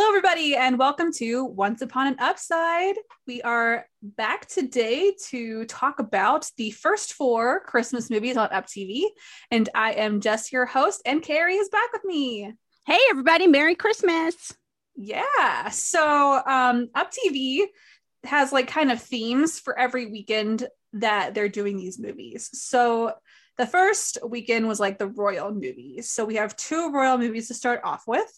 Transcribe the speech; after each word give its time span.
Hello, 0.00 0.10
everybody, 0.10 0.54
and 0.54 0.78
welcome 0.78 1.12
to 1.14 1.44
Once 1.44 1.82
Upon 1.82 2.06
an 2.06 2.14
Upside. 2.20 2.94
We 3.26 3.42
are 3.42 3.84
back 4.00 4.46
today 4.46 5.12
to 5.30 5.64
talk 5.64 5.98
about 5.98 6.48
the 6.56 6.70
first 6.70 7.14
four 7.14 7.64
Christmas 7.64 8.08
movies 8.08 8.36
on 8.36 8.48
Up 8.52 8.66
TV. 8.66 9.06
And 9.50 9.68
I 9.74 9.94
am 9.94 10.20
Jess, 10.20 10.52
your 10.52 10.66
host, 10.66 11.02
and 11.04 11.20
Carrie 11.20 11.56
is 11.56 11.68
back 11.68 11.92
with 11.92 12.04
me. 12.04 12.54
Hey, 12.86 13.00
everybody, 13.10 13.48
Merry 13.48 13.74
Christmas. 13.74 14.54
Yeah. 14.94 15.70
So, 15.70 16.42
um, 16.46 16.90
Up 16.94 17.10
TV 17.10 17.64
has 18.22 18.52
like 18.52 18.68
kind 18.68 18.92
of 18.92 19.02
themes 19.02 19.58
for 19.58 19.76
every 19.76 20.06
weekend 20.06 20.68
that 20.92 21.34
they're 21.34 21.48
doing 21.48 21.76
these 21.76 21.98
movies. 21.98 22.50
So, 22.52 23.14
the 23.56 23.66
first 23.66 24.18
weekend 24.24 24.68
was 24.68 24.78
like 24.78 24.98
the 24.98 25.08
royal 25.08 25.52
movies. 25.52 26.08
So, 26.08 26.24
we 26.24 26.36
have 26.36 26.54
two 26.54 26.92
royal 26.92 27.18
movies 27.18 27.48
to 27.48 27.54
start 27.54 27.80
off 27.82 28.04
with. 28.06 28.30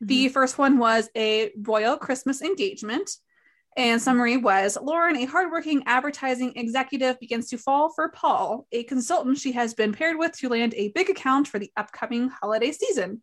The 0.00 0.26
Mm-hmm. 0.26 0.32
first 0.32 0.58
one 0.58 0.78
was 0.78 1.08
a 1.16 1.52
royal 1.60 1.96
Christmas 1.96 2.42
engagement. 2.42 3.10
And 3.76 4.02
summary 4.02 4.36
was 4.36 4.76
Lauren, 4.82 5.16
a 5.16 5.26
hardworking 5.26 5.84
advertising 5.86 6.54
executive, 6.56 7.20
begins 7.20 7.48
to 7.50 7.58
fall 7.58 7.92
for 7.92 8.08
Paul, 8.08 8.66
a 8.72 8.82
consultant 8.84 9.38
she 9.38 9.52
has 9.52 9.74
been 9.74 9.92
paired 9.92 10.18
with 10.18 10.32
to 10.38 10.48
land 10.48 10.74
a 10.74 10.90
big 10.90 11.08
account 11.08 11.46
for 11.46 11.60
the 11.60 11.70
upcoming 11.76 12.28
holiday 12.28 12.72
season. 12.72 13.22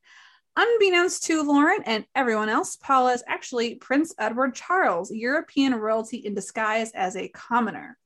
Unbeknownst 0.55 1.23
to 1.25 1.43
Lauren 1.43 1.83
and 1.85 2.05
everyone 2.15 2.49
else, 2.49 2.77
Paul 2.77 3.09
is 3.09 3.23
actually 3.27 3.75
Prince 3.75 4.15
Edward 4.17 4.55
Charles, 4.55 5.11
European 5.11 5.75
royalty 5.75 6.17
in 6.17 6.33
disguise 6.33 6.91
as 6.93 7.15
a 7.15 7.27
commoner. 7.27 7.97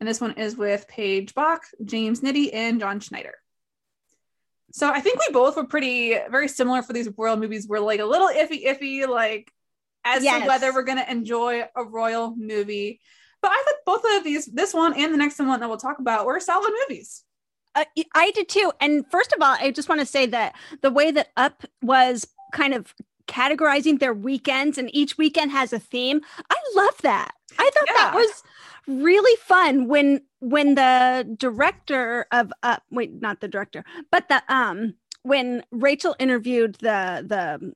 And 0.00 0.08
this 0.08 0.20
one 0.20 0.32
is 0.32 0.56
with 0.56 0.88
Paige 0.88 1.34
Bach, 1.34 1.62
James 1.84 2.20
Nitty, 2.20 2.50
and 2.52 2.80
John 2.80 2.98
Schneider. 2.98 3.34
So 4.74 4.90
I 4.90 4.98
think 4.98 5.20
we 5.20 5.32
both 5.32 5.54
were 5.54 5.68
pretty 5.68 6.18
very 6.32 6.48
similar 6.48 6.82
for 6.82 6.92
these 6.92 7.08
royal 7.16 7.36
movies. 7.36 7.68
We're 7.68 7.78
like 7.78 8.00
a 8.00 8.04
little 8.04 8.26
iffy, 8.26 8.66
iffy, 8.66 9.06
like 9.06 9.52
as 10.04 10.24
to 10.24 10.48
whether 10.48 10.72
we're 10.72 10.82
gonna 10.82 11.06
enjoy 11.08 11.62
a 11.76 11.84
royal 11.84 12.34
movie. 12.36 13.00
But 13.40 13.52
I 13.52 13.62
thought 13.64 14.02
both 14.02 14.18
of 14.18 14.24
these, 14.24 14.46
this 14.46 14.74
one 14.74 14.98
and 14.98 15.14
the 15.14 15.16
next 15.16 15.38
one 15.38 15.60
that 15.60 15.68
we'll 15.68 15.78
talk 15.78 16.00
about, 16.00 16.26
were 16.26 16.40
solid 16.40 16.72
movies. 16.88 17.22
Uh, 17.76 17.84
I 18.16 18.32
did 18.32 18.48
too. 18.48 18.72
And 18.80 19.08
first 19.12 19.32
of 19.32 19.40
all, 19.40 19.56
I 19.60 19.70
just 19.70 19.88
want 19.88 20.00
to 20.00 20.06
say 20.06 20.26
that 20.26 20.56
the 20.82 20.90
way 20.90 21.12
that 21.12 21.28
Up 21.36 21.62
was 21.80 22.26
kind 22.50 22.74
of 22.74 22.92
categorizing 23.28 24.00
their 24.00 24.12
weekends 24.12 24.76
and 24.76 24.92
each 24.92 25.16
weekend 25.16 25.52
has 25.52 25.72
a 25.72 25.78
theme, 25.78 26.20
I 26.50 26.56
love 26.74 26.96
that. 27.02 27.30
I 27.60 27.70
thought 27.72 27.86
that 27.94 28.12
was 28.16 28.42
really 28.86 29.36
fun 29.40 29.88
when 29.88 30.20
when 30.40 30.74
the 30.74 31.26
director 31.38 32.26
of 32.32 32.52
Up, 32.62 32.82
wait, 32.90 33.20
not 33.20 33.40
the 33.40 33.48
director, 33.48 33.84
but 34.10 34.28
the 34.28 34.42
um 34.48 34.94
when 35.22 35.64
Rachel 35.70 36.14
interviewed 36.18 36.76
the 36.76 37.24
the 37.26 37.72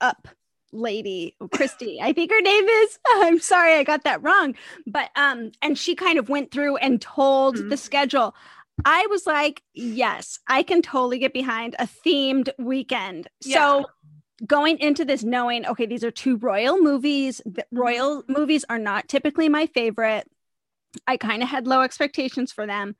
Up 0.00 0.28
lady 0.76 1.36
christy 1.52 2.00
i 2.02 2.12
think 2.12 2.32
her 2.32 2.40
name 2.40 2.64
is 2.64 2.98
i'm 3.06 3.38
sorry 3.38 3.74
i 3.74 3.84
got 3.84 4.02
that 4.02 4.20
wrong 4.24 4.56
but 4.88 5.08
um 5.14 5.52
and 5.62 5.78
she 5.78 5.94
kind 5.94 6.18
of 6.18 6.28
went 6.28 6.50
through 6.50 6.76
and 6.78 7.00
told 7.00 7.56
Mhm. 7.56 7.70
the 7.70 7.76
schedule 7.76 8.34
I 8.84 9.06
was 9.08 9.24
like, 9.24 9.62
yes, 9.72 10.40
I 10.48 10.64
can 10.64 10.82
totally 10.82 11.20
get 11.20 11.32
behind 11.32 11.76
a 11.78 11.86
themed 11.86 12.50
weekend. 12.58 13.28
Yeah. 13.44 13.54
So 13.54 13.86
going 14.44 14.78
into 14.80 15.04
this 15.04 15.22
knowing, 15.22 15.64
okay, 15.64 15.86
these 15.86 16.02
are 16.02 16.10
two 16.10 16.36
royal 16.38 16.80
movies. 16.80 17.40
The 17.46 17.64
royal 17.70 18.24
movies 18.26 18.64
are 18.68 18.80
not 18.80 19.06
typically 19.08 19.48
my 19.48 19.66
favorite. 19.66 20.28
I 21.06 21.16
kind 21.16 21.42
of 21.42 21.48
had 21.48 21.66
low 21.66 21.82
expectations 21.82 22.52
for 22.52 22.66
them. 22.66 22.96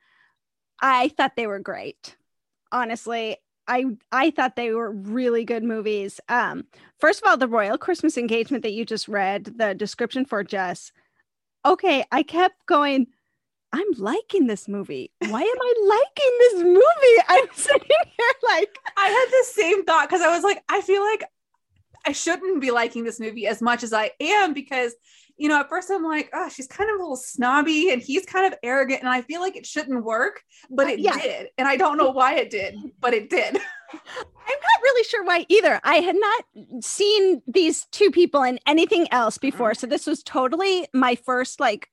I 0.81 1.09
thought 1.09 1.35
they 1.35 1.47
were 1.47 1.59
great. 1.59 2.15
Honestly, 2.71 3.37
I 3.67 3.85
I 4.11 4.31
thought 4.31 4.55
they 4.55 4.71
were 4.71 4.91
really 4.91 5.45
good 5.45 5.63
movies. 5.63 6.19
Um, 6.29 6.65
first 6.99 7.21
of 7.21 7.29
all, 7.29 7.37
the 7.37 7.47
royal 7.47 7.77
Christmas 7.77 8.17
engagement 8.17 8.63
that 8.63 8.73
you 8.73 8.85
just 8.85 9.07
read, 9.07 9.45
the 9.57 9.73
description 9.73 10.25
for 10.25 10.43
Jess. 10.43 10.91
Okay, 11.65 12.03
I 12.11 12.23
kept 12.23 12.65
going. 12.65 13.07
I'm 13.73 13.87
liking 13.97 14.47
this 14.47 14.67
movie. 14.67 15.11
Why 15.19 15.41
am 15.41 15.61
I 15.61 15.73
liking 15.83 16.37
this 16.39 16.63
movie? 16.63 17.23
I'm 17.27 17.47
sitting 17.53 17.89
here 17.89 18.31
like, 18.43 18.77
I 18.95 19.07
had 19.07 19.25
the 19.29 19.45
same 19.51 19.83
thought 19.83 20.07
because 20.07 20.21
I 20.21 20.33
was 20.33 20.43
like, 20.43 20.63
I 20.69 20.79
feel 20.79 21.01
like 21.01 21.25
I 22.05 22.13
shouldn't 22.13 22.61
be 22.61 22.71
liking 22.71 23.03
this 23.03 23.19
movie 23.19 23.47
as 23.47 23.61
much 23.61 23.83
as 23.83 23.91
I 23.91 24.11
am 24.21 24.53
because, 24.53 24.93
you 25.37 25.49
know, 25.49 25.59
at 25.59 25.69
first 25.69 25.89
I'm 25.91 26.03
like, 26.03 26.29
oh, 26.33 26.49
she's 26.49 26.67
kind 26.67 26.89
of 26.89 26.95
a 26.95 26.99
little 26.99 27.15
snobby 27.17 27.91
and 27.91 28.01
he's 28.01 28.25
kind 28.25 28.51
of 28.51 28.57
arrogant, 28.63 29.01
and 29.01 29.09
I 29.09 29.21
feel 29.21 29.41
like 29.41 29.55
it 29.55 29.65
shouldn't 29.65 30.03
work, 30.03 30.41
but 30.69 30.87
uh, 30.87 30.91
it 30.91 30.99
Yeah. 30.99 31.17
did, 31.17 31.47
and 31.57 31.67
I 31.67 31.75
don't 31.77 31.97
know 31.97 32.11
why 32.11 32.35
it 32.35 32.49
did, 32.49 32.75
but 32.99 33.13
it 33.13 33.29
did. 33.29 33.57
I'm 33.93 34.59
not 34.61 34.81
really 34.83 35.03
sure 35.03 35.23
why 35.23 35.45
either. 35.49 35.79
I 35.83 35.95
had 35.95 36.15
not 36.15 36.83
seen 36.83 37.41
these 37.47 37.85
two 37.91 38.11
people 38.11 38.43
in 38.43 38.59
anything 38.67 39.07
else 39.11 39.37
before. 39.37 39.73
So 39.73 39.87
this 39.87 40.05
was 40.05 40.21
totally 40.23 40.87
my 40.93 41.15
first, 41.15 41.59
like, 41.59 41.89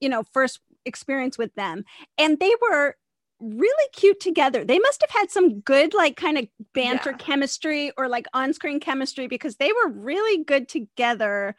you 0.00 0.08
know, 0.08 0.22
first 0.32 0.60
experience 0.84 1.36
with 1.38 1.54
them. 1.56 1.84
And 2.16 2.38
they 2.38 2.52
were 2.62 2.96
really 3.40 3.88
cute 3.92 4.20
together. 4.20 4.64
They 4.64 4.78
must 4.78 5.00
have 5.00 5.10
had 5.10 5.30
some 5.30 5.60
good, 5.60 5.92
like, 5.94 6.16
kind 6.16 6.38
of 6.38 6.46
banter 6.74 7.10
Yeah. 7.10 7.16
chemistry 7.18 7.92
or 7.96 8.08
like 8.08 8.26
on 8.32 8.52
screen 8.52 8.80
chemistry 8.80 9.26
because 9.26 9.56
they 9.56 9.72
were 9.72 9.88
really 9.90 10.44
good 10.44 10.68
together. 10.68 11.56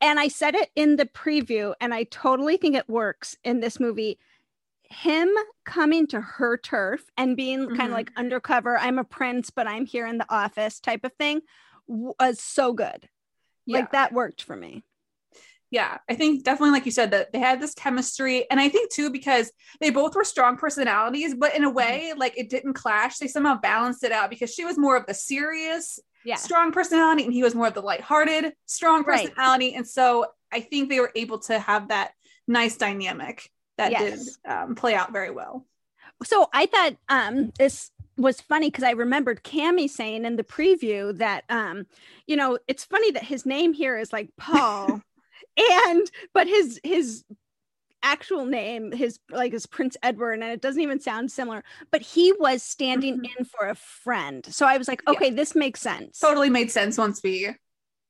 And 0.00 0.18
I 0.18 0.28
said 0.28 0.54
it 0.54 0.70
in 0.76 0.96
the 0.96 1.06
preview, 1.06 1.74
and 1.80 1.92
I 1.92 2.04
totally 2.04 2.56
think 2.56 2.74
it 2.74 2.88
works 2.88 3.36
in 3.44 3.60
this 3.60 3.78
movie. 3.78 4.18
Him 4.84 5.30
coming 5.64 6.06
to 6.08 6.20
her 6.20 6.56
turf 6.56 7.04
and 7.16 7.36
being 7.36 7.68
kind 7.68 7.80
Mhm. 7.80 7.86
of 7.86 7.92
like 7.92 8.12
undercover, 8.16 8.78
I'm 8.78 8.98
a 8.98 9.04
prince, 9.04 9.50
but 9.50 9.66
I'm 9.66 9.86
here 9.86 10.06
in 10.06 10.18
the 10.18 10.32
office 10.32 10.80
type 10.80 11.04
of 11.04 11.12
thing 11.14 11.42
was 11.86 12.40
so 12.40 12.72
good. 12.72 13.08
Like 13.66 13.92
that 13.92 14.12
worked 14.12 14.42
for 14.42 14.56
me. 14.56 14.82
Yeah 15.70 15.98
i 16.08 16.14
think 16.14 16.44
definitely 16.44 16.70
like 16.72 16.84
you 16.84 16.90
said 16.92 17.10
that 17.12 17.32
they 17.32 17.38
had 17.38 17.60
this 17.60 17.74
chemistry 17.74 18.48
and 18.50 18.58
i 18.60 18.68
think 18.68 18.90
too 18.92 19.10
because 19.10 19.50
they 19.80 19.90
both 19.90 20.14
were 20.14 20.24
strong 20.24 20.56
personalities 20.56 21.34
but 21.34 21.54
in 21.54 21.64
a 21.64 21.70
way 21.70 22.12
like 22.16 22.36
it 22.36 22.50
didn't 22.50 22.74
clash 22.74 23.18
they 23.18 23.28
somehow 23.28 23.58
balanced 23.58 24.04
it 24.04 24.12
out 24.12 24.30
because 24.30 24.52
she 24.52 24.64
was 24.64 24.78
more 24.78 24.96
of 24.96 25.06
the 25.06 25.14
serious 25.14 25.98
Yeah. 26.24 26.36
strong 26.36 26.72
personality 26.72 27.24
and 27.24 27.32
he 27.32 27.42
was 27.42 27.54
more 27.54 27.68
of 27.68 27.74
the 27.74 27.80
lighthearted 27.82 28.52
strong 28.66 29.04
Right. 29.04 29.28
personality 29.28 29.74
and 29.74 29.86
so 29.86 30.26
i 30.52 30.60
think 30.60 30.88
they 30.88 31.00
were 31.00 31.12
able 31.14 31.38
to 31.38 31.58
have 31.58 31.88
that 31.88 32.12
nice 32.48 32.76
dynamic 32.76 33.50
that 33.78 33.92
Yes. 33.92 34.38
did 34.44 34.52
um, 34.52 34.74
play 34.74 34.94
out 34.94 35.12
very 35.12 35.30
well 35.30 35.64
So 36.24 36.48
I 36.52 36.66
thought 36.66 36.96
um 37.08 37.52
this 37.58 37.90
was 38.16 38.40
funny 38.40 38.68
because 38.68 38.84
I 38.84 38.90
remembered 38.90 39.42
Cammy 39.42 39.88
saying 39.88 40.26
in 40.26 40.36
the 40.36 40.44
preview 40.44 41.16
that 41.16 41.44
um, 41.48 41.86
you 42.26 42.36
know, 42.36 42.58
it's 42.68 42.84
funny 42.84 43.10
that 43.12 43.24
his 43.24 43.46
name 43.46 43.72
here 43.72 43.96
is 43.96 44.12
like 44.12 44.28
Paul 44.36 45.00
and 45.56 46.10
but 46.32 46.46
his 46.46 46.80
his 46.84 47.24
actual 48.02 48.46
name 48.46 48.92
his 48.92 49.18
like 49.30 49.52
is 49.52 49.66
prince 49.66 49.96
edward 50.02 50.32
and 50.32 50.42
it 50.44 50.62
doesn't 50.62 50.80
even 50.80 50.98
sound 50.98 51.30
similar 51.30 51.62
but 51.90 52.00
he 52.00 52.32
was 52.38 52.62
standing 52.62 53.18
Mhm. 53.18 53.38
in 53.38 53.44
for 53.44 53.68
a 53.68 53.74
friend 53.74 54.46
so 54.46 54.66
i 54.66 54.78
was 54.78 54.88
like 54.88 55.02
Yeah. 55.06 55.12
okay 55.12 55.30
this 55.30 55.54
makes 55.54 55.80
sense 55.80 56.18
totally 56.18 56.48
made 56.48 56.70
sense 56.70 56.96
once 56.96 57.22
we 57.22 57.50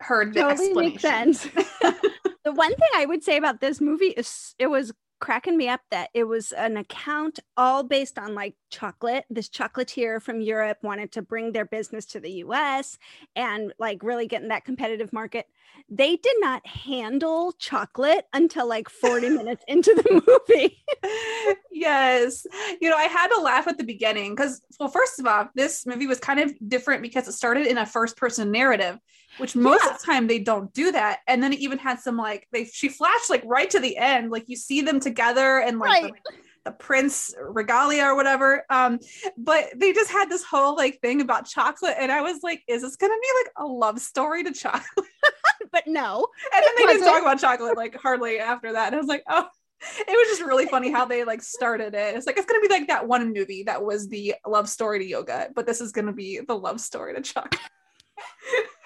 heard 0.00 0.32
the 0.32 0.40
totally 0.40 0.72
makes 0.74 1.04
explanation 1.04 1.34
sense. 1.34 1.54
the 2.44 2.52
one 2.52 2.70
thing 2.70 2.88
I 2.96 3.04
would 3.04 3.22
say 3.22 3.36
about 3.36 3.60
this 3.60 3.80
movie 3.82 4.06
is 4.16 4.54
it 4.58 4.68
was 4.68 4.92
cracking 5.20 5.58
me 5.58 5.68
up 5.68 5.82
that 5.90 6.08
it 6.14 6.24
was 6.24 6.52
an 6.52 6.78
account 6.78 7.38
all 7.58 7.82
based 7.82 8.18
on 8.18 8.34
like 8.34 8.54
chocolate. 8.70 9.26
This 9.28 9.50
chocolatier 9.50 10.22
from 10.22 10.40
Europe 10.40 10.78
wanted 10.82 11.12
to 11.12 11.20
bring 11.22 11.52
their 11.52 11.66
business 11.66 12.06
to 12.06 12.20
the 12.20 12.30
US 12.44 12.96
and 13.36 13.74
like 13.78 14.02
really 14.02 14.26
get 14.26 14.40
in 14.40 14.48
that 14.48 14.64
competitive 14.64 15.12
market. 15.12 15.46
They 15.88 16.16
did 16.16 16.36
not 16.40 16.66
handle 16.66 17.52
chocolate 17.58 18.26
until 18.32 18.68
like 18.68 18.88
40 18.88 19.30
minutes 19.30 19.64
into 19.68 19.94
the 19.94 20.22
movie. 20.48 20.82
yes. 21.70 22.46
You 22.80 22.90
know, 22.90 22.96
I 22.96 23.04
had 23.04 23.28
to 23.28 23.40
laugh 23.40 23.66
at 23.68 23.78
the 23.78 23.84
beginning 23.84 24.34
because, 24.34 24.60
well, 24.78 24.88
first 24.88 25.18
of 25.18 25.26
all, 25.26 25.48
this 25.54 25.86
movie 25.86 26.06
was 26.06 26.18
kind 26.20 26.40
of 26.40 26.52
different 26.68 27.02
because 27.02 27.28
it 27.28 27.32
started 27.32 27.66
in 27.66 27.78
a 27.78 27.86
first 27.86 28.16
person 28.16 28.50
narrative, 28.50 28.98
which 29.38 29.56
most 29.56 29.84
Yeah. 29.84 29.92
of 29.92 29.98
the 29.98 30.04
time 30.04 30.26
they 30.26 30.38
don't 30.38 30.72
do 30.72 30.92
that. 30.92 31.20
And 31.26 31.42
then 31.42 31.52
it 31.52 31.60
even 31.60 31.78
had 31.78 32.00
some 32.00 32.16
like, 32.16 32.46
they, 32.52 32.64
she 32.64 32.88
flashed 32.88 33.30
like 33.30 33.42
right 33.46 33.70
to 33.70 33.80
the 33.80 33.96
end, 33.96 34.30
like 34.30 34.48
you 34.48 34.56
see 34.56 34.80
them 34.82 35.00
together 35.00 35.58
and 35.58 35.78
like 35.78 35.90
Right. 36.02 36.12
the, 36.24 36.32
the 36.66 36.72
prince 36.72 37.34
regalia 37.40 38.04
or 38.04 38.14
whatever. 38.14 38.64
Um, 38.68 38.98
but 39.38 39.70
they 39.76 39.94
just 39.94 40.10
had 40.10 40.28
this 40.28 40.44
whole 40.44 40.76
like 40.76 41.00
thing 41.00 41.22
about 41.22 41.46
chocolate. 41.46 41.94
And 41.98 42.12
I 42.12 42.20
was 42.20 42.42
like, 42.42 42.62
is 42.68 42.82
this 42.82 42.96
going 42.96 43.10
to 43.10 43.18
be 43.20 43.28
like 43.44 43.52
a 43.56 43.66
love 43.66 43.98
story 43.98 44.44
to 44.44 44.52
chocolate? 44.54 45.06
But 45.72 45.86
no. 45.86 46.26
And 46.54 46.64
then 46.64 46.70
they 46.76 46.92
didn't 46.94 47.06
talk 47.06 47.22
about 47.22 47.40
chocolate 47.40 47.76
like 47.76 47.96
hardly 47.96 48.38
after 48.38 48.72
that. 48.72 48.88
And 48.88 48.96
I 48.96 48.98
was 48.98 49.06
like, 49.06 49.24
oh, 49.28 49.46
it 49.98 50.08
was 50.08 50.28
just 50.28 50.42
really 50.42 50.66
funny 50.66 50.90
how 50.90 51.04
they 51.04 51.24
like 51.24 51.42
started 51.42 51.94
it. 51.94 52.16
It's 52.16 52.26
like 52.26 52.36
it's 52.36 52.46
gonna 52.46 52.60
be 52.60 52.68
like 52.68 52.88
that 52.88 53.06
one 53.06 53.32
movie 53.32 53.62
that 53.64 53.82
was 53.84 54.08
the 54.08 54.34
love 54.46 54.68
story 54.68 54.98
to 54.98 55.04
yoga, 55.04 55.48
but 55.54 55.66
this 55.66 55.80
is 55.80 55.92
gonna 55.92 56.12
be 56.12 56.40
the 56.46 56.54
love 56.54 56.80
story 56.80 57.14
to 57.14 57.20
chocolate. 57.22 57.60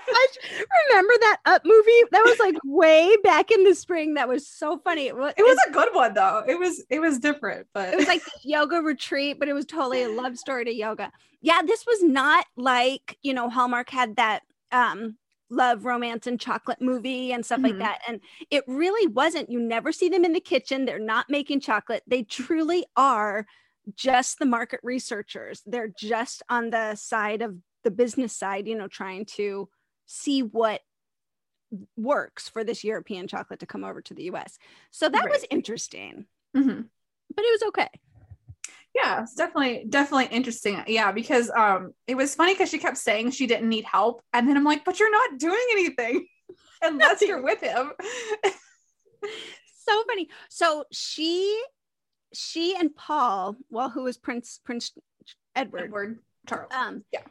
I 0.07 0.27
remember 0.91 1.15
that 1.21 1.39
up 1.47 1.63
movie 1.65 2.03
that 2.13 2.23
was 2.25 2.39
like 2.39 2.57
way 2.65 3.17
back 3.23 3.51
in 3.51 3.65
the 3.65 3.75
spring. 3.75 4.15
That 4.15 4.29
was 4.29 4.47
so 4.47 4.79
funny. 4.79 5.07
It 5.07 5.17
was, 5.17 5.35
It 5.37 5.43
was 5.43 5.59
a 5.69 5.73
good 5.73 5.89
one 5.93 6.15
though. 6.15 6.45
It 6.47 6.59
was 6.59 6.85
it 6.91 7.01
was 7.01 7.19
different, 7.19 7.67
but 7.75 7.93
it 7.93 7.97
was 7.97 8.07
like 8.07 8.23
yoga 8.45 8.77
retreat, 8.77 9.39
but 9.39 9.49
it 9.49 9.53
was 9.53 9.65
totally 9.65 10.03
a 10.03 10.09
love 10.09 10.37
story 10.39 10.65
to 10.67 10.75
yoga. 10.75 11.11
Yeah, 11.41 11.63
this 11.67 11.85
was 11.87 12.03
not 12.03 12.47
like, 12.57 13.19
you 13.23 13.35
know, 13.35 13.49
Hallmark 13.49 13.91
had 13.91 14.17
that 14.17 14.43
um 14.73 15.17
love, 15.51 15.85
romance, 15.85 16.27
and 16.27 16.41
chocolate 16.41 16.81
movie 16.81 17.33
and 17.33 17.45
stuff 17.45 17.61
Mhm. 17.61 17.65
like 17.65 17.79
that. 17.79 18.01
And 18.09 18.21
it 18.51 18.65
really 18.67 19.07
wasn't. 19.07 19.51
You 19.51 19.61
never 19.61 19.93
see 19.93 20.09
them 20.09 20.25
in 20.25 20.33
the 20.33 20.41
kitchen. 20.41 20.85
They're 20.85 20.99
not 20.99 21.31
making 21.31 21.61
chocolate. 21.61 22.03
They 22.07 22.23
truly 22.23 22.87
are 22.97 23.47
just 23.95 24.39
the 24.39 24.47
market 24.47 24.81
researchers. 24.83 25.63
They're 25.67 25.89
just 25.89 26.43
on 26.49 26.71
the 26.71 26.95
side 26.95 27.43
of 27.43 27.57
the 27.83 27.91
business 27.91 28.35
side, 28.35 28.67
you 28.67 28.75
know, 28.75 28.89
trying 28.89 29.27
to 29.27 29.69
see 30.07 30.43
what 30.43 30.81
works 31.97 32.49
for 32.49 32.65
this 32.65 32.85
European 32.85 33.27
chocolate 33.27 33.61
to 33.61 33.67
come 33.67 33.85
over 33.85 34.01
to 34.01 34.15
the 34.15 34.25
US. 34.25 34.59
So 34.91 35.09
that 35.09 35.25
was 35.29 35.43
Right. 35.43 35.49
interesting, 35.51 36.27
Mhm. 36.57 36.89
but 37.35 37.45
it 37.45 37.53
was 37.53 37.63
okay. 37.69 37.89
Yeah, 38.95 39.23
it's 39.23 39.35
definitely 39.35 39.87
definitely 39.89 40.35
interesting. 40.37 40.83
Yeah, 40.87 41.13
because 41.13 41.51
um 41.51 41.93
it 42.07 42.15
was 42.15 42.35
funny 42.35 42.55
because 42.55 42.71
she 42.71 42.79
kept 42.79 42.97
saying 42.99 43.33
she 43.33 43.47
didn't 43.47 43.69
need 43.69 43.85
help. 43.85 44.23
And 44.33 44.49
then 44.49 44.57
I'm 44.57 44.65
like, 44.65 44.85
but 44.85 45.01
you're 45.01 45.11
not 45.11 45.39
doing 45.39 45.67
anything 45.73 46.27
unless 46.83 47.21
you're 47.21 47.43
with 47.43 47.61
him. 47.61 47.93
so 49.87 50.05
funny. 50.07 50.29
So 50.49 50.85
she 50.93 51.61
she 52.33 52.77
and 52.77 52.95
Paul, 52.95 53.57
well, 53.71 53.91
who 53.91 54.05
was 54.05 54.17
Prince 54.17 54.61
Prince 54.65 54.93
Edward, 55.57 55.85
Edward 55.85 56.19
Charles. 56.49 56.73
um 56.73 57.05
Yeah. 57.13 57.23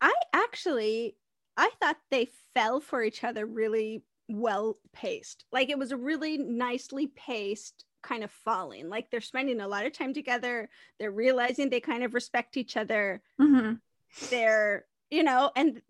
I 0.00 0.12
actually 0.32 1.16
I 1.56 1.70
thought 1.80 1.96
they 2.10 2.30
fell 2.54 2.80
for 2.80 3.02
each 3.02 3.22
other 3.22 3.44
really 3.46 4.02
well 4.28 4.78
paced. 4.94 5.44
Like 5.52 5.68
it 5.68 5.78
was 5.78 5.92
a 5.92 5.96
really 5.96 6.38
nicely 6.38 7.06
paced 7.08 7.84
kind 8.02 8.24
of 8.24 8.30
falling. 8.30 8.88
Like 8.88 9.10
they're 9.10 9.20
spending 9.20 9.60
a 9.60 9.68
lot 9.68 9.86
of 9.86 9.92
time 9.92 10.12
together. 10.12 10.68
They're 10.98 11.10
realizing 11.10 11.70
they 11.70 11.80
kind 11.80 12.04
of 12.04 12.14
respect 12.14 12.56
each 12.56 12.76
other. 12.76 13.22
Mhm. 13.40 13.80
They're, 14.30 14.84
you 15.10 15.22
know, 15.22 15.50
and 15.56 15.80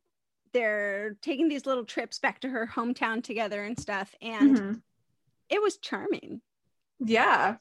they're 0.53 1.17
taking 1.23 1.49
these 1.49 1.67
little 1.67 1.85
trips 1.85 2.19
back 2.19 2.41
to 2.41 2.49
her 2.49 2.67
hometown 2.67 3.23
together 3.25 3.65
and 3.65 3.79
stuff. 3.79 4.15
And 4.21 4.57
Mhm. 4.57 4.83
it 5.49 5.61
was 5.63 5.79
charming. 5.79 6.43
Yeah. 7.01 7.57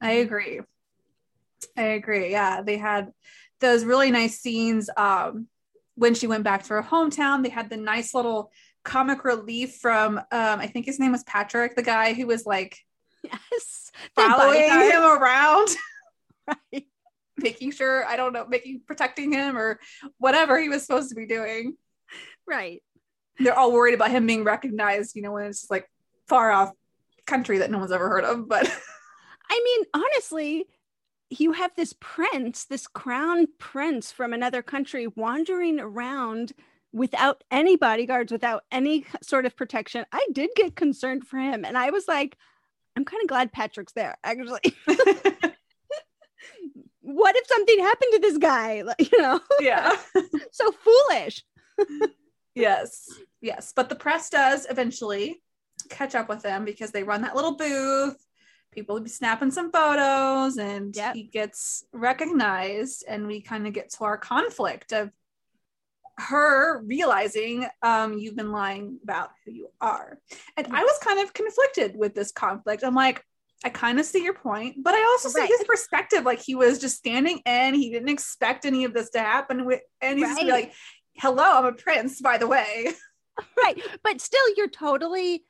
I 0.00 0.12
agree. 0.12 0.60
I 1.76 1.82
agree. 1.82 2.30
Yeah, 2.30 2.62
they 2.62 2.76
had 2.78 3.12
those 3.60 3.84
really 3.84 4.10
nice 4.10 4.40
scenes 4.40 4.90
um 4.96 5.48
when 5.96 6.14
she 6.14 6.26
went 6.26 6.42
back 6.44 6.64
to 6.64 6.74
her 6.74 6.82
hometown. 6.82 7.42
They 7.42 7.48
had 7.50 7.70
the 7.70 7.76
nice 7.76 8.14
little 8.14 8.50
comic 8.82 9.24
relief 9.24 9.76
from 9.76 10.18
um 10.18 10.24
I 10.60 10.66
think 10.66 10.84
his 10.86 10.98
name 10.98 11.12
was 11.12 11.22
Patrick, 11.24 11.76
the 11.76 11.82
guy 11.82 12.12
who 12.12 12.26
was 12.26 12.44
like 12.44 12.78
Yes. 13.24 13.90
Following 14.14 14.62
him 14.62 15.02
around, 15.02 15.68
Right. 16.72 16.86
making 17.36 17.72
sure 17.72 18.04
I 18.06 18.16
don't 18.16 18.32
know, 18.32 18.46
making 18.46 18.82
protecting 18.86 19.32
him 19.32 19.56
or 19.56 19.80
whatever 20.18 20.60
he 20.60 20.68
was 20.68 20.82
supposed 20.82 21.08
to 21.08 21.14
be 21.14 21.26
doing. 21.26 21.76
Right. 22.46 22.82
They're 23.38 23.58
all 23.58 23.72
worried 23.72 23.94
about 23.94 24.10
him 24.10 24.26
being 24.26 24.44
recognized, 24.44 25.16
you 25.16 25.22
know, 25.22 25.32
when 25.32 25.46
it's 25.46 25.70
like 25.70 25.88
far 26.28 26.52
off 26.52 26.72
country 27.26 27.58
that 27.58 27.70
no 27.70 27.78
one's 27.78 27.92
ever 27.92 28.08
heard 28.08 28.24
of. 28.24 28.48
But 28.48 28.66
I 29.50 29.60
mean, 29.64 29.86
honestly, 30.04 30.66
you 31.30 31.52
have 31.52 31.72
this 31.74 31.94
prince, 32.00 32.64
this 32.64 32.86
crown 32.86 33.46
prince 33.58 34.12
from 34.12 34.32
another 34.32 34.62
country 34.62 35.06
wandering 35.06 35.80
around 35.80 36.52
without 36.92 37.42
any 37.50 37.76
bodyguards, 37.76 38.30
without 38.30 38.62
any 38.70 39.04
sort 39.20 39.46
of 39.46 39.56
protection. 39.56 40.04
I 40.12 40.24
did 40.32 40.50
get 40.54 40.76
concerned 40.76 41.26
for 41.26 41.38
him. 41.38 41.64
And 41.64 41.76
I 41.76 41.90
was 41.90 42.06
like, 42.06 42.36
I'm 42.96 43.04
kind 43.04 43.22
of 43.22 43.28
glad 43.28 43.52
Patrick's 43.52 43.92
there, 43.92 44.16
actually. 44.24 44.60
what 47.00 47.36
if 47.36 47.46
something 47.46 47.78
happened 47.78 48.12
to 48.12 48.18
this 48.20 48.38
guy? 48.38 48.82
Like, 48.84 49.10
you 49.12 49.20
know, 49.20 49.40
yeah. 49.60 49.96
so 50.52 50.72
foolish. 50.72 51.42
Yes, 52.54 53.08
yes. 53.40 53.72
But 53.74 53.88
the 53.88 53.96
press 53.96 54.30
does 54.30 54.66
eventually 54.70 55.42
catch 55.90 56.14
up 56.14 56.28
with 56.28 56.44
him 56.44 56.64
because 56.64 56.92
they 56.92 57.02
run 57.02 57.22
that 57.22 57.34
little 57.34 57.56
booth. 57.56 58.16
People 58.72 59.00
be 59.00 59.10
snapping 59.10 59.50
some 59.50 59.70
photos 59.72 60.56
and 60.56 60.94
Yep. 60.94 61.14
he 61.14 61.24
gets 61.24 61.84
recognized. 61.92 63.04
And 63.08 63.26
we 63.26 63.40
kind 63.40 63.66
of 63.66 63.72
get 63.72 63.90
to 63.94 64.04
our 64.04 64.16
conflict 64.18 64.92
of 64.92 65.10
her 66.18 66.82
realizing 66.82 67.66
um, 67.82 68.18
you've 68.18 68.36
been 68.36 68.52
lying 68.52 68.98
about 69.02 69.30
who 69.44 69.52
you 69.52 69.68
are. 69.80 70.18
And 70.56 70.66
I 70.72 70.82
was 70.82 70.98
kind 71.02 71.20
of 71.20 71.32
conflicted 71.32 71.96
with 71.96 72.14
this 72.14 72.30
conflict. 72.32 72.84
I'm 72.84 72.94
like, 72.94 73.24
I 73.64 73.70
kind 73.70 73.98
of 73.98 74.04
see 74.06 74.22
your 74.22 74.34
point, 74.34 74.76
but 74.82 74.94
I 74.94 75.02
also 75.04 75.28
see 75.28 75.40
Right. 75.40 75.48
his 75.48 75.64
perspective. 75.66 76.24
Like 76.24 76.40
he 76.40 76.54
was 76.54 76.78
just 76.78 76.96
standing 76.96 77.38
in, 77.46 77.74
he 77.74 77.90
didn't 77.90 78.10
expect 78.10 78.64
any 78.64 78.84
of 78.84 78.92
this 78.94 79.10
to 79.10 79.20
happen. 79.20 79.64
With, 79.64 79.80
and 80.00 80.18
he's 80.18 80.28
Right. 80.36 80.46
like, 80.48 80.72
hello, 81.14 81.42
I'm 81.44 81.64
a 81.64 81.72
prince, 81.72 82.20
by 82.20 82.38
the 82.38 82.46
way. 82.46 82.88
right 83.64 83.82
but 84.04 84.20
still 84.20 84.44
you're 84.56 84.68
totally 84.68 85.44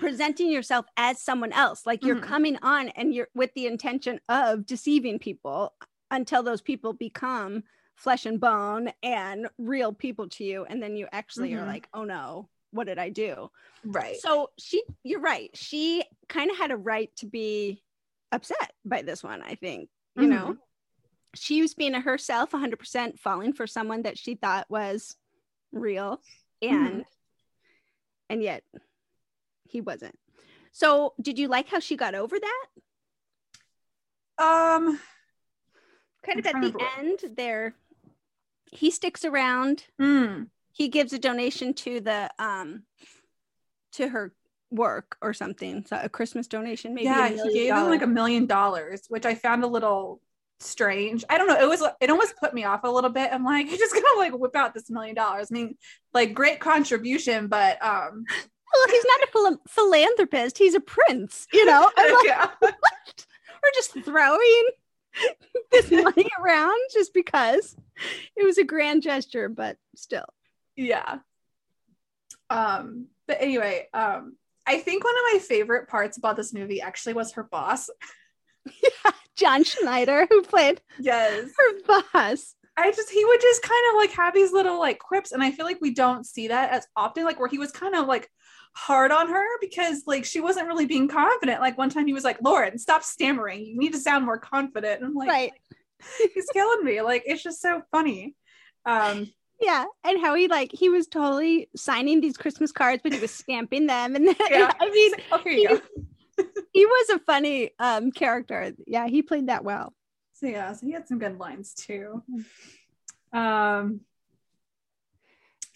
presenting 0.00 0.50
yourself 0.50 0.86
as 0.96 1.22
someone 1.22 1.52
else 1.52 1.86
like 1.86 2.04
you're 2.04 2.16
Mhm. 2.16 2.22
coming 2.22 2.58
on 2.62 2.88
and 2.90 3.14
you're 3.14 3.28
with 3.32 3.54
the 3.54 3.68
intention 3.68 4.18
of 4.28 4.66
deceiving 4.66 5.20
people 5.20 5.72
until 6.10 6.42
those 6.42 6.60
people 6.60 6.92
become 6.94 7.62
flesh 7.98 8.26
and 8.26 8.40
bone 8.40 8.90
and 9.02 9.48
real 9.58 9.92
people 9.92 10.28
to 10.28 10.44
you 10.44 10.64
and 10.64 10.80
then 10.82 10.96
you 10.96 11.08
actually 11.12 11.52
are 11.54 11.64
Mhm. 11.64 11.66
like 11.66 11.88
oh 11.92 12.04
no 12.04 12.48
what 12.70 12.86
did 12.86 12.98
i 12.98 13.08
do 13.08 13.50
Right. 13.84 14.16
so 14.20 14.50
she 14.58 14.82
you're 15.02 15.20
right 15.20 15.50
she 15.54 16.04
kind 16.28 16.50
of 16.50 16.56
had 16.56 16.70
a 16.70 16.76
right 16.76 17.10
to 17.16 17.26
be 17.26 17.82
upset 18.30 18.72
by 18.84 19.02
this 19.02 19.22
one 19.24 19.42
i 19.42 19.54
think 19.56 19.90
you 20.14 20.26
Mhm. 20.26 20.30
know 20.30 20.56
she 21.34 21.60
was 21.60 21.74
being 21.74 21.92
herself 21.92 22.52
100% 22.52 23.18
falling 23.18 23.52
for 23.52 23.66
someone 23.66 24.02
that 24.02 24.16
she 24.16 24.34
thought 24.36 24.70
was 24.70 25.16
real 25.72 26.20
and 26.62 27.04
and 28.30 28.42
yet 28.42 28.62
he 29.68 29.80
wasn't 29.80 30.18
so 30.70 31.14
did 31.20 31.38
you 31.38 31.48
like 31.48 31.68
how 31.68 31.80
she 31.80 31.96
got 31.96 32.14
over 32.14 32.38
that 32.38 32.66
Um, 34.40 35.00
kind 36.24 36.38
of 36.38 36.46
at 36.46 36.60
the 36.60 36.74
end 36.96 37.36
there 37.36 37.74
he 38.70 38.90
sticks 38.90 39.24
around 39.24 39.84
mm, 40.00 40.46
he 40.72 40.88
gives 40.88 41.12
a 41.12 41.18
donation 41.18 41.74
to 41.74 42.00
the 42.00 42.30
um 42.38 42.82
to 43.92 44.08
her 44.08 44.32
work 44.70 45.16
or 45.22 45.32
something 45.32 45.84
so 45.86 45.98
a 46.02 46.08
christmas 46.08 46.46
donation 46.46 46.94
maybe 46.94 47.06
yeah, 47.06 47.28
he 47.28 47.54
gave 47.54 47.74
him 47.74 47.88
like 47.88 48.02
a 48.02 48.06
million 48.06 48.46
dollars, 48.46 49.02
which 49.08 49.24
I 49.24 49.34
found 49.34 49.64
a 49.64 49.66
little 49.66 50.20
strange. 50.60 51.24
I 51.30 51.38
don't 51.38 51.46
know. 51.46 51.58
It 51.58 51.68
was 51.68 51.82
it 52.00 52.10
almost 52.10 52.34
put 52.38 52.52
me 52.52 52.64
off 52.64 52.84
a 52.84 52.90
little 52.90 53.10
bit. 53.10 53.30
I'm 53.32 53.44
like, 53.44 53.68
you're 53.68 53.78
just 53.78 53.94
gonna 53.94 54.18
like 54.18 54.36
whip 54.36 54.56
out 54.56 54.74
this 54.74 54.90
million 54.90 55.14
dollars. 55.14 55.48
I 55.50 55.54
mean, 55.54 55.76
like 56.12 56.34
great 56.34 56.60
contribution, 56.60 57.48
but 57.48 57.82
um 57.82 58.24
well 58.74 58.88
he's 58.88 59.04
not 59.04 59.22
a 59.22 59.32
phil- 59.32 59.62
philanthropist 59.66 60.58
he's 60.58 60.74
a 60.74 60.80
prince 60.80 61.46
you 61.54 61.64
know 61.64 61.90
I'm 61.96 62.14
like, 62.14 62.24
yeah. 62.26 62.50
we're 62.60 63.72
just 63.74 63.92
throwing 64.04 64.64
this 65.72 65.90
money 65.90 66.28
around 66.40 66.78
just 66.92 67.12
because 67.14 67.76
it 68.36 68.44
was 68.44 68.58
a 68.58 68.64
grand 68.64 69.02
gesture 69.02 69.48
but 69.48 69.76
still 69.96 70.26
yeah. 70.76 71.18
Um, 72.50 73.08
but 73.26 73.38
anyway, 73.40 73.88
um, 73.92 74.36
I 74.66 74.78
think 74.78 75.02
one 75.04 75.14
of 75.14 75.34
my 75.34 75.38
favorite 75.40 75.88
parts 75.88 76.16
about 76.18 76.36
this 76.36 76.54
movie 76.54 76.80
actually 76.80 77.14
was 77.14 77.32
her 77.32 77.42
boss. 77.42 77.90
john 79.36 79.64
schneider 79.64 80.26
who 80.30 80.42
played 80.42 80.80
Yes. 81.00 81.50
her 81.56 82.00
boss 82.12 82.54
I 82.76 82.92
just 82.92 83.10
he 83.10 83.24
would 83.24 83.40
just 83.40 83.62
kind 83.62 83.82
of 83.90 83.96
like 83.96 84.10
have 84.12 84.34
these 84.34 84.52
little 84.52 84.78
like 84.78 85.00
quips, 85.00 85.32
and 85.32 85.42
I 85.42 85.50
feel 85.50 85.64
like 85.66 85.80
we 85.80 85.92
don't 85.92 86.24
see 86.24 86.46
that 86.48 86.70
as 86.70 86.86
often, 86.94 87.24
like 87.24 87.40
where 87.40 87.48
he 87.48 87.58
was 87.58 87.72
kind 87.72 87.96
of 87.96 88.06
like 88.06 88.30
hard 88.74 89.10
on 89.12 89.28
her 89.28 89.44
because 89.60 90.04
like 90.06 90.24
she 90.24 90.40
wasn't 90.40 90.66
really 90.66 90.86
being 90.86 91.08
confident. 91.08 91.60
Like 91.60 91.76
one 91.78 91.90
time 91.90 92.06
he 92.06 92.12
was 92.12 92.24
like, 92.24 92.40
Lauren, 92.42 92.78
stop 92.78 93.02
stammering. 93.02 93.64
You 93.64 93.78
need 93.78 93.92
to 93.92 93.98
sound 93.98 94.24
more 94.24 94.38
confident. 94.38 95.00
And 95.00 95.06
I'm 95.06 95.14
like, 95.14 95.28
right 95.28 95.52
he's 96.34 96.46
killing 96.52 96.84
me. 96.84 97.00
Like 97.02 97.24
it's 97.26 97.42
just 97.42 97.60
so 97.60 97.82
funny. 97.90 98.34
Um 98.84 99.28
yeah 99.60 99.84
and 100.04 100.20
how 100.20 100.34
he 100.34 100.46
like 100.46 100.70
he 100.72 100.88
was 100.88 101.08
totally 101.08 101.68
signing 101.74 102.20
these 102.20 102.36
christmas 102.36 102.70
cards 102.70 103.00
but 103.02 103.12
he 103.12 103.18
was 103.18 103.32
stamping 103.32 103.88
them 103.88 104.14
and 104.14 104.26
yeah. 104.50 104.70
i 104.78 104.88
mean 104.88 105.12
oh 105.32 105.38
here 105.38 105.52
you 105.52 105.68
go. 105.68 106.44
he 106.72 106.86
was 106.86 107.10
a 107.10 107.18
funny 107.18 107.70
um 107.80 108.12
character 108.12 108.72
yeah 108.86 109.08
he 109.08 109.20
played 109.20 109.48
that 109.48 109.64
well 109.64 109.92
So 110.34 110.46
yeah, 110.46 110.72
so 110.72 110.86
he 110.86 110.92
had 110.92 111.08
some 111.08 111.18
good 111.18 111.38
lines 111.40 111.74
too. 111.74 112.22
Um 113.32 114.02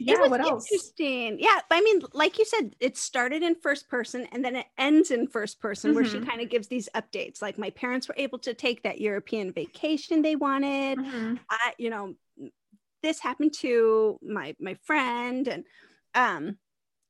yeah, 0.07 0.15
it 0.15 0.21
was 0.21 0.31
what 0.31 0.41
else? 0.41 0.67
interesting. 0.71 1.39
Yeah, 1.41 1.59
I 1.71 1.81
mean, 1.81 2.03
like 2.13 2.39
you 2.39 2.45
said, 2.45 2.75
it 2.81 2.97
started 2.97 3.43
in 3.43 3.55
first 3.55 3.89
person 3.89 4.27
and 4.33 4.45
then 4.45 4.57
it 4.57 4.67
ends 4.79 5.11
in 5.11 5.27
first 5.27 5.61
person, 5.61 5.95
where 5.95 6.05
she 6.05 6.19
Mhm. 6.19 6.29
kind 6.29 6.41
of 6.41 6.49
gives 6.49 6.69
these 6.69 6.89
updates. 6.95 7.41
Like 7.43 7.59
my 7.59 7.71
parents 7.71 8.09
were 8.09 8.15
able 8.17 8.39
to 8.41 8.55
take 8.55 8.83
that 8.83 9.01
European 9.01 9.53
vacation 9.53 10.23
they 10.23 10.37
wanted. 10.37 10.99
Mhm. 10.99 11.39
I, 11.51 11.75
you 11.79 11.91
know, 11.91 12.15
this 13.03 13.19
happened 13.21 13.53
to 13.55 14.19
my 14.23 14.55
my 14.61 14.75
friend, 14.75 15.49
and 15.49 15.65
um, 16.15 16.59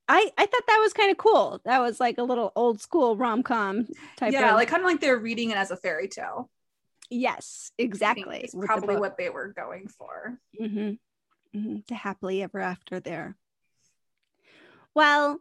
I 0.08 0.30
I 0.38 0.46
thought 0.46 0.66
that 0.66 0.78
was 0.80 0.92
kind 0.92 1.10
of 1.10 1.18
cool. 1.18 1.60
That 1.64 1.80
was 1.80 2.00
like 2.00 2.18
a 2.18 2.22
little 2.22 2.52
old 2.56 2.80
school 2.80 3.16
rom 3.16 3.42
com 3.42 3.86
type. 4.16 4.32
Yeah, 4.32 4.50
of, 4.50 4.56
like 4.56 4.68
kind 4.68 4.82
of 4.82 4.86
like 4.86 5.00
they're 5.00 5.18
reading 5.18 5.50
it 5.50 5.56
as 5.56 5.70
a 5.70 5.76
fairy 5.76 6.08
tale. 6.08 6.50
yes, 7.10 7.72
exactly. 7.78 8.48
probably 8.60 8.96
what 8.96 9.18
they 9.18 9.28
were 9.28 9.48
going 9.48 9.88
for. 9.88 10.38
Mhm. 10.60 10.98
Mhm. 11.54 11.86
the 11.86 11.94
happily 11.94 12.42
ever 12.42 12.60
after 12.60 13.00
there. 13.00 13.36
Well, 14.94 15.40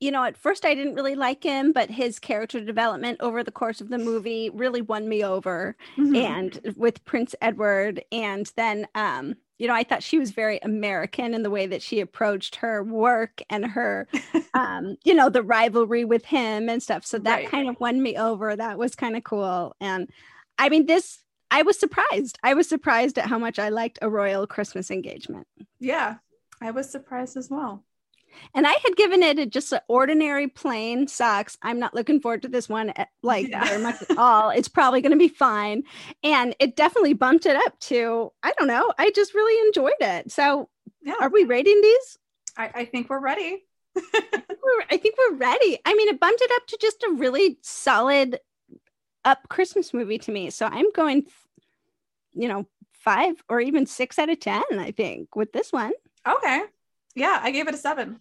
you 0.00 0.10
know, 0.10 0.24
at 0.24 0.36
first 0.36 0.64
I 0.64 0.74
didn't 0.74 0.94
really 0.94 1.14
like 1.14 1.44
him, 1.44 1.72
but 1.72 1.90
his 1.90 2.18
character 2.18 2.60
development 2.60 3.18
over 3.20 3.44
the 3.44 3.52
course 3.52 3.80
of 3.80 3.88
the 3.88 3.98
movie 3.98 4.50
really 4.50 4.82
won 4.82 5.08
me 5.08 5.24
over. 5.24 5.76
Mhm. 5.96 6.14
And 6.14 6.58
with 6.76 7.04
Prince 7.04 7.34
Edward, 7.40 8.04
and 8.12 8.50
then, 8.56 8.86
um, 8.94 9.36
you 9.58 9.68
know, 9.68 9.74
I 9.74 9.84
thought 9.84 10.02
she 10.02 10.18
was 10.18 10.32
very 10.32 10.58
American 10.62 11.34
in 11.34 11.42
the 11.44 11.50
way 11.50 11.66
that 11.66 11.82
she 11.82 12.00
approached 12.00 12.56
her 12.56 12.82
work 12.82 13.42
and 13.50 13.64
her, 13.66 14.08
um, 14.54 14.96
you 15.04 15.14
know, 15.14 15.30
the 15.30 15.42
rivalry 15.42 16.04
with 16.04 16.26
him 16.26 16.68
and 16.68 16.82
stuff. 16.82 17.06
So 17.06 17.18
that 17.20 17.44
Right. 17.44 17.46
kind 17.46 17.68
of 17.68 17.76
won 17.80 18.02
me 18.02 18.16
over. 18.16 18.56
That 18.56 18.78
was 18.78 18.94
kind 18.96 19.16
of 19.16 19.24
cool. 19.24 19.76
And 19.80 20.10
I 20.58 20.68
mean, 20.68 20.86
this, 20.86 21.20
I 21.52 21.62
was 21.62 21.78
surprised. 21.78 22.38
I 22.42 22.54
was 22.54 22.68
surprised 22.68 23.18
at 23.18 23.26
how 23.26 23.38
much 23.38 23.58
I 23.60 23.68
liked 23.68 23.98
a 24.02 24.10
royal 24.10 24.46
Christmas 24.46 24.90
engagement. 24.90 25.46
yeah, 25.78 26.16
I 26.60 26.70
was 26.72 26.88
surprised 26.90 27.36
as 27.36 27.50
well. 27.50 27.84
And 28.54 28.66
I 28.66 28.72
had 28.82 28.96
given 28.96 29.22
it 29.22 29.38
a, 29.38 29.44
just 29.44 29.72
an 29.72 29.80
ordinary 29.88 30.48
plain 30.48 31.06
sucks. 31.06 31.58
I'm 31.60 31.78
not 31.78 31.92
looking 31.94 32.18
forward 32.20 32.40
to 32.42 32.48
this 32.48 32.66
one 32.68 32.88
at, 32.96 33.08
like 33.22 33.48
Yeah. 33.48 33.62
very 33.64 33.82
much 33.82 34.00
at 34.08 34.16
all. 34.16 34.48
It's 34.56 34.68
probably 34.68 35.02
going 35.02 35.12
to 35.12 35.18
be 35.18 35.28
fine. 35.28 35.82
And 36.24 36.56
it 36.58 36.74
definitely 36.74 37.12
bumped 37.12 37.44
it 37.44 37.56
up 37.66 37.78
to, 37.80 38.32
I 38.42 38.52
don't 38.58 38.68
know, 38.68 38.90
I 38.98 39.10
just 39.14 39.34
really 39.34 39.66
enjoyed 39.68 40.00
it. 40.00 40.32
So 40.32 40.70
Yeah, 41.02 41.14
are 41.20 41.28
we 41.28 41.44
rating 41.44 41.78
these? 41.82 42.18
I, 42.56 42.70
I 42.74 42.84
think 42.86 43.10
we're 43.10 43.20
ready. 43.20 43.64
We're, 43.94 44.84
I 44.90 44.96
think 44.96 45.16
we're 45.18 45.36
ready. 45.36 45.78
I 45.84 45.94
mean, 45.94 46.08
it 46.08 46.18
bumped 46.20 46.40
it 46.40 46.50
up 46.54 46.66
to 46.68 46.78
just 46.80 47.02
a 47.02 47.12
really 47.12 47.58
solid 47.62 48.38
up 49.24 49.48
Christmas 49.48 49.92
movie 49.94 50.18
to 50.18 50.32
me. 50.32 50.50
So 50.50 50.66
I'm 50.66 50.90
going, 50.92 51.26
you 52.32 52.48
know, 52.48 52.66
five 52.92 53.34
or 53.48 53.60
even 53.60 53.86
six 53.86 54.18
out 54.18 54.30
of 54.30 54.40
10, 54.40 54.62
I 54.72 54.90
think, 54.92 55.34
with 55.36 55.52
this 55.52 55.72
one. 55.72 55.92
Okay. 56.26 56.62
Yeah, 57.14 57.38
I 57.42 57.50
gave 57.50 57.68
it 57.68 57.74
a 57.74 57.78
seven. 57.78 58.20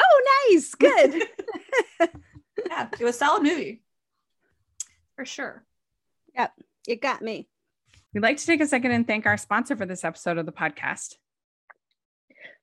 Oh, 0.00 0.48
nice. 0.50 0.74
Good. 0.74 1.28
Yeah, 2.66 2.88
it 2.98 3.04
was 3.04 3.16
a 3.16 3.18
solid 3.18 3.42
movie. 3.42 3.82
For 5.16 5.24
sure. 5.24 5.64
Yep. 6.34 6.52
It 6.88 7.02
got 7.02 7.22
me. 7.22 7.48
We'd 8.12 8.22
like 8.22 8.38
to 8.38 8.46
take 8.46 8.60
a 8.60 8.66
second 8.66 8.92
and 8.92 9.06
thank 9.06 9.26
our 9.26 9.36
sponsor 9.36 9.76
for 9.76 9.86
this 9.86 10.04
episode 10.04 10.38
of 10.38 10.46
the 10.46 10.52
podcast. 10.52 11.16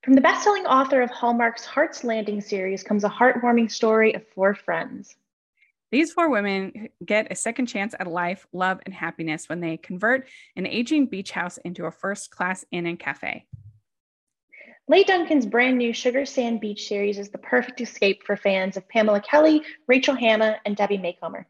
From 0.03 0.13
the 0.13 0.21
best-selling 0.21 0.65
author 0.65 1.01
of 1.01 1.09
Hallmark's 1.09 1.65
Heart's 1.65 2.03
Landing 2.03 2.41
series 2.41 2.83
comes 2.83 3.03
a 3.03 3.09
heartwarming 3.09 3.69
story 3.71 4.13
of 4.15 4.27
four 4.29 4.53
friends. 4.55 5.15
These 5.91 6.13
four 6.13 6.29
women 6.29 6.89
get 7.03 7.31
a 7.31 7.35
second 7.35 7.65
chance 7.65 7.95
at 7.99 8.07
life, 8.07 8.45
love, 8.53 8.79
and 8.85 8.93
happiness 8.93 9.49
when 9.49 9.59
they 9.59 9.77
convert 9.77 10.27
an 10.55 10.67
aging 10.67 11.07
beach 11.07 11.31
house 11.31 11.57
into 11.57 11.85
a 11.85 11.91
first 11.91 12.29
class 12.29 12.63
inn 12.71 12.85
and 12.85 12.99
cafe. 12.99 13.47
Leigh 14.87 15.03
Duncan's 15.03 15.45
brand 15.45 15.77
new 15.77 15.93
Sugar 15.93 16.25
Sand 16.25 16.61
Beach 16.61 16.87
series 16.87 17.19
is 17.19 17.29
the 17.29 17.37
perfect 17.37 17.79
escape 17.81 18.23
for 18.25 18.35
fans 18.35 18.75
of 18.75 18.89
Pamela 18.89 19.21
Kelley, 19.21 19.63
Rachel 19.87 20.15
Hanna, 20.15 20.57
and 20.65 20.75
Debbie 20.75 20.97
Macomber. 20.97 21.47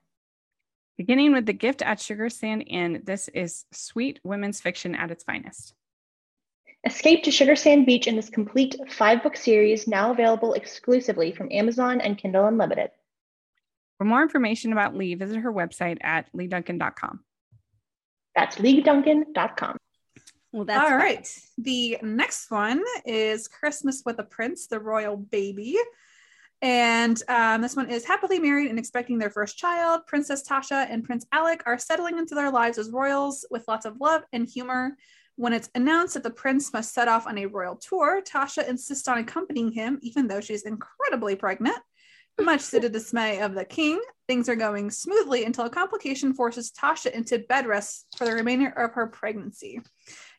Beginning 0.98 1.31
with 1.31 1.46
The 1.46 1.53
Gift 1.53 1.81
at 1.81 2.01
Sugar 2.01 2.29
Sand 2.29 2.65
Inn, 2.67 3.01
this 3.05 3.29
is 3.29 3.65
sweet 3.72 4.19
women's 4.24 4.60
fiction 4.60 4.93
at 4.93 5.12
its 5.12 5.24
finest. 5.24 5.74
Escape 6.86 7.24
to 7.24 7.31
Sugar 7.31 7.55
Sand 7.55 7.86
Beach 7.86 8.08
in 8.08 8.17
this 8.17 8.29
complete 8.29 8.75
five-book 8.89 9.38
series, 9.38 9.88
now 9.88 10.12
available 10.12 10.53
exclusively 10.53 11.31
from 11.31 11.51
Amazon 11.51 12.01
and 12.01 12.17
Kindle 12.17 12.46
Unlimited. 12.46 12.91
For 14.00 14.06
more 14.06 14.22
information 14.24 14.72
about 14.72 14.96
Leigh, 14.96 15.15
visit 15.15 15.39
her 15.39 15.51
website 15.51 15.98
at 16.00 16.32
leighduncan.com. 16.34 17.20
That's 18.34 18.56
leagueduncan.com. 18.56 19.77
Well, 20.53 20.63
that's 20.63 20.79
All 20.82 20.88
fine. 20.88 21.00
right. 21.00 21.39
The 21.58 21.98
next 22.01 22.50
one 22.50 22.82
is 23.06 23.50
Christmas 23.50 24.01
with 24.06 24.18
a 24.20 24.24
Prince, 24.24 24.68
the 24.68 24.79
Royal 24.79 25.18
Baby. 25.18 25.77
And 26.62 27.22
um, 27.27 27.62
this 27.62 27.75
one 27.75 27.89
is 27.89 28.06
happily 28.06 28.39
married 28.39 28.70
and 28.70 28.79
expecting 28.79 29.18
their 29.18 29.29
first 29.29 29.58
child. 29.58 30.08
Princess 30.08 30.48
Tasha 30.48 30.88
and 30.89 31.03
Prince 31.03 31.25
Alec 31.34 31.63
are 31.65 31.77
settling 31.77 32.18
into 32.18 32.36
their 32.36 32.51
lives 32.51 32.77
as 32.77 32.91
royals 32.91 33.46
with 33.51 33.68
lots 33.68 33.86
of 33.86 34.00
love 34.00 34.24
and 34.32 34.48
humor. 34.48 34.96
When 35.36 35.51
it's 35.51 35.70
announced 35.75 36.13
that 36.13 36.24
the 36.24 36.29
prince 36.29 36.72
must 36.72 36.94
set 36.94 37.10
off 37.10 37.27
on 37.27 37.38
a 37.38 37.48
royal 37.48 37.75
tour, 37.75 38.22
Tasha 38.22 38.65
insists 38.68 39.10
on 39.10 39.18
accompanying 39.18 39.74
him, 39.74 40.00
even 40.01 40.27
though 40.27 40.41
she's 40.41 40.63
incredibly 40.63 41.36
pregnant. 41.36 41.77
Much 42.41 42.69
to 42.69 42.79
the 42.79 42.89
dismay 42.89 43.41
of 43.41 43.53
the 43.53 43.65
king, 43.65 44.01
things 44.27 44.50
are 44.50 44.55
going 44.55 44.89
smoothly 44.89 45.46
until 45.46 45.65
a 45.65 45.69
complication 45.69 46.34
forces 46.34 46.72
Tasha 46.72 47.12
into 47.12 47.39
bed 47.39 47.67
rest 47.67 48.08
for 48.17 48.25
the 48.25 48.34
remainder 48.34 48.69
of 48.69 48.93
her 48.93 49.08
pregnancy. 49.08 49.81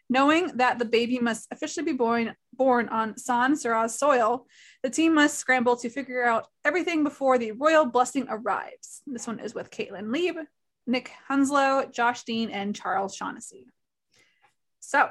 Knowing 0.08 0.48
that 0.56 0.78
the 0.78 0.84
baby 0.84 1.18
must 1.18 1.46
officially 1.52 1.84
be 1.84 1.92
born, 1.92 2.34
born 2.54 2.88
on 2.88 3.16
San 3.16 3.54
Sera's 3.54 3.96
soil, 3.96 4.46
the 4.82 4.90
team 4.90 5.14
must 5.14 5.38
scramble 5.38 5.76
to 5.76 5.88
figure 5.88 6.24
out 6.24 6.48
everything 6.64 7.04
before 7.04 7.38
the 7.38 7.52
royal 7.52 7.86
blessing 7.86 8.26
arrives. 8.28 9.02
This 9.06 9.26
one 9.26 9.38
is 9.38 9.54
with 9.54 9.70
Kaitlyn 9.70 10.06
Leeb, 10.06 10.44
Nick 10.86 11.12
Hounslow, 11.28 11.90
Josh 11.92 12.24
Dean, 12.24 12.50
and 12.50 12.74
Charles 12.74 13.14
Shaughnessy. 13.14 13.66
So, 14.80 15.10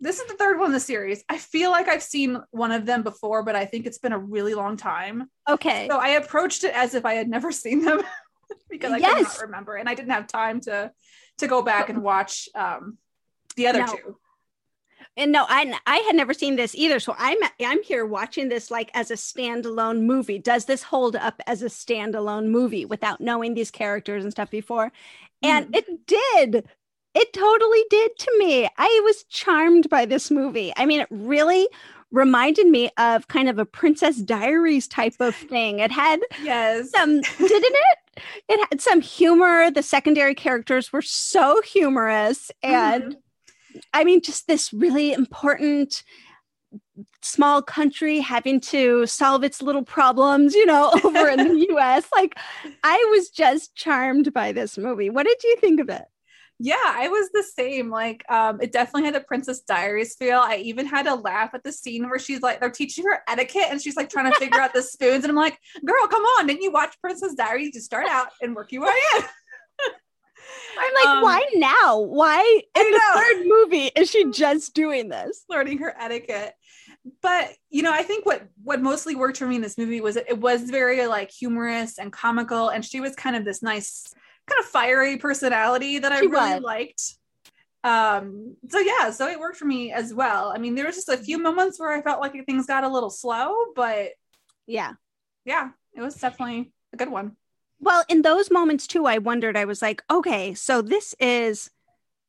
this 0.00 0.20
is 0.20 0.26
the 0.28 0.34
third 0.34 0.58
one 0.58 0.66
in 0.66 0.72
the 0.72 0.80
series. 0.80 1.24
I 1.28 1.38
feel 1.38 1.70
like 1.70 1.88
I've 1.88 2.02
seen 2.02 2.38
one 2.50 2.72
of 2.72 2.84
them 2.86 3.02
before, 3.02 3.42
but 3.42 3.56
I 3.56 3.64
think 3.64 3.86
it's 3.86 3.98
been 3.98 4.12
a 4.12 4.18
really 4.18 4.54
long 4.54 4.76
time. 4.76 5.30
Okay. 5.48 5.88
So 5.90 5.98
I 5.98 6.08
approached 6.10 6.64
it 6.64 6.74
as 6.74 6.94
if 6.94 7.04
I 7.06 7.14
had 7.14 7.28
never 7.28 7.50
seen 7.64 7.84
them 7.84 8.02
because 8.70 8.92
I 8.92 8.96
could 8.96 9.02
Yes. 9.02 9.22
not 9.22 9.46
remember, 9.46 9.76
and 9.76 9.88
I 9.88 9.94
didn't 9.94 10.10
have 10.12 10.26
time 10.26 10.60
to 10.62 10.92
to 11.38 11.46
go 11.46 11.62
back 11.62 11.90
and 11.90 12.02
watch 12.02 12.48
um, 12.54 12.96
the 13.56 13.66
other 13.66 13.80
No. 13.80 13.86
two. 13.86 14.16
And 15.18 15.32
no, 15.32 15.44
I 15.48 15.78
I 15.86 15.96
had 15.98 16.14
never 16.16 16.32
seen 16.34 16.56
this 16.56 16.74
either. 16.74 17.00
So 17.00 17.14
I'm 17.18 17.36
I'm 17.60 17.82
here 17.82 18.04
watching 18.06 18.48
this 18.48 18.70
like 18.70 18.90
as 18.94 19.10
a 19.10 19.14
standalone 19.14 20.02
movie. 20.02 20.38
Does 20.38 20.64
this 20.66 20.82
hold 20.82 21.16
up 21.16 21.40
as 21.46 21.62
a 21.62 21.66
standalone 21.66 22.46
movie 22.48 22.84
without 22.84 23.20
knowing 23.20 23.54
these 23.54 23.70
characters 23.70 24.24
and 24.24 24.32
stuff 24.32 24.50
before? 24.50 24.92
And 25.42 25.66
Mhm. 25.66 25.76
it 25.76 26.06
did. 26.06 26.68
It 27.18 27.32
totally 27.32 27.82
did 27.88 28.18
to 28.18 28.32
me. 28.38 28.68
I 28.76 29.00
was 29.04 29.24
charmed 29.24 29.88
by 29.88 30.04
this 30.04 30.30
movie. 30.30 30.72
I 30.76 30.84
mean, 30.84 31.00
it 31.00 31.08
really 31.10 31.66
reminded 32.10 32.66
me 32.66 32.90
of 32.98 33.26
kind 33.28 33.48
of 33.48 33.58
a 33.58 33.64
Princess 33.64 34.18
Diaries 34.18 34.86
type 34.86 35.14
of 35.18 35.34
thing. 35.50 35.78
It 35.78 35.90
had 35.90 36.20
Yes. 36.42 36.90
some, 36.90 37.20
didn't 37.22 37.30
it? 37.40 38.22
It 38.48 38.68
had 38.70 38.80
some 38.82 39.00
humor. 39.00 39.70
The 39.70 39.82
secondary 39.82 40.34
characters 40.34 40.92
were 40.92 41.02
so 41.02 41.60
humorous 41.62 42.50
and 42.62 43.02
mm-hmm. 43.02 43.20
I 43.92 44.04
mean, 44.04 44.22
just 44.22 44.46
this 44.46 44.72
really 44.72 45.12
important 45.12 46.02
small 47.22 47.60
country 47.62 48.20
having 48.20 48.60
to 48.60 49.06
solve 49.06 49.44
its 49.44 49.60
little 49.60 49.82
problems, 49.84 50.54
you 50.54 50.64
know, 50.64 50.90
over 51.04 51.28
in 51.28 51.48
the 51.48 51.66
US. 51.76 52.06
Like, 52.14 52.38
I 52.84 52.96
was 53.10 53.28
just 53.28 53.74
charmed 53.74 54.32
by 54.32 54.52
this 54.52 54.78
movie. 54.78 55.10
What 55.10 55.26
did 55.26 55.42
you 55.44 55.56
think 55.60 55.80
of 55.80 55.88
it? 55.90 56.04
Yeah, 56.58 56.76
I 56.80 57.08
was 57.08 57.28
the 57.32 57.42
same. 57.42 57.90
Like, 57.90 58.24
um, 58.30 58.60
it 58.62 58.72
definitely 58.72 59.04
had 59.04 59.14
a 59.14 59.20
Princess 59.20 59.60
Diaries 59.60 60.14
feel. 60.14 60.38
I 60.38 60.56
even 60.56 60.86
had 60.86 61.02
to 61.04 61.14
laugh 61.14 61.50
at 61.52 61.62
the 61.62 61.72
scene 61.72 62.08
where 62.08 62.18
she's 62.18 62.40
like, 62.40 62.60
they're 62.60 62.70
teaching 62.70 63.04
her 63.04 63.22
etiquette 63.28 63.66
and 63.70 63.80
she's 63.80 63.96
like 63.96 64.08
trying 64.08 64.32
to 64.32 64.38
figure 64.38 64.60
out 64.60 64.72
the 64.72 64.82
spoons. 64.94 65.24
And 65.24 65.30
I'm 65.30 65.36
like, 65.36 65.58
girl, 65.84 66.06
come 66.08 66.22
on. 66.22 66.46
Didn't 66.46 66.62
you 66.62 66.72
watch 66.72 66.98
Princess 67.00 67.34
Diaries? 67.34 67.74
You 67.74 67.80
start 67.80 68.06
out 68.08 68.28
and 68.40 68.54
work 68.56 68.72
your 68.72 68.82
way 68.82 68.94
in. 69.16 69.22
I'm 70.78 70.94
like, 70.94 71.06
Um, 71.06 71.22
why 71.22 71.46
now? 71.54 72.00
Why 72.00 72.60
in 72.76 72.90
the 72.90 73.00
third 73.14 73.46
movie 73.46 73.90
is 73.96 74.10
she 74.10 74.30
just 74.30 74.74
doing 74.74 75.08
this? 75.08 75.44
learning 75.48 75.78
her 75.78 75.94
etiquette. 75.98 76.54
But 77.22 77.50
you 77.70 77.82
know, 77.82 77.92
I 77.92 78.02
think 78.02 78.26
what 78.26 78.46
what 78.62 78.80
mostly 78.82 79.14
worked 79.14 79.38
for 79.38 79.46
me 79.46 79.56
in 79.56 79.62
this 79.62 79.78
movie 79.78 80.00
was 80.00 80.16
it, 80.16 80.26
it 80.28 80.38
was 80.38 80.62
very 80.70 81.06
like 81.06 81.30
humorous 81.30 81.98
and 81.98 82.12
comical, 82.12 82.68
and 82.68 82.84
she 82.84 83.00
was 83.00 83.14
kind 83.14 83.36
of 83.36 83.44
this 83.44 83.62
nice, 83.62 84.12
kind 84.46 84.60
of 84.60 84.66
fiery 84.66 85.16
personality 85.16 85.98
that 85.98 86.12
I 86.12 86.20
She 86.20 86.26
really 86.26 86.54
was. 86.54 86.62
liked. 86.62 87.02
Um, 87.84 88.56
so 88.68 88.78
yeah, 88.80 89.10
so 89.10 89.28
it 89.28 89.38
worked 89.38 89.56
for 89.56 89.64
me 89.64 89.92
as 89.92 90.12
well. 90.12 90.52
I 90.54 90.58
mean, 90.58 90.74
there 90.74 90.86
was 90.86 90.96
just 90.96 91.08
a 91.08 91.16
few 91.16 91.38
moments 91.38 91.78
where 91.78 91.92
I 91.92 92.02
felt 92.02 92.20
like 92.20 92.32
things 92.46 92.66
got 92.66 92.84
a 92.84 92.88
little 92.88 93.10
slow, 93.10 93.54
but 93.76 94.10
Yeah. 94.66 94.94
yeah, 95.44 95.70
it 95.94 96.00
was 96.00 96.16
definitely 96.16 96.72
a 96.92 96.96
good 96.96 97.10
one. 97.10 97.36
Well, 97.78 98.04
in 98.08 98.22
those 98.22 98.50
moments 98.50 98.86
too, 98.86 99.06
I 99.06 99.18
wondered, 99.18 99.56
I 99.56 99.66
was 99.66 99.82
like, 99.82 100.02
okay, 100.10 100.54
so 100.54 100.82
this 100.82 101.14
is, 101.20 101.70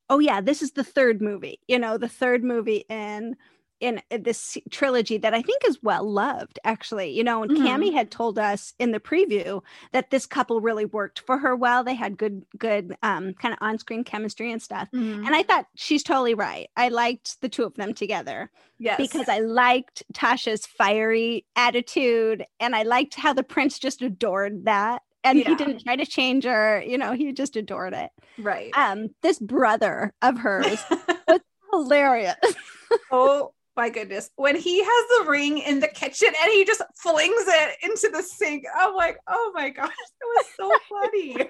oh 0.09 0.19
yeah, 0.19 0.41
this 0.41 0.62
is 0.62 0.74
the 0.74 0.83
third 0.83 1.21
movie, 1.21 1.59
you 1.67 1.79
know, 1.79 1.97
the 1.97 2.09
third 2.09 2.43
movie 2.43 2.86
in 2.89 3.36
in 3.79 4.01
this 4.10 4.57
trilogy 4.72 5.17
that 5.17 5.34
I 5.34 5.41
think 5.41 5.62
is 5.65 5.81
well 5.84 6.10
loved, 6.10 6.60
actually. 6.63 7.12
You 7.12 7.24
know, 7.24 7.43
and 7.43 7.51
Mhm. 7.51 7.65
Cami 7.67 7.93
had 7.93 8.10
told 8.12 8.39
us 8.39 8.74
in 8.79 8.91
the 8.91 9.00
preview 9.00 9.62
that 9.91 10.10
this 10.10 10.25
couple 10.25 10.62
really 10.62 10.86
worked 10.86 11.19
for 11.19 11.38
her 11.38 11.55
well. 11.55 11.84
They 11.84 11.93
had 11.93 12.17
good, 12.17 12.43
good 12.57 12.96
um, 13.03 13.34
kind 13.36 13.53
of 13.53 13.60
on-screen 13.62 14.03
chemistry 14.03 14.51
and 14.51 14.62
stuff. 14.62 14.88
Mhm. 14.93 15.25
And 15.25 15.36
I 15.36 15.43
thought 15.43 15.67
she's 15.75 16.03
totally 16.03 16.34
right. 16.34 16.69
I 16.75 16.89
liked 16.89 17.41
the 17.41 17.50
two 17.50 17.63
of 17.63 17.75
them 17.75 17.93
together 17.93 18.50
yes, 18.79 18.98
because 18.98 19.29
I 19.29 19.39
liked 19.39 20.03
Tasha's 20.13 20.65
fiery 20.65 21.46
attitude 21.55 22.46
and 22.60 22.75
I 22.75 22.84
liked 22.84 23.15
how 23.15 23.34
the 23.34 23.43
prince 23.43 23.79
just 23.79 24.01
adored 24.01 24.65
that. 24.65 25.03
And 25.24 25.39
Yeah. 25.39 25.50
he 25.50 25.55
didn't 25.55 25.84
try 25.84 25.96
to 25.96 26.05
change 26.05 26.46
her, 26.46 26.81
you 26.88 26.98
know, 26.98 27.12
he 27.12 27.31
just 27.34 27.55
adored 27.55 27.93
it. 27.93 28.12
right. 28.38 28.72
Um, 28.77 29.10
this 29.24 29.39
brother 29.39 30.13
of 30.22 30.38
hers, 30.39 30.79
was 31.27 31.41
hilarious. 31.72 32.36
oh 33.12 33.51
my 33.77 33.89
goodness. 33.89 34.31
When 34.36 34.55
he 34.55 34.84
has 34.84 35.25
the 35.25 35.29
ring 35.29 35.60
in 35.60 35.79
the 35.79 35.88
kitchen 35.88 36.29
and 36.29 36.51
he 36.51 36.65
just 36.65 36.81
flings 36.96 37.46
it 37.48 37.77
into 37.84 38.10
the 38.12 38.24
sink, 38.24 38.65
I'm 38.77 38.96
like, 38.96 39.19
oh 39.27 39.51
my 39.53 39.69
gosh, 39.69 39.89
it 39.89 40.25
was 40.25 40.46
so 40.57 40.72
funny. 40.89 41.50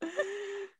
And, 0.00 0.10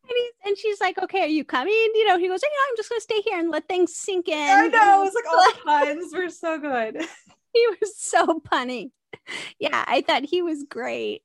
he's, 0.06 0.32
and 0.46 0.58
she's 0.58 0.80
like, 0.80 0.98
okay, 0.98 1.22
are 1.22 1.26
you 1.26 1.44
coming? 1.44 1.72
You 1.72 2.06
know, 2.06 2.18
he 2.18 2.28
goes, 2.28 2.40
yeah, 2.42 2.48
I'm 2.70 2.76
just 2.76 2.88
going 2.88 3.00
to 3.00 3.02
stay 3.02 3.20
here 3.22 3.38
and 3.38 3.50
let 3.50 3.68
things 3.68 3.94
sink 3.94 4.28
in. 4.28 4.38
I 4.38 4.68
know. 4.68 5.02
It 5.02 5.04
was 5.04 5.14
like 5.14 5.24
oh, 5.28 5.52
all 5.66 5.86
the 5.86 5.94
puns 5.94 6.14
were 6.14 6.30
so 6.30 6.58
good. 6.58 7.06
he 7.52 7.66
was 7.80 7.98
so 7.98 8.40
funny. 8.48 8.92
Yeah, 9.58 9.84
I 9.86 10.02
thought 10.02 10.24
he 10.24 10.42
was 10.42 10.64
great. 10.68 11.22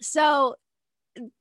So 0.00 0.54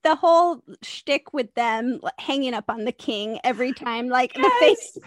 the 0.04 0.16
whole 0.16 0.64
shtick 0.82 1.34
with 1.34 1.54
them 1.54 2.00
hanging 2.18 2.54
up 2.54 2.66
on 2.70 2.86
the 2.86 2.92
king 2.92 3.40
every 3.44 3.74
time, 3.74 4.10
like 4.10 4.36
yes. 4.36 4.44
the 4.44 4.66
face. 4.66 4.98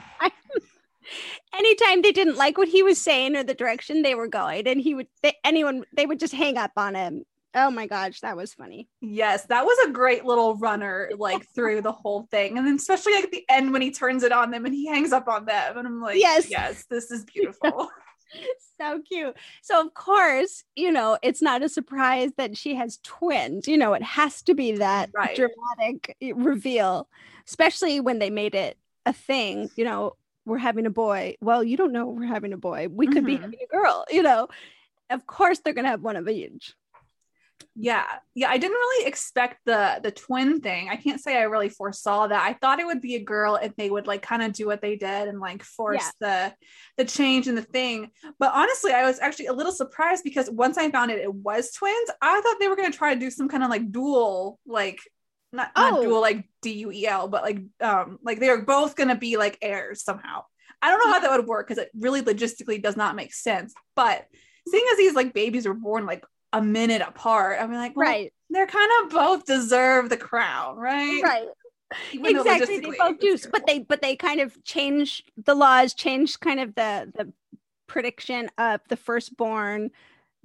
Anytime 1.55 2.03
they 2.03 2.13
didn't 2.13 2.37
like 2.37 2.59
what 2.59 2.69
he 2.69 2.83
was 2.83 3.01
saying 3.01 3.37
or 3.37 3.45
the 3.45 3.55
direction 3.55 4.03
they 4.03 4.15
were 4.15 4.29
going, 4.29 4.67
and 4.67 4.81
he 4.81 4.95
would 4.95 5.09
they, 5.23 5.35
anyone 5.45 5.85
they 5.97 6.07
would 6.07 6.21
just 6.21 6.35
hang 6.35 6.57
up 6.57 6.73
on 6.77 6.95
him. 6.95 7.25
Oh 7.55 7.71
my 7.71 7.89
gosh, 7.89 8.21
that 8.21 8.37
was 8.37 8.55
funny. 8.55 8.89
Yes, 9.01 9.47
that 9.47 9.65
was 9.65 9.89
a 9.89 9.91
great 9.91 10.25
little 10.25 10.57
runner 10.57 11.11
like 11.19 11.49
through 11.53 11.83
the 11.83 11.93
whole 11.93 12.29
thing. 12.31 12.57
And 12.57 12.67
then 12.67 12.77
especially 12.77 13.15
like 13.15 13.25
at 13.25 13.33
the 13.33 13.45
end 13.49 13.73
when 13.73 13.83
he 13.83 13.91
turns 13.91 14.23
it 14.23 14.31
on 14.31 14.53
them 14.53 14.65
and 14.67 14.75
he 14.75 14.87
hangs 14.87 15.13
up 15.13 15.27
on 15.27 15.47
them. 15.47 15.77
And 15.77 15.87
I'm 15.87 16.01
like, 16.01 16.21
yes, 16.21 16.49
yes, 16.49 16.85
this 16.89 17.11
is 17.11 17.25
beautiful. 17.35 17.91
so 18.81 19.01
cute. 19.01 19.37
So 19.63 19.81
of 19.85 19.95
course, 19.95 20.63
you 20.77 20.93
know, 20.93 21.19
it's 21.23 21.43
not 21.43 21.63
a 21.63 21.69
surprise 21.69 22.31
that 22.37 22.57
she 22.57 22.77
has 22.77 23.01
twins. 23.03 23.67
You 23.67 23.79
know, 23.79 23.95
it 23.95 24.03
has 24.05 24.43
to 24.43 24.55
be 24.55 24.73
that 24.77 25.11
right. 25.13 25.35
dramatic 25.35 26.17
eh, 26.23 26.33
reveal, 26.37 27.09
especially 27.49 27.99
when 27.99 28.21
they 28.21 28.31
made 28.31 28.55
it 28.55 28.79
a 29.07 29.13
thing, 29.13 29.71
you 29.77 29.85
know, 29.85 30.15
we're 30.47 30.59
having 30.59 30.87
a 30.87 30.91
boy. 30.91 31.37
Well, 31.41 31.63
you 31.63 31.77
don't 31.77 31.93
know 31.93 32.07
we're 32.07 32.27
having 32.27 32.53
a 32.53 32.59
boy. 32.59 32.89
We 32.91 33.07
could 33.07 33.19
mm-hmm. 33.19 33.27
be 33.27 33.37
having 33.37 33.59
a 33.63 33.67
girl, 33.67 34.05
you 34.11 34.23
know. 34.23 34.49
Of 35.11 35.27
course 35.27 35.59
they're 35.59 35.75
going 35.75 35.87
to 35.87 35.91
have 35.91 36.03
one 36.03 36.17
of 36.17 36.29
each 36.29 36.75
yeah 37.77 38.05
yeah 38.35 38.51
i 38.51 38.59
didn't 38.59 38.77
really 38.77 39.07
expect 39.07 39.59
the 39.65 40.01
the 40.03 40.11
twin 40.11 40.61
thing 40.61 40.89
i 40.89 40.97
can't 40.97 41.21
say 41.21 41.37
i 41.37 41.43
really 41.43 41.69
foresaw 41.69 42.27
that 42.27 42.43
i 42.43 42.53
thought 42.55 42.81
it 42.81 42.87
would 42.87 43.01
be 43.01 43.15
a 43.15 43.23
girl 43.23 43.57
if 43.57 43.75
they 43.77 43.89
would 43.89 44.07
like 44.07 44.23
kind 44.23 44.43
of 44.43 44.53
do 44.53 44.67
what 44.67 44.83
they 44.83 44.97
did 44.97 45.29
and 45.29 45.41
like 45.41 45.63
force 45.63 46.13
yeah. 46.21 46.53
the 46.97 47.05
the 47.05 47.09
change 47.09 47.47
in 47.47 47.55
the 47.55 47.63
thing 47.63 48.11
but 48.39 48.53
honestly 48.55 48.93
i 48.93 49.05
was 49.05 49.21
actually 49.21 49.47
a 49.47 49.53
little 49.53 49.73
surprised 49.73 50.25
because 50.25 50.51
once 50.51 50.77
i 50.79 50.91
found 50.91 51.11
it 51.11 51.21
it 51.21 51.33
was 51.33 51.71
twins 51.73 52.11
i 52.21 52.41
thought 52.41 52.57
they 52.59 52.69
were 52.69 52.77
going 52.77 52.91
to 52.91 52.99
try 52.99 53.15
to 53.15 53.21
do 53.21 53.31
some 53.31 53.49
kind 53.49 53.63
of 53.63 53.71
like 53.71 53.91
dual 53.93 54.59
like 54.67 55.01
not, 55.53 55.71
not 55.77 55.95
oh. 55.95 56.03
dual 56.03 56.21
like 56.21 56.49
d-u-e-l 56.63 57.29
but 57.29 57.43
like 57.43 57.63
um 57.81 58.19
like 58.23 58.39
they 58.41 58.49
are 58.49 58.63
both 58.63 58.95
to 58.97 59.15
be 59.17 59.37
like 59.37 59.59
heirs 59.63 60.03
somehow 60.03 60.43
i 60.83 60.89
don't 60.89 61.05
know 61.05 61.13
how 61.13 61.21
that 61.21 61.31
would 61.31 61.47
work 61.47 61.67
because 61.67 61.83
it 61.83 61.91
really 61.99 62.23
logistically 62.23 62.83
does 62.83 62.97
not 62.97 63.17
make 63.17 63.35
sense 63.35 63.75
but 63.97 64.27
seeing 64.69 64.85
as 64.93 64.99
these 64.99 65.15
like 65.15 65.33
babies 65.33 65.67
were 65.67 65.75
born 65.75 66.07
like 66.07 66.25
a 66.53 66.63
minute 66.63 67.03
apart. 67.03 67.59
I'm 67.61 67.73
like, 67.73 67.97
well, 67.97 68.09
right. 68.09 68.33
They're 68.51 68.67
kind 68.67 68.91
of 69.03 69.11
both 69.11 69.45
deserve 69.45 70.09
the 70.09 70.17
crown, 70.17 70.77
right? 70.77 71.23
Right. 71.23 71.49
Even 72.13 72.37
exactly. 72.37 72.81
They 72.81 72.91
both 72.99 73.19
do, 73.21 73.37
but 73.51 73.67
they 73.67 73.81
but 73.81 74.03
they 74.03 74.17
kind 74.17 74.41
of 74.41 74.63
change 74.65 75.25
the 75.37 75.55
laws, 75.55 75.95
change 75.95 76.39
kind 76.39 76.61
of 76.61 76.75
the 76.75 77.13
the 77.17 77.33
prediction 77.87 78.49
of 78.59 78.81
the 78.89 78.97
firstborn 78.97 79.91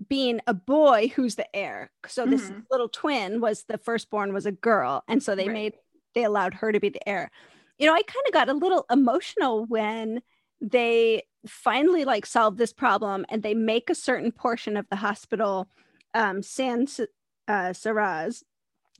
being 0.07 0.41
a 0.47 0.53
boy 0.53 1.11
who's 1.15 1.35
the 1.35 1.55
heir. 1.55 1.91
So 2.07 2.25
this 2.25 2.43
mm-hmm. 2.43 2.59
little 2.69 2.89
twin 2.89 3.41
was 3.41 3.63
the 3.67 3.77
firstborn 3.77 4.33
was 4.33 4.45
a 4.45 4.51
girl, 4.51 5.03
and 5.07 5.21
so 5.21 5.35
they 5.35 5.47
right. 5.47 5.53
made 5.53 5.73
they 6.13 6.23
allowed 6.23 6.53
her 6.55 6.71
to 6.71 6.79
be 6.79 6.89
the 6.89 7.07
heir. 7.07 7.29
You 7.77 7.87
know, 7.87 7.93
I 7.93 8.01
kind 8.01 8.25
of 8.27 8.33
got 8.33 8.49
a 8.49 8.53
little 8.53 8.85
emotional 8.89 9.65
when 9.65 10.21
they 10.61 11.23
finally 11.45 12.05
like 12.05 12.25
solve 12.25 12.57
this 12.57 12.73
problem 12.73 13.25
and 13.29 13.43
they 13.43 13.53
make 13.53 13.89
a 13.89 13.95
certain 13.95 14.31
portion 14.31 14.77
of 14.77 14.87
the 14.89 14.95
hospital 14.95 15.67
um, 16.13 16.41
Sans 16.41 17.01
uh, 17.47 17.69
Serraz 17.69 18.43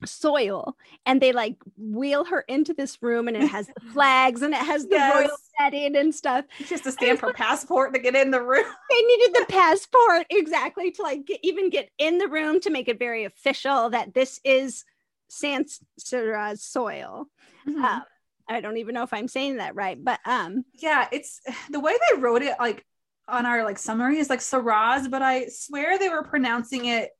soil 0.04 0.76
and 1.04 1.20
they 1.20 1.32
like 1.32 1.56
wheel 1.76 2.24
her 2.24 2.40
into 2.42 2.74
this 2.74 3.02
room 3.02 3.28
and 3.28 3.36
it 3.36 3.48
has 3.50 3.66
the 3.66 3.80
flags 3.92 4.42
and 4.42 4.52
it 4.52 4.60
has 4.60 4.84
the 4.84 4.96
yes. 4.96 5.14
royal 5.14 5.36
setting 5.58 5.96
and 5.96 6.14
stuff. 6.14 6.44
Just 6.66 6.84
to 6.84 6.92
stamp 6.92 7.20
her 7.20 7.32
passport 7.32 7.94
to 7.94 8.00
get 8.00 8.14
in 8.14 8.30
the 8.30 8.42
room. 8.42 8.64
they 8.90 9.02
needed 9.02 9.34
the 9.34 9.46
passport 9.48 10.26
exactly 10.30 10.90
to 10.92 11.02
like 11.02 11.26
get, 11.26 11.40
even 11.42 11.70
get 11.70 11.88
in 11.98 12.18
the 12.18 12.28
room 12.28 12.60
to 12.60 12.70
make 12.70 12.88
it 12.88 12.98
very 12.98 13.24
official 13.24 13.90
that 13.90 14.14
this 14.14 14.40
is 14.44 14.84
Sans 15.28 15.80
Serraz 16.00 16.58
soil. 16.58 17.26
Mm-hmm. 17.66 17.84
Um, 17.84 18.02
I 18.48 18.60
don't 18.60 18.76
even 18.76 18.94
know 18.94 19.02
if 19.02 19.12
I'm 19.12 19.28
saying 19.28 19.56
that 19.56 19.74
right, 19.74 20.02
but 20.02 20.20
um 20.24 20.64
yeah, 20.74 21.08
it's 21.10 21.40
the 21.70 21.80
way 21.80 21.92
they 21.92 22.20
wrote 22.20 22.42
it 22.42 22.54
like 22.58 22.84
on 23.28 23.46
our 23.46 23.64
like 23.64 23.78
summary 23.78 24.18
is 24.18 24.30
like 24.30 24.40
Saraz, 24.40 25.10
but 25.10 25.22
I 25.22 25.46
swear 25.48 25.98
they 25.98 26.08
were 26.08 26.22
pronouncing 26.22 26.86
it 26.86 27.10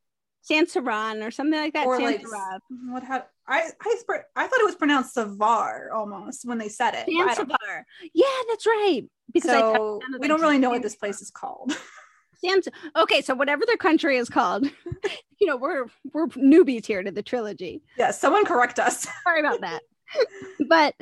Sansaran 0.51 1.27
or 1.27 1.31
something 1.31 1.59
like 1.59 1.73
that. 1.75 1.87
Or 1.87 2.01
like 2.01 2.25
what 2.89 3.03
had 3.03 3.25
I 3.49 3.71
I 3.81 3.95
I 4.37 4.47
thought 4.47 4.61
it 4.61 4.65
was 4.65 4.77
pronounced 4.77 5.17
Savar 5.17 5.93
almost 5.93 6.45
when 6.45 6.59
they 6.59 6.69
said 6.69 6.95
it. 6.95 7.07
Sansavar. 7.09 7.85
Yeah, 8.15 8.27
that's 8.49 8.67
right. 8.67 9.03
Because 9.33 9.51
so 9.51 10.01
we 10.19 10.29
don't 10.29 10.41
really 10.41 10.59
know 10.59 10.71
what 10.71 10.83
this 10.83 10.97
place 10.97 11.21
is 11.21 11.31
called. 11.31 11.77
Sans- 12.45 12.69
okay, 12.95 13.23
so 13.23 13.35
whatever 13.35 13.65
their 13.67 13.79
country 13.79 14.19
is 14.19 14.29
called, 14.29 14.65
you 15.41 15.47
know, 15.47 15.57
we're 15.57 15.87
we're 16.13 16.29
newbies 16.29 16.87
here 16.87 17.03
to 17.03 17.11
the 17.11 17.23
trilogy. 17.23 17.83
Yeah, 17.97 18.11
someone 18.11 18.45
correct 18.45 18.79
us. 18.79 19.07
Sorry 19.25 19.41
about 19.41 19.63
that. 19.63 19.83
but 20.69 20.95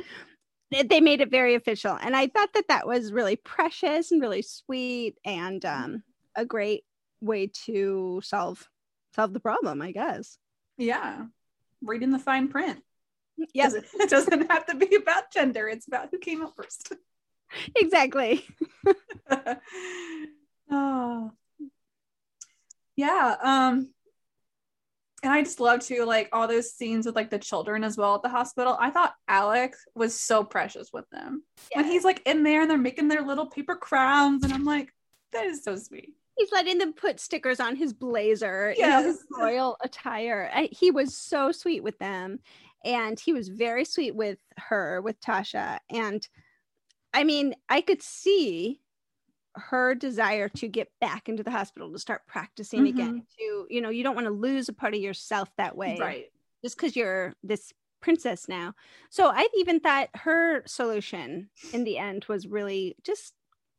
they 0.89 1.01
made 1.01 1.21
it 1.21 1.31
very 1.31 1.55
official 1.55 1.97
and 2.01 2.17
i 2.17 2.27
thought 2.27 2.49
that 2.55 2.67
that 2.69 2.87
was 2.87 3.13
really 3.13 3.37
precious 3.37 4.11
and 4.11 4.21
really 4.21 4.43
sweet 4.43 5.15
and 5.25 5.65
um, 5.65 6.03
a 6.35 6.45
great 6.45 6.85
way 7.21 7.47
to 7.47 8.21
solve 8.25 8.67
solve 9.15 9.33
the 9.33 9.41
problem 9.41 9.81
i 9.83 9.93
guess. 9.93 10.39
Yeah. 10.77 11.27
Reading 11.83 12.11
the 12.11 12.19
fine 12.19 12.49
print. 12.49 12.81
Yes 13.53 13.75
it 13.95 14.11
doesn't 14.11 14.51
have 14.51 14.67
to 14.67 14.77
be 14.77 14.97
about 14.97 15.33
gender. 15.33 15.69
It's 15.69 15.87
about 15.87 16.09
who 16.11 16.19
came 16.19 16.43
up 16.43 16.55
first. 16.57 16.93
Exactly. 17.77 18.45
Oh 20.71 21.31
yeah 22.97 23.37
um 23.43 23.95
and 25.25 25.33
I 25.33 25.43
just 25.43 25.59
love 25.59 25.81
to 25.87 26.05
like 26.05 26.29
all 26.33 26.47
those 26.47 26.73
scenes 26.73 27.07
with 27.07 27.17
like 27.17 27.31
the 27.31 27.39
children 27.39 27.83
as 27.83 27.97
well 27.97 28.15
at 28.15 28.23
the 28.23 28.29
hospital. 28.29 28.77
I 28.79 28.91
thought 28.91 29.15
Alex 29.27 29.85
was 29.95 30.15
so 30.15 30.45
precious 30.45 30.91
with 30.93 31.09
them. 31.11 31.43
When 31.73 31.87
he's 31.87 32.05
like 32.05 32.21
in 32.27 32.43
there 32.43 32.61
and 32.61 32.71
they're 32.71 32.77
making 32.77 33.09
their 33.09 33.23
little 33.23 33.47
paper 33.47 33.75
crowns, 33.75 34.45
and 34.45 34.53
I'm 34.53 34.65
like, 34.65 34.91
that 35.33 35.47
is 35.47 35.65
so 35.65 35.77
sweet. 35.77 36.13
He's 36.37 36.53
letting 36.53 36.79
them 36.79 36.93
put 36.93 37.21
stickers 37.21 37.61
on 37.61 37.77
his 37.77 37.93
blazer, 37.93 38.75
yes. 38.77 38.79
you 38.79 38.87
know, 38.87 39.03
his 39.03 39.25
royal 39.31 39.77
attire. 39.83 40.51
I, 40.53 40.69
he 40.73 40.91
was 40.91 41.17
so 41.17 41.53
sweet 41.53 41.83
with 41.83 41.99
them, 41.99 42.41
and 42.85 43.19
he 43.19 43.33
was 43.33 43.49
very 43.49 43.85
sweet 43.85 44.15
with 44.15 44.39
her, 44.57 45.01
with 45.01 45.21
Tasha. 45.21 45.79
And 45.91 46.27
I 47.13 47.25
mean, 47.25 47.55
I 47.69 47.81
could 47.81 48.03
see 48.03 48.81
her 49.57 49.95
desire 49.95 50.49
to 50.49 50.69
get 50.69 50.91
back 51.01 51.29
into 51.29 51.43
the 51.43 51.51
hospital 51.51 51.93
to 51.93 51.99
start 51.99 52.27
practicing 52.27 52.81
mm-hmm. 52.81 52.99
again 52.99 53.23
to 53.39 53.67
you 53.71 53.81
know 53.81 53.91
you 53.91 54.03
don't 54.03 54.15
want 54.15 54.27
to 54.27 54.33
lose 54.33 54.69
a 54.69 54.73
part 54.73 54.95
of 54.95 55.01
yourself 55.01 55.49
that 55.57 55.77
way 55.77 55.97
right 56.01 56.27
just 56.63 56.77
because 56.77 56.97
you're 56.97 57.35
this 57.43 57.73
princess 58.01 58.49
now 58.49 58.75
so 59.11 59.29
i 59.29 59.47
even 59.57 59.81
thought 59.81 60.09
her 60.15 60.63
solution 60.67 61.49
in 61.73 61.85
the 61.85 61.99
end 61.99 62.25
was 62.29 62.47
really 62.47 62.97
just 63.05 63.33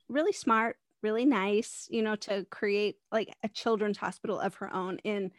really 0.07 0.31
smart 0.31 0.77
really 1.05 1.25
nice 1.25 1.87
you 1.91 2.01
know 2.01 2.15
to 2.15 2.45
create 2.49 2.97
like 3.11 3.33
a 3.43 3.49
children's 3.49 3.97
hospital 3.97 4.39
of 4.39 4.55
her 4.55 4.73
own 4.73 4.97
in 5.03 5.31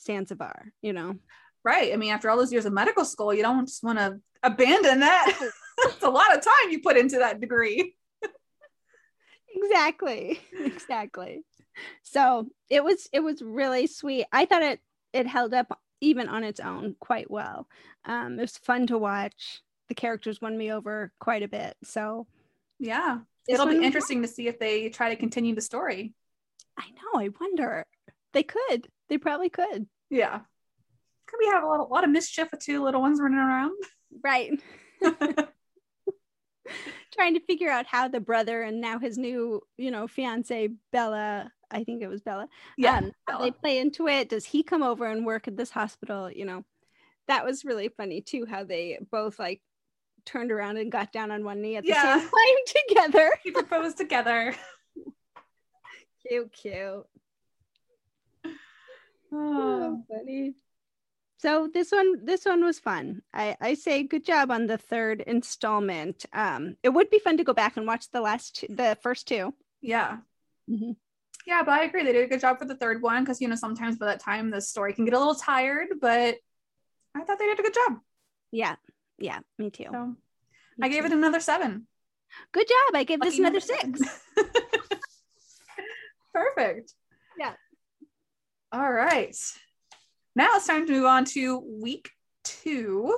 zanzibar 0.00 0.72
you 0.82 0.92
know? 0.92 1.16
Right 1.64 1.92
i 1.92 1.96
mean 1.96 2.12
after 2.12 2.28
all 2.28 2.36
those 2.36 2.52
years 2.52 2.66
of 2.66 2.72
medical 2.72 3.04
school 3.04 3.32
you 3.32 3.42
don't 3.42 3.66
just 3.66 3.84
want 3.84 3.98
to 3.98 4.20
abandon 4.42 5.00
that. 5.00 5.50
It's 5.84 6.02
a 6.02 6.10
lot 6.10 6.36
of 6.36 6.44
time 6.44 6.70
you 6.70 6.80
put 6.80 6.98
into 6.98 7.18
that 7.18 7.40
degree. 7.40 7.96
Exactly 9.56 10.38
exactly. 10.60 11.44
So 12.02 12.46
it 12.68 12.84
was 12.84 13.08
it 13.12 13.20
was 13.20 13.42
really 13.42 13.86
sweet. 13.86 14.26
I 14.30 14.44
thought 14.44 14.62
it 14.62 14.80
it 15.12 15.26
held 15.26 15.54
up 15.54 15.80
even 16.00 16.28
on 16.28 16.44
its 16.44 16.60
own 16.60 16.94
quite 17.00 17.30
well. 17.30 17.66
Um 18.04 18.38
it 18.38 18.42
was 18.42 18.58
fun 18.58 18.86
to 18.88 18.98
watch. 18.98 19.62
The 19.88 19.94
characters 19.94 20.40
won 20.40 20.56
me 20.56 20.70
over 20.70 21.12
quite 21.18 21.42
a 21.42 21.48
bit 21.48 21.76
so 21.82 22.26
yeah 22.78 23.20
it'll 23.48 23.66
be 23.66 23.82
interesting 23.82 24.22
to 24.22 24.28
see 24.28 24.48
if 24.48 24.58
they 24.58 24.88
try 24.88 25.10
to 25.10 25.16
continue 25.16 25.54
the 25.54 25.60
story 25.60 26.12
i 26.78 26.84
know 26.90 27.20
i 27.20 27.28
wonder 27.40 27.84
they 28.32 28.42
could 28.42 28.88
they 29.08 29.18
probably 29.18 29.50
could 29.50 29.86
yeah 30.10 30.40
could 31.26 31.38
we 31.38 31.46
have 31.46 31.62
a 31.62 31.66
lot, 31.66 31.80
a 31.80 31.84
lot 31.84 32.04
of 32.04 32.10
mischief 32.10 32.48
with 32.50 32.60
two 32.60 32.82
little 32.82 33.00
ones 33.00 33.20
running 33.20 33.38
around 33.38 33.72
right 34.22 34.60
trying 37.12 37.34
to 37.34 37.40
figure 37.40 37.70
out 37.70 37.86
how 37.86 38.08
the 38.08 38.20
brother 38.20 38.62
and 38.62 38.80
now 38.80 38.98
his 38.98 39.18
new, 39.18 39.60
you 39.76 39.90
know, 39.90 40.08
fiance 40.08 40.70
Bella, 40.90 41.50
I 41.70 41.84
think 41.84 42.02
it 42.02 42.08
was 42.08 42.20
Bella. 42.20 42.48
Yeah. 42.76 42.98
Um, 42.98 43.12
Bella. 43.26 43.44
They 43.44 43.50
play 43.50 43.78
into 43.78 44.08
it. 44.08 44.28
Does 44.28 44.44
he 44.44 44.62
come 44.62 44.82
over 44.82 45.06
and 45.06 45.24
work 45.24 45.48
at 45.48 45.56
this 45.56 45.70
hospital? 45.70 46.30
You 46.30 46.44
know, 46.44 46.64
that 47.28 47.44
was 47.44 47.64
really 47.64 47.88
funny 47.88 48.20
too, 48.20 48.46
how 48.48 48.64
they 48.64 48.98
both 49.10 49.38
like 49.38 49.60
turned 50.24 50.52
around 50.52 50.76
and 50.76 50.90
got 50.90 51.12
down 51.12 51.30
on 51.30 51.44
one 51.44 51.60
knee 51.60 51.76
at 51.76 51.84
the 51.84 51.90
yeah. 51.90 52.18
same 52.18 52.28
time 52.28 52.84
together. 52.88 53.32
He 53.42 53.50
proposed 53.50 53.96
together. 53.96 54.54
cute, 56.26 56.52
cute. 56.52 57.06
Oh. 59.34 60.04
funny. 60.10 60.52
So 61.38 61.68
this 61.72 61.90
one, 61.90 62.24
this 62.24 62.44
one 62.44 62.62
was 62.62 62.78
fun. 62.78 63.22
I, 63.32 63.56
I 63.60 63.74
say 63.74 64.02
good 64.02 64.26
job 64.26 64.50
on 64.50 64.66
the 64.66 64.76
third 64.76 65.22
installment. 65.22 66.26
Um, 66.34 66.76
it 66.82 66.90
would 66.90 67.08
be 67.08 67.18
fun 67.18 67.38
to 67.38 67.44
go 67.44 67.54
back 67.54 67.78
and 67.78 67.86
watch 67.86 68.10
the 68.10 68.20
last, 68.20 68.56
two, 68.56 68.66
the 68.68 68.96
first 69.02 69.26
two. 69.26 69.54
Yeah. 69.80 70.18
Mhm. 70.70 70.96
Yeah, 71.46 71.62
but 71.64 71.72
I 71.72 71.84
agree. 71.84 72.04
They 72.04 72.12
did 72.12 72.24
a 72.24 72.28
good 72.28 72.40
job 72.40 72.58
for 72.58 72.64
the 72.64 72.76
third 72.76 73.02
one 73.02 73.24
because, 73.24 73.40
you 73.40 73.48
know, 73.48 73.56
sometimes 73.56 73.98
by 73.98 74.06
that 74.06 74.20
time 74.20 74.50
the 74.50 74.60
story 74.60 74.92
can 74.92 75.04
get 75.04 75.14
a 75.14 75.18
little 75.18 75.34
tired, 75.34 75.88
but 76.00 76.36
I 77.14 77.24
thought 77.24 77.38
they 77.38 77.46
did 77.46 77.58
a 77.58 77.62
good 77.62 77.74
job. 77.74 77.98
Yeah, 78.52 78.76
yeah, 79.22 79.38
me 79.58 79.70
too. 79.70 79.86
So 79.90 80.06
Me 80.78 80.86
I 80.86 80.88
gave 80.88 81.00
too. 81.00 81.06
it 81.06 81.12
another 81.12 81.40
seven. 81.40 81.86
good 82.52 82.66
job. 82.68 82.96
I 82.96 83.04
gave 83.04 83.20
this 83.20 83.38
another 83.38 83.60
six. 83.60 84.00
Perfect. 86.34 86.94
Yeah. 87.38 87.52
All 88.72 88.90
right. 88.92 89.36
Now 90.34 90.56
it's 90.56 90.66
time 90.66 90.86
to 90.86 90.92
move 90.92 91.04
on 91.04 91.24
to 91.26 91.58
week 91.58 92.10
two 92.42 93.16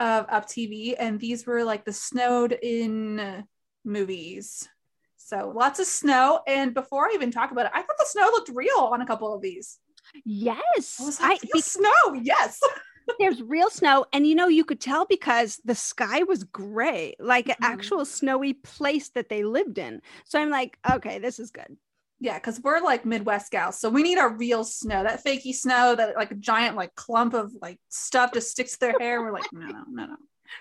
of 0.00 0.26
Up 0.28 0.46
TV. 0.46 0.94
And 0.98 1.18
these 1.18 1.46
were 1.46 1.64
like 1.64 1.84
the 1.84 1.92
snowed 1.92 2.52
in 2.52 3.44
movies. 3.84 4.68
So 5.16 5.52
lots 5.54 5.80
of 5.80 5.86
snow. 5.86 6.40
And 6.46 6.74
before 6.74 7.08
I 7.08 7.12
even 7.14 7.30
talk 7.30 7.50
about 7.50 7.66
it, 7.66 7.72
I 7.74 7.82
thought 7.82 7.98
the 7.98 8.06
snow 8.06 8.26
looked 8.26 8.50
real 8.54 8.78
on 8.92 9.00
a 9.00 9.06
couple 9.06 9.34
of 9.34 9.42
these. 9.42 9.78
Yes, 10.24 10.98
I 11.00 11.04
was 11.04 11.20
like, 11.20 11.42
real 11.42 11.50
be- 11.54 11.60
snow. 11.60 12.14
Yes. 12.22 12.60
there's 13.18 13.42
real 13.42 13.70
snow, 13.70 14.06
and 14.12 14.26
you 14.26 14.34
know 14.34 14.48
you 14.48 14.64
could 14.64 14.80
tell 14.80 15.04
because 15.06 15.60
the 15.64 15.74
sky 15.74 16.22
was 16.22 16.44
gray, 16.44 17.14
like 17.18 17.48
an 17.48 17.56
Mhm. 17.60 17.66
actual 17.72 18.04
snowy 18.04 18.54
place 18.54 19.10
that 19.10 19.28
they 19.28 19.44
lived 19.44 19.78
in. 19.78 20.02
So 20.24 20.40
I'm 20.40 20.50
like, 20.50 20.78
okay, 20.90 21.18
this 21.18 21.38
is 21.38 21.50
good. 21.50 21.76
Yeah, 22.20 22.38
because 22.38 22.60
we're 22.60 22.80
like 22.80 23.04
Midwest 23.04 23.50
gals, 23.50 23.78
so 23.78 23.90
we 23.90 24.02
need 24.02 24.18
our 24.18 24.30
real 24.30 24.64
snow. 24.64 25.02
That 25.02 25.22
fakey 25.24 25.54
snow, 25.54 25.94
that 25.94 26.16
like 26.16 26.30
a 26.30 26.36
giant 26.36 26.76
like 26.76 26.94
clump 26.94 27.34
of 27.34 27.52
like 27.60 27.78
stuff 27.88 28.32
just 28.32 28.50
sticks 28.50 28.72
to 28.74 28.80
their 28.80 28.98
hair. 28.98 29.20
We're 29.20 29.32
like, 29.32 29.52
no, 29.52 29.66
no, 29.66 29.84
no, 29.90 30.06
no. 30.06 30.16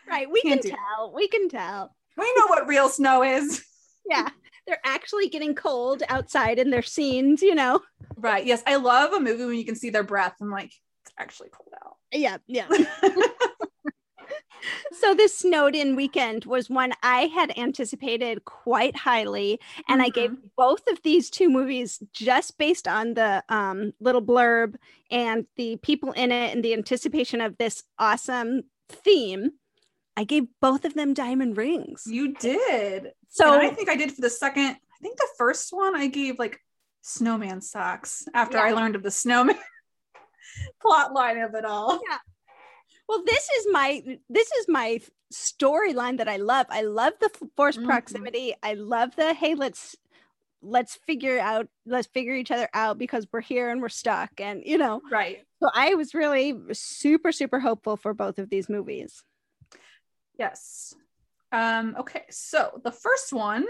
Right? 0.09 0.29
We 0.29 0.41
Can't 0.41 0.61
can 0.61 0.71
tell. 0.71 1.13
We 1.13 1.27
can 1.27 1.49
tell. 1.49 1.95
We 2.17 2.25
know 2.35 2.47
what 2.47 2.67
real 2.67 2.89
snow 2.89 3.23
is. 3.23 3.63
Yeah, 4.05 4.27
they're 4.67 4.81
actually 4.83 5.29
getting 5.29 5.55
cold 5.55 6.03
outside 6.09 6.59
in 6.59 6.71
their 6.71 6.81
scenes. 6.81 7.41
You 7.41 7.55
know. 7.55 7.79
Right. 8.17 8.45
Yes, 8.45 8.61
I 8.67 8.75
love 8.75 9.13
a 9.13 9.19
movie 9.21 9.45
when 9.45 9.55
you 9.57 9.63
can 9.63 9.75
see 9.75 9.91
their 9.91 10.03
breath. 10.03 10.35
I'm 10.41 10.51
like, 10.51 10.73
it's 11.05 11.13
actually 11.17 11.47
cold 11.53 11.69
out. 11.85 11.95
Yeah, 12.13 12.37
yeah. 12.47 12.67
so 14.91 15.13
this 15.13 15.37
snowed 15.37 15.75
in 15.75 15.95
weekend 15.95 16.45
was 16.45 16.69
one 16.69 16.93
I 17.01 17.23
had 17.27 17.57
anticipated 17.57 18.45
quite 18.45 18.95
highly, 18.95 19.59
and 19.89 20.01
I 20.01 20.09
gave 20.09 20.31
both 20.55 20.87
of 20.89 21.01
these 21.03 21.29
two 21.29 21.49
movies 21.49 22.01
just 22.13 22.57
based 22.57 22.87
on 22.87 23.15
the 23.15 23.43
um, 23.49 23.93
little 23.99 24.21
blurb 24.21 24.75
and 25.11 25.45
the 25.57 25.77
people 25.77 26.11
in 26.13 26.31
it 26.31 26.53
and 26.53 26.63
the 26.63 26.73
anticipation 26.73 27.41
of 27.41 27.57
this 27.57 27.83
awesome 27.99 28.63
theme. 28.89 29.51
I 30.15 30.23
gave 30.23 30.43
both 30.61 30.85
of 30.85 30.93
them 30.93 31.13
diamond 31.13 31.57
rings. 31.57 32.03
you 32.05 32.35
did. 32.35 33.11
So 33.29 33.51
and 33.53 33.63
I 33.63 33.71
think 33.71 33.89
I 33.89 33.95
did 33.95 34.11
for 34.11 34.21
the 34.21 34.29
second. 34.29 34.65
I 34.65 34.99
think 35.01 35.17
the 35.17 35.27
first 35.37 35.73
one 35.73 35.95
I 35.95 36.07
gave 36.07 36.37
like 36.37 36.59
snowman 37.01 37.61
socks 37.61 38.25
after 38.33 38.57
I 38.57 38.71
learned 38.71 38.95
of 38.95 39.03
the 39.03 39.11
snowman 39.11 39.57
plot 40.81 41.13
line 41.13 41.37
of 41.39 41.53
it 41.55 41.65
all. 41.65 41.99
Yeah. 42.09 42.17
Well, 43.07 43.23
this 43.25 43.49
is 43.49 43.67
my 43.71 44.01
this 44.29 44.51
is 44.53 44.65
my 44.67 44.99
storyline 45.33 46.17
that 46.17 46.27
I 46.29 46.37
love. 46.37 46.67
I 46.69 46.81
love 46.81 47.13
the 47.19 47.29
f- 47.33 47.49
forced 47.55 47.79
Mhm. 47.79 47.85
proximity. 47.85 48.53
I 48.63 48.75
love 48.75 49.15
the 49.15 49.33
hey, 49.33 49.55
let's 49.55 49.95
let's 50.61 50.95
figure 50.95 51.39
out 51.39 51.67
let's 51.85 52.07
figure 52.07 52.33
each 52.33 52.51
other 52.51 52.69
out 52.73 52.97
because 52.97 53.27
we're 53.33 53.41
here 53.41 53.69
and 53.69 53.81
we're 53.81 53.89
stuck 53.89 54.31
and 54.39 54.63
you 54.65 54.77
know. 54.77 55.01
Right. 55.11 55.43
So 55.61 55.69
I 55.73 55.95
was 55.95 56.13
really 56.13 56.57
super 56.71 57.31
super 57.31 57.59
hopeful 57.59 57.97
for 57.97 58.13
both 58.13 58.39
of 58.39 58.49
these 58.49 58.69
movies. 58.69 59.23
Yes. 60.37 60.93
Um, 61.51 61.95
okay, 61.99 62.23
so 62.31 62.79
the 62.83 62.91
first 62.91 63.31
one 63.33 63.65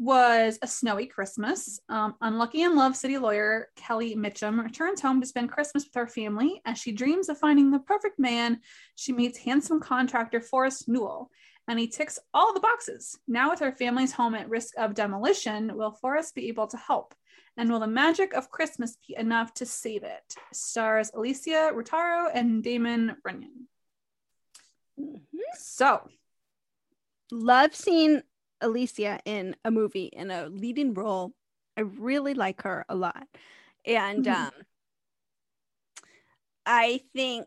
was 0.00 0.58
A 0.62 0.66
Snowy 0.66 1.04
Christmas. 1.04 1.78
Um, 1.90 2.14
unlucky 2.22 2.62
in 2.62 2.74
love 2.74 2.96
city 2.96 3.18
lawyer 3.18 3.68
Kelly 3.76 4.16
Mitchum 4.16 4.58
returns 4.64 5.02
home 5.02 5.20
to 5.20 5.26
spend 5.26 5.50
Christmas 5.50 5.84
with 5.84 5.94
her 5.94 6.06
family 6.06 6.62
as 6.64 6.78
she 6.78 6.90
dreams 6.90 7.28
of 7.28 7.36
finding 7.36 7.70
the 7.70 7.80
perfect 7.80 8.18
man. 8.18 8.60
She 8.94 9.12
meets 9.12 9.36
handsome 9.36 9.78
contractor 9.78 10.40
Forrest 10.40 10.88
Newell, 10.88 11.30
and 11.68 11.78
he 11.78 11.86
ticks 11.86 12.18
all 12.32 12.54
the 12.54 12.60
boxes. 12.60 13.18
Now, 13.28 13.50
with 13.50 13.60
her 13.60 13.72
family's 13.72 14.10
home 14.10 14.34
at 14.34 14.48
risk 14.48 14.72
of 14.78 14.94
demolition, 14.94 15.76
will 15.76 15.92
Forrest 15.92 16.34
be 16.34 16.48
able 16.48 16.68
to 16.68 16.78
help? 16.78 17.14
And 17.58 17.70
will 17.70 17.80
the 17.80 17.86
magic 17.86 18.32
of 18.32 18.50
Christmas 18.50 18.96
be 19.06 19.14
enough 19.18 19.52
to 19.54 19.66
save 19.66 20.04
it? 20.04 20.34
Stars 20.54 21.10
Alicia 21.12 21.72
Rutaro 21.74 22.30
and 22.32 22.64
Damon 22.64 23.16
Runyan. 23.22 23.66
So, 25.58 26.08
Love 27.32 27.74
seeing 27.76 28.22
Alicia 28.60 29.20
in 29.24 29.56
a 29.64 29.70
movie 29.70 30.06
in 30.12 30.30
a 30.30 30.48
leading 30.48 30.94
role. 30.94 31.32
I 31.76 31.82
really 31.82 32.34
like 32.34 32.62
her 32.62 32.84
a 32.88 32.94
lot. 32.94 33.26
And 33.84 34.24
Mhm. 34.24 34.46
um 34.46 34.52
I 36.66 37.00
think 37.14 37.46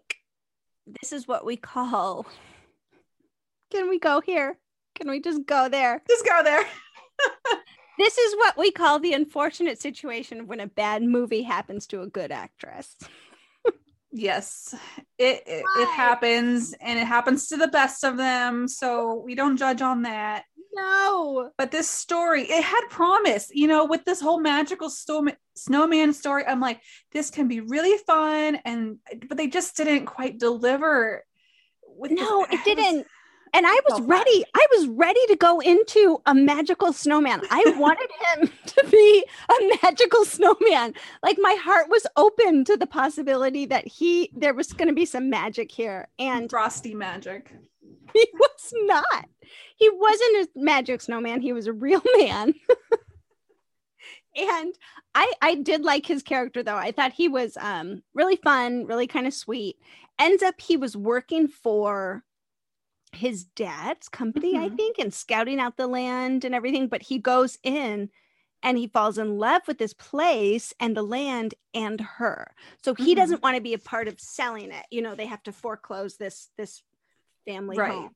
this 0.85 1.13
is 1.13 1.27
what 1.27 1.45
we 1.45 1.55
call 1.57 2.25
Can 3.71 3.89
we 3.89 3.97
go 3.99 4.21
here? 4.21 4.57
Can 4.95 5.09
we 5.09 5.19
just 5.19 5.45
go 5.45 5.67
there? 5.69 6.03
just 6.07 6.25
go 6.25 6.41
there. 6.43 6.63
This 7.99 8.17
is 8.17 8.35
what 8.37 8.57
we 8.57 8.71
call 8.71 8.97
the 8.99 9.13
unfortunate 9.13 9.79
situation 9.79 10.47
when 10.47 10.59
a 10.59 10.65
bad 10.65 11.03
movie 11.03 11.43
happens 11.43 11.85
to 11.87 12.01
a 12.01 12.07
good 12.07 12.31
actress. 12.31 12.97
Yes, 14.11 14.73
it, 15.19 15.43
it 15.45 15.63
it 15.63 15.87
happens, 15.95 16.73
and 16.81 16.97
it 16.97 17.05
happens 17.05 17.47
to 17.49 17.57
the 17.57 17.67
best 17.67 18.03
of 18.03 18.17
them. 18.17 18.67
So 18.67 19.21
we 19.23 19.35
don't 19.35 19.57
judge 19.57 19.83
on 19.83 20.01
that. 20.03 20.45
No. 20.73 21.51
But 21.57 21.71
this 21.71 21.89
story, 21.89 22.43
it 22.43 22.63
had 22.63 22.81
promise. 22.89 23.49
You 23.53 23.67
know, 23.67 23.85
with 23.85 24.05
this 24.05 24.19
whole 24.21 24.39
magical 24.39 24.89
storm, 24.89 25.29
snowman 25.55 26.13
story, 26.13 26.43
I'm 26.45 26.59
like, 26.59 26.81
this 27.11 27.29
can 27.29 27.47
be 27.47 27.59
really 27.61 27.97
fun, 28.05 28.57
and 28.65 28.97
but 29.27 29.37
they 29.37 29.47
just 29.47 29.75
didn't 29.77 30.05
quite 30.05 30.39
deliver. 30.39 31.23
With 31.87 32.11
this- 32.11 32.19
No, 32.19 32.45
it 32.49 32.59
didn't. 32.65 33.05
And 33.55 33.67
I 33.67 33.79
was 33.87 34.01
ready. 34.01 34.43
I 34.55 34.65
was 34.75 34.87
ready 34.87 35.23
to 35.27 35.35
go 35.35 35.59
into 35.59 36.19
a 36.25 36.33
magical 36.33 36.91
snowman. 36.91 37.39
I 37.51 37.63
wanted 37.77 38.09
him 38.35 38.49
to 38.65 38.87
be 38.89 39.23
a 39.47 39.77
magical 39.83 40.25
snowman. 40.25 40.95
Like 41.21 41.37
my 41.39 41.53
heart 41.61 41.85
was 41.87 42.07
open 42.17 42.65
to 42.65 42.75
the 42.77 42.87
possibility 42.87 43.67
that 43.67 43.85
he 43.87 44.31
there 44.35 44.55
was 44.55 44.73
going 44.73 44.87
to 44.87 44.95
be 44.95 45.05
some 45.05 45.29
magic 45.29 45.71
here 45.71 46.07
and 46.17 46.49
frosty 46.49 46.95
magic. 46.95 47.53
he 48.13 48.27
was 48.33 48.73
not. 48.83 49.25
He 49.75 49.89
wasn't 49.89 50.37
a 50.37 50.47
magic 50.55 51.01
snowman. 51.01 51.41
He 51.41 51.53
was 51.53 51.67
a 51.67 51.73
real 51.73 52.01
man. 52.19 52.53
and 54.35 54.73
I 55.15 55.31
I 55.41 55.55
did 55.55 55.83
like 55.83 56.05
his 56.05 56.23
character 56.23 56.63
though. 56.63 56.75
I 56.77 56.91
thought 56.91 57.13
he 57.13 57.27
was 57.27 57.57
um 57.57 58.03
really 58.13 58.35
fun, 58.37 58.85
really 58.85 59.07
kind 59.07 59.27
of 59.27 59.33
sweet. 59.33 59.77
Ends 60.19 60.43
up 60.43 60.59
he 60.59 60.77
was 60.77 60.95
working 60.97 61.47
for 61.47 62.23
his 63.11 63.43
dad's 63.43 64.09
company, 64.09 64.57
I 64.57 64.69
Mhm. 64.69 64.75
think, 64.75 64.97
and 64.99 65.13
scouting 65.13 65.59
out 65.59 65.77
the 65.77 65.87
land 65.87 66.45
and 66.45 66.55
everything, 66.55 66.87
but 66.87 67.03
he 67.03 67.19
goes 67.19 67.59
in 67.63 68.09
and 68.63 68.77
he 68.77 68.87
falls 68.87 69.17
in 69.19 69.37
love 69.37 69.61
with 69.67 69.77
this 69.77 69.93
place 69.93 70.73
and 70.79 70.97
the 70.97 71.03
land 71.03 71.53
and 71.75 71.99
her. 72.01 72.55
So 72.83 72.95
he 72.95 73.13
Mhm. 73.13 73.17
doesn't 73.17 73.43
want 73.43 73.55
to 73.55 73.61
be 73.61 73.73
a 73.73 73.77
part 73.77 74.07
of 74.07 74.19
selling 74.19 74.71
it. 74.71 74.85
You 74.89 75.01
know, 75.03 75.13
they 75.15 75.25
have 75.27 75.43
to 75.43 75.51
foreclose 75.51 76.17
this 76.17 76.49
this 76.57 76.81
family 77.45 77.77
Right. 77.77 77.91
home 77.91 78.15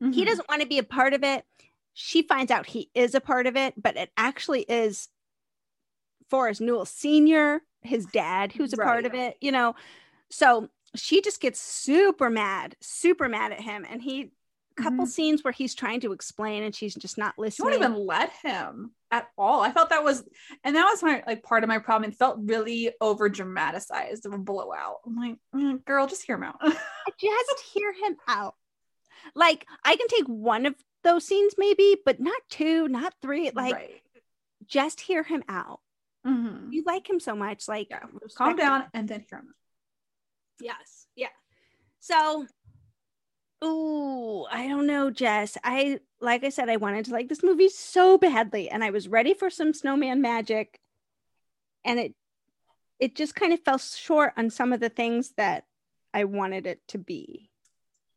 he 0.00 0.22
Mhm. 0.22 0.26
doesn't 0.26 0.48
want 0.48 0.60
to 0.60 0.66
be 0.68 0.78
a 0.78 0.82
part 0.84 1.14
of 1.14 1.22
it. 1.22 1.46
She 1.94 2.22
finds 2.22 2.50
out 2.50 2.66
he 2.66 2.90
is 2.94 3.14
a 3.14 3.20
part 3.20 3.46
of 3.46 3.56
it, 3.56 3.74
but 3.80 3.96
it 3.96 4.10
actually 4.16 4.62
is 4.62 5.08
Forrest 6.28 6.60
Newell 6.60 6.84
Sr., 6.84 7.62
his 7.82 8.06
dad, 8.06 8.52
who's 8.52 8.72
a 8.72 8.76
part 8.76 9.06
of 9.06 9.14
it, 9.14 9.36
you 9.40 9.52
know. 9.52 9.74
So 10.30 10.68
she 10.94 11.20
just 11.20 11.40
gets 11.40 11.60
super 11.60 12.28
mad, 12.28 12.76
super 12.80 13.28
mad 13.28 13.52
at 13.52 13.60
him. 13.60 13.86
And 13.88 14.02
he, 14.02 14.32
couple 14.76 15.04
Mhm. 15.04 15.08
scenes 15.08 15.44
where 15.44 15.52
he's 15.52 15.72
trying 15.72 16.00
to 16.00 16.12
explain 16.12 16.64
and 16.64 16.74
she's 16.74 16.96
just 16.96 17.16
not 17.16 17.38
listening. 17.38 17.70
won't 17.70 17.76
even 17.76 17.94
let 18.06 18.30
him 18.42 18.92
at 19.12 19.30
all. 19.38 19.60
I 19.60 19.70
felt 19.70 19.90
that 19.90 20.02
was, 20.02 20.24
and 20.64 20.74
that 20.74 20.84
was 20.84 21.00
my 21.02 21.22
like 21.28 21.44
part 21.44 21.62
of 21.62 21.68
my 21.68 21.78
problem. 21.78 22.10
It 22.10 22.16
felt 22.16 22.38
really 22.42 22.92
over 23.00 23.28
dramatized 23.28 24.26
of 24.26 24.32
a 24.32 24.38
blowout. 24.38 24.96
I'm 25.06 25.14
like, 25.16 25.36
mm, 25.54 25.84
girl, 25.84 26.08
just 26.08 26.24
hear 26.24 26.34
him 26.34 26.42
out. 26.42 26.60
just 27.20 27.60
hear 27.72 27.92
him 27.92 28.16
out. 28.26 28.56
Like, 29.34 29.66
I 29.84 29.96
can 29.96 30.08
take 30.08 30.26
one 30.26 30.66
of 30.66 30.74
those 31.02 31.26
scenes 31.26 31.54
maybe, 31.58 31.96
but 32.04 32.20
not 32.20 32.40
two, 32.48 32.88
not 32.88 33.14
three. 33.22 33.50
Like, 33.50 33.74
right. 33.74 34.02
just 34.66 35.00
hear 35.00 35.22
him 35.22 35.42
out. 35.48 35.80
Mhm. 36.26 36.72
You 36.72 36.82
like 36.84 37.08
him 37.08 37.20
so 37.20 37.34
much. 37.34 37.68
Like, 37.68 37.88
Yeah. 37.90 38.00
Calm 38.00 38.18
respect 38.22 38.50
him. 38.50 38.56
down 38.56 38.84
and 38.94 39.08
then 39.08 39.24
hear 39.28 39.38
him. 39.40 39.54
Yes. 40.60 41.06
Yeah. 41.16 41.28
So, 42.00 42.46
ooh, 43.62 44.44
I 44.44 44.68
don't 44.68 44.86
know, 44.86 45.10
Jess. 45.10 45.56
I 45.64 46.00
like 46.20 46.44
I 46.44 46.48
said, 46.48 46.68
I 46.70 46.76
wanted 46.76 47.04
to 47.06 47.12
like 47.12 47.28
this 47.28 47.42
movie 47.42 47.68
so 47.68 48.16
badly, 48.18 48.70
and 48.70 48.82
I 48.84 48.90
was 48.90 49.08
ready 49.08 49.34
for 49.34 49.50
some 49.50 49.74
snowman 49.74 50.20
magic, 50.22 50.80
and 51.84 51.98
it 51.98 52.14
it 52.98 53.14
just 53.16 53.34
kind 53.34 53.52
of 53.52 53.60
fell 53.60 53.78
short 53.78 54.32
on 54.36 54.48
some 54.50 54.72
of 54.72 54.80
the 54.80 54.88
things 54.88 55.32
that 55.36 55.66
I 56.14 56.24
wanted 56.24 56.66
it 56.66 56.80
to 56.88 56.98
be. 56.98 57.50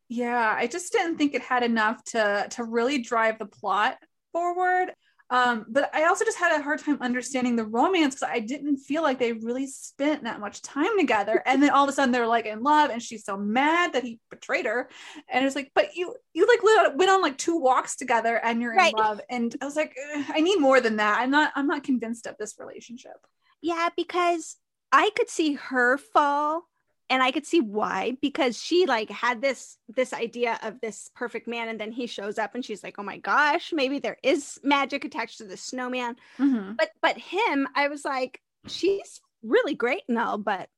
Yeah, 0.10 0.56
I 0.58 0.67
just 0.67 0.91
didn't 0.93 1.17
think 1.17 1.34
it 1.34 1.41
had 1.41 1.63
enough 1.63 2.04
to 2.06 2.48
to 2.52 2.63
really 2.63 3.00
drive 3.02 3.39
the 3.39 3.46
plot 3.46 3.98
forward. 4.32 4.93
Um, 5.30 5.65
but 5.67 5.93
I 5.93 6.06
also 6.06 6.24
just 6.24 6.38
had 6.38 6.58
a 6.58 6.63
hard 6.63 6.80
time 6.80 7.00
understanding 7.02 7.58
the 7.58 7.65
romance 7.65 8.15
because 8.15 8.30
I 8.32 8.39
didn't 8.39 8.78
feel 8.78 9.02
like 9.04 9.20
they 9.20 9.34
really 9.34 9.67
spent 9.67 10.24
that 10.24 10.39
much 10.39 10.62
time 10.62 10.98
together. 10.98 11.43
And 11.46 11.62
then 11.62 11.72
all 11.72 11.84
of 11.84 11.89
a 11.89 11.91
sudden 11.91 12.13
they're 12.13 12.26
like 12.26 12.46
in 12.46 12.63
love, 12.63 12.91
and 12.91 13.02
she's 13.04 13.26
so 13.26 13.36
mad 13.36 13.91
that 13.93 14.04
he 14.04 14.22
betrayed 14.30 14.65
her. 14.65 14.88
And 15.28 15.46
it's 15.46 15.56
like, 15.56 15.72
but 15.76 15.96
you 15.96 16.15
you 16.34 16.48
like 16.48 16.96
went 16.96 17.12
on 17.12 17.22
like 17.22 17.38
two 17.38 17.58
walks 17.58 17.98
together, 17.98 18.38
and 18.38 18.62
you're 18.62 18.74
Right. 18.74 18.93
in 18.93 18.98
love. 18.98 19.20
And 19.30 19.54
I 19.62 19.65
was 19.65 19.76
like, 19.76 19.93
I 20.30 20.39
need 20.39 20.60
more 20.62 20.80
than 20.80 20.96
that. 20.98 21.20
I'm 21.20 21.32
not 21.32 21.52
I'm 21.56 21.67
not 21.67 21.84
convinced 21.84 22.26
of 22.28 22.36
this 22.39 22.56
relationship. 22.58 23.17
Yeah, 23.62 23.89
because 23.96 24.58
I 24.91 25.10
could 25.15 25.30
see 25.30 25.54
her 25.54 25.98
fall 25.98 26.63
and 27.10 27.24
I 27.24 27.32
could 27.32 27.46
see 27.46 27.62
why 27.62 28.17
because 28.22 28.62
she 28.62 28.86
like 28.86 29.10
had 29.10 29.41
this 29.41 29.78
this 29.88 30.13
idea 30.13 30.60
of 30.62 30.82
this 30.82 31.10
perfect 31.15 31.48
man 31.48 31.70
and 31.70 31.80
then 31.80 31.91
he 31.91 32.08
shows 32.08 32.38
up 32.38 32.54
and 32.56 32.63
she's 32.63 32.84
like, 32.84 32.96
"Oh 33.00 33.04
my 33.04 33.17
gosh, 33.17 33.72
maybe 33.74 34.00
there 34.00 34.17
is 34.24 34.60
magic 34.63 35.06
attached 35.06 35.38
to 35.38 35.46
the 35.46 35.58
snowman." 35.58 36.15
Mm-hmm. 36.38 36.74
But 36.74 36.91
but 37.02 37.17
him, 37.17 37.67
I 37.76 37.88
was 37.88 38.04
like, 38.04 38.41
she's 38.67 39.22
really 39.41 39.76
great 39.76 40.04
and 40.10 40.17
all, 40.17 40.38
but 40.38 40.70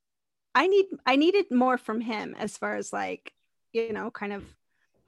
I 0.54 0.68
need 0.68 0.86
I 1.06 1.16
needed 1.16 1.46
more 1.52 1.78
from 1.78 2.02
him 2.02 2.36
as 2.38 2.58
far 2.58 2.76
as 2.76 2.94
like, 2.94 3.34
you 3.74 3.92
know, 3.92 4.12
kind 4.12 4.34
of 4.34 4.44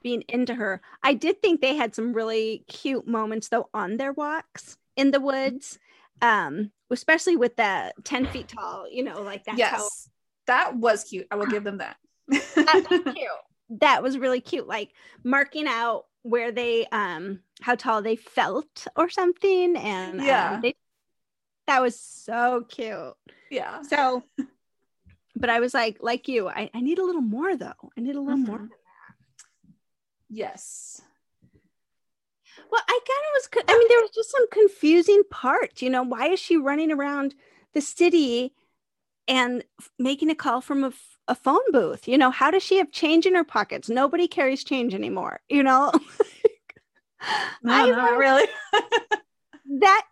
being 0.02 0.24
into 0.28 0.56
her. 0.56 0.82
I 1.04 1.14
did 1.14 1.42
think 1.42 1.62
they 1.62 1.76
had 1.76 1.94
some 1.94 2.14
really 2.14 2.64
cute 2.68 3.08
moments 3.08 3.50
though 3.50 3.70
on 3.74 3.98
their 3.98 4.14
walks 4.14 4.78
in 4.96 5.12
the 5.12 5.20
woods. 5.20 5.78
Um, 6.24 6.72
especially 6.92 7.36
with 7.36 7.56
the 7.56 7.92
10 8.04 8.28
feet 8.28 8.48
tall, 8.48 8.88
you 8.88 9.04
know, 9.04 9.24
like 9.24 9.44
that's 9.46 9.60
how 9.60 9.78
Yes, 9.78 10.10
that 10.52 10.76
was 10.76 11.06
cute. 11.06 11.28
I 11.32 11.36
will 11.36 11.46
give 11.48 11.64
them 11.64 11.78
that. 11.78 11.96
that 12.28 12.86
was 12.90 13.02
cute. 13.16 13.80
That 13.80 14.04
was 14.04 14.18
really 14.18 14.42
cute. 14.42 14.68
Like 14.68 14.90
marking 15.24 15.66
out 15.68 16.06
where 16.24 16.52
they 16.52 16.86
um 16.92 17.40
how 17.62 17.76
tall 17.76 18.02
they 18.02 18.16
felt 18.18 18.86
or 18.96 19.10
something. 19.10 19.76
And 19.78 20.20
um, 20.20 20.26
Yeah. 20.26 20.60
they 20.62 20.76
that 21.68 21.82
was 21.82 21.98
so 22.00 22.66
cute. 22.68 23.14
yeah. 23.50 23.82
So 23.84 24.24
but 25.38 25.50
I 25.50 25.62
was 25.62 25.74
like, 25.74 25.98
like 26.02 26.28
you, 26.28 26.50
I, 26.50 26.70
I 26.74 26.82
need 26.82 27.00
a 27.00 27.06
little 27.06 27.22
more 27.22 27.56
though. 27.56 27.82
I 27.98 28.02
need 28.02 28.16
a 28.18 28.20
little 28.22 28.38
more. 28.38 28.60
Mhm. 28.60 28.70
Yes. 30.30 31.02
Well, 32.70 32.82
I 32.88 33.00
kind 33.08 33.26
of 33.28 33.34
was. 33.36 33.50
I 33.74 33.78
mean, 33.78 33.88
there 33.88 34.02
was 34.02 34.12
just 34.12 34.32
some 34.32 34.50
confusing 34.52 35.24
part 35.32 35.82
You 35.82 35.90
know, 35.90 36.04
why 36.04 36.28
is 36.30 36.40
she 36.40 36.58
running 36.58 36.92
around 36.92 37.36
the 37.74 37.82
city 37.82 38.54
and 39.32 39.64
making 39.98 40.30
a 40.30 40.36
call 40.36 40.60
from 40.62 40.84
a, 40.84 40.92
phone 41.34 41.72
booth? 41.72 42.10
You 42.10 42.18
know, 42.18 42.30
how 42.30 42.52
does 42.52 42.62
she 42.62 42.76
have 42.76 42.92
change 42.92 43.26
in 43.26 43.34
her 43.36 43.46
pockets? 43.46 43.88
Nobody 43.88 44.28
carries 44.28 44.66
change 44.66 44.94
anymore. 44.94 45.40
You 45.48 45.64
know, 45.64 45.94
No, 47.64 47.74
I 47.74 47.90
not 47.90 48.18
really. 48.18 48.48
that 49.80 50.06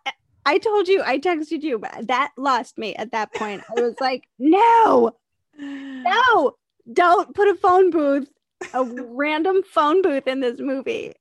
I 0.46 0.56
told 0.56 0.88
you, 0.88 1.02
I 1.02 1.18
texted 1.18 1.62
you, 1.62 1.78
but 1.78 2.06
that 2.08 2.32
lost 2.38 2.78
me 2.78 2.94
at 2.96 3.12
that 3.12 3.34
point. 3.34 3.62
I 3.68 3.80
was 3.80 3.94
like, 4.00 4.26
no, 4.38 5.12
no, 5.58 6.52
don't 6.92 7.34
put 7.34 7.48
a 7.48 7.54
phone 7.54 7.90
booth, 7.90 8.28
a 8.72 8.82
random 8.84 9.62
phone 9.62 10.00
booth 10.00 10.26
in 10.26 10.40
this 10.40 10.58
movie. 10.58 11.12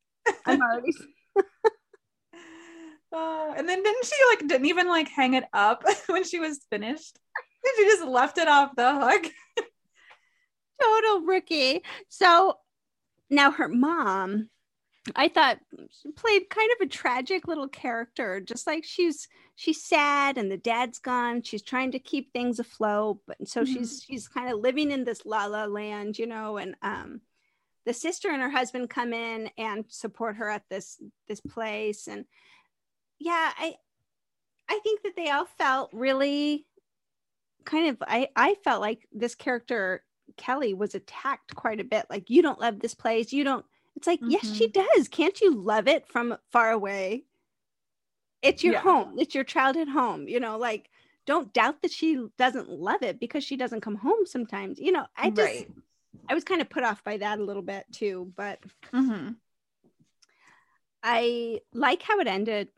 I'm 0.46 0.62
already 0.62 0.94
Uh, 3.12 3.54
and 3.58 3.68
then 3.68 3.82
didn't 3.82 4.06
she 4.06 4.16
like 4.30 4.48
didn't 4.48 4.68
even 4.68 4.88
like 4.88 5.10
hang 5.10 5.34
it 5.34 5.46
up 5.52 5.84
when 6.08 6.24
she 6.24 6.40
was 6.40 6.60
finished? 6.70 7.18
She 7.78 7.84
just 7.86 8.06
left 8.06 8.38
it 8.38 8.48
off 8.48 8.76
the 8.76 8.94
hook. 8.96 9.32
total 10.82 11.22
rookie. 11.22 11.84
So 12.08 12.58
now 13.30 13.52
her 13.52 13.68
mom, 13.68 14.50
I 15.16 15.28
thought 15.28 15.60
she 16.02 16.12
played 16.12 16.50
kind 16.50 16.70
of 16.80 16.86
a 16.86 16.90
tragic 16.90 17.48
little 17.48 17.68
character, 17.68 18.40
just 18.40 18.68
like 18.68 18.84
she's 18.84 19.28
she's 19.56 19.84
sad 19.84 20.38
and 20.38 20.52
the 20.52 20.58
dad's 20.58 21.00
gone. 21.00 21.42
She's 21.42 21.64
trying 21.64 21.92
to 21.92 22.00
keep 22.00 22.32
things 22.32 22.60
afloat, 22.60 23.20
but 23.28 23.48
so 23.48 23.62
Mhm. 23.64 23.68
she's 23.74 24.04
she's 24.08 24.28
kind 24.28 24.52
of 24.52 24.60
living 24.60 24.92
in 24.92 25.04
this 25.04 25.26
la 25.26 25.46
la 25.46 25.66
land, 25.66 26.18
you 26.20 26.28
know, 26.28 26.58
and 26.58 26.76
um 26.82 27.22
the 27.86 27.94
sister 27.94 28.30
and 28.30 28.42
her 28.42 28.50
husband 28.52 28.90
come 28.90 29.14
in 29.14 29.50
and 29.58 29.86
support 29.88 30.36
her 30.36 30.50
at 30.50 30.64
this 30.70 31.02
this 31.28 31.40
place 31.40 32.08
and 32.08 32.26
yeah 33.18 33.52
i 33.58 33.74
i 34.70 34.80
think 34.84 35.02
that 35.02 35.16
they 35.16 35.30
all 35.30 35.46
felt 35.58 35.90
really 35.94 36.68
kind 37.66 37.90
of 37.90 37.98
i 38.08 38.28
i 38.36 38.56
felt 38.64 38.82
like 38.82 39.08
this 39.12 39.36
character 39.36 40.04
kelly 40.38 40.74
was 40.74 40.96
attacked 40.96 41.56
quite 41.56 41.80
a 41.80 41.84
bit 41.84 42.06
like 42.10 42.30
you 42.30 42.42
don't 42.42 42.60
love 42.60 42.80
this 42.80 42.96
place 42.96 43.32
you 43.34 43.44
don't 43.44 43.66
it's 43.96 44.08
like 44.08 44.20
yes 44.28 44.56
she 44.56 44.68
does 44.70 45.08
can't 45.08 45.42
you 45.42 45.56
love 45.56 45.88
it 45.88 46.08
from 46.08 46.38
far 46.52 46.72
away 46.72 47.24
it's 48.42 48.64
your 48.64 48.74
Yeah. 48.74 48.82
home 48.82 49.16
it's 49.18 49.36
your 49.36 49.44
childhood 49.44 49.90
home 49.90 50.28
you 50.28 50.40
know 50.40 50.58
like 50.58 50.90
don't 51.26 51.54
doubt 51.54 51.82
that 51.82 51.92
she 51.92 52.26
doesn't 52.38 52.70
love 52.70 53.04
it 53.04 53.20
because 53.20 53.44
she 53.44 53.58
doesn't 53.58 53.82
come 53.82 53.96
home 53.96 54.26
sometimes 54.26 54.80
you 54.80 54.92
know 54.92 55.06
i 55.18 55.30
just 55.30 55.40
right. 55.40 55.72
I 56.30 56.36
was 56.36 56.44
kind 56.44 56.62
of 56.62 56.70
put 56.70 56.84
off 56.84 57.04
by 57.04 57.18
that 57.18 57.40
a 57.40 57.44
little 57.44 57.64
bit 57.64 57.86
too, 57.92 58.32
but 58.36 58.60
Mhm. 58.94 59.38
I 61.02 61.62
like 61.74 62.04
how 62.04 62.20
it 62.20 62.28
ended. 62.28 62.70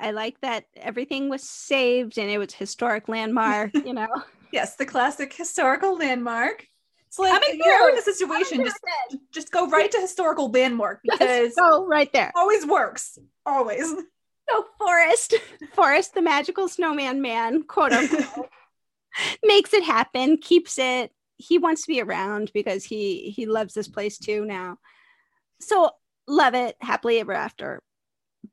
I 0.00 0.12
like 0.12 0.40
that 0.40 0.64
everything 0.76 1.28
was 1.28 1.42
saved 1.42 2.18
and 2.18 2.30
it 2.30 2.38
was 2.38 2.54
historic 2.54 3.08
landmark, 3.08 3.74
you 3.74 3.92
know. 3.92 4.08
Yes, 4.52 4.74
the 4.74 4.84
classic 4.84 5.32
historical 5.32 5.96
landmark. 5.96 6.66
It's 7.06 7.20
like 7.20 7.34
I'm 7.34 7.42
if 7.42 7.54
in 7.54 7.60
you're 7.64 7.88
in 7.90 7.98
a 7.98 8.02
situation, 8.02 8.64
just 8.64 8.80
just 9.32 9.52
go 9.52 9.68
right 9.68 9.88
to 9.88 10.00
historical 10.00 10.50
landmark 10.50 11.02
because 11.04 11.54
so 11.54 11.86
right 11.86 12.12
there. 12.12 12.32
always 12.34 12.66
works. 12.66 13.16
Always. 13.46 13.92
So 14.48 14.64
Forrest, 14.78 15.34
Forrest, 15.74 16.14
the 16.14 16.22
magical 16.22 16.66
snowman 16.66 17.22
man, 17.22 17.62
quote 17.62 17.92
unquote, 17.92 18.48
makes 19.44 19.72
it 19.72 19.84
happen, 19.84 20.38
keeps 20.38 20.76
it. 20.76 21.12
He 21.36 21.58
wants 21.58 21.82
to 21.82 21.86
be 21.86 22.00
around 22.00 22.50
because 22.52 22.82
he 22.82 23.30
he 23.30 23.46
loves 23.46 23.74
this 23.74 23.86
place 23.86 24.18
too 24.18 24.44
now. 24.44 24.78
So 25.60 25.92
love 26.26 26.54
it, 26.54 26.74
happily 26.80 27.20
ever 27.20 27.32
after. 27.32 27.80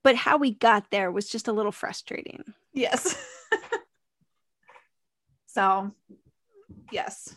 But 0.03 0.15
how 0.15 0.37
we 0.37 0.51
got 0.51 0.91
there 0.91 1.11
was 1.11 1.29
just 1.29 1.47
a 1.47 1.53
little 1.53 1.71
frustrating. 1.71 2.43
Yes. 2.73 3.17
so, 5.47 5.91
yes. 6.91 7.35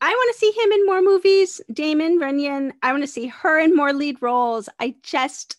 I 0.00 0.10
want 0.10 0.34
to 0.34 0.38
see 0.38 0.52
him 0.52 0.72
in 0.72 0.86
more 0.86 1.02
movies. 1.02 1.60
Damon 1.72 2.20
Runyan. 2.20 2.72
I 2.82 2.92
want 2.92 3.02
to 3.02 3.08
see 3.08 3.26
her 3.26 3.58
in 3.58 3.74
more 3.74 3.92
lead 3.92 4.22
roles. 4.22 4.68
I 4.78 4.94
just, 5.02 5.56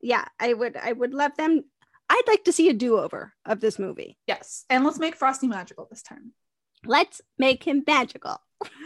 yeah, 0.00 0.26
I 0.38 0.52
would. 0.52 0.76
I 0.76 0.92
would 0.92 1.14
love 1.14 1.36
them. 1.36 1.64
I'd 2.10 2.22
like 2.26 2.44
to 2.44 2.52
see 2.52 2.68
a 2.68 2.74
do-over 2.74 3.34
of 3.44 3.60
this 3.60 3.78
movie. 3.78 4.18
Yes. 4.26 4.64
And 4.70 4.84
let's 4.84 4.98
make 4.98 5.16
Frosty 5.16 5.46
magical 5.46 5.86
this 5.90 6.02
time. 6.02 6.32
Let's 6.84 7.20
make 7.38 7.64
him 7.64 7.82
magical. 7.86 8.40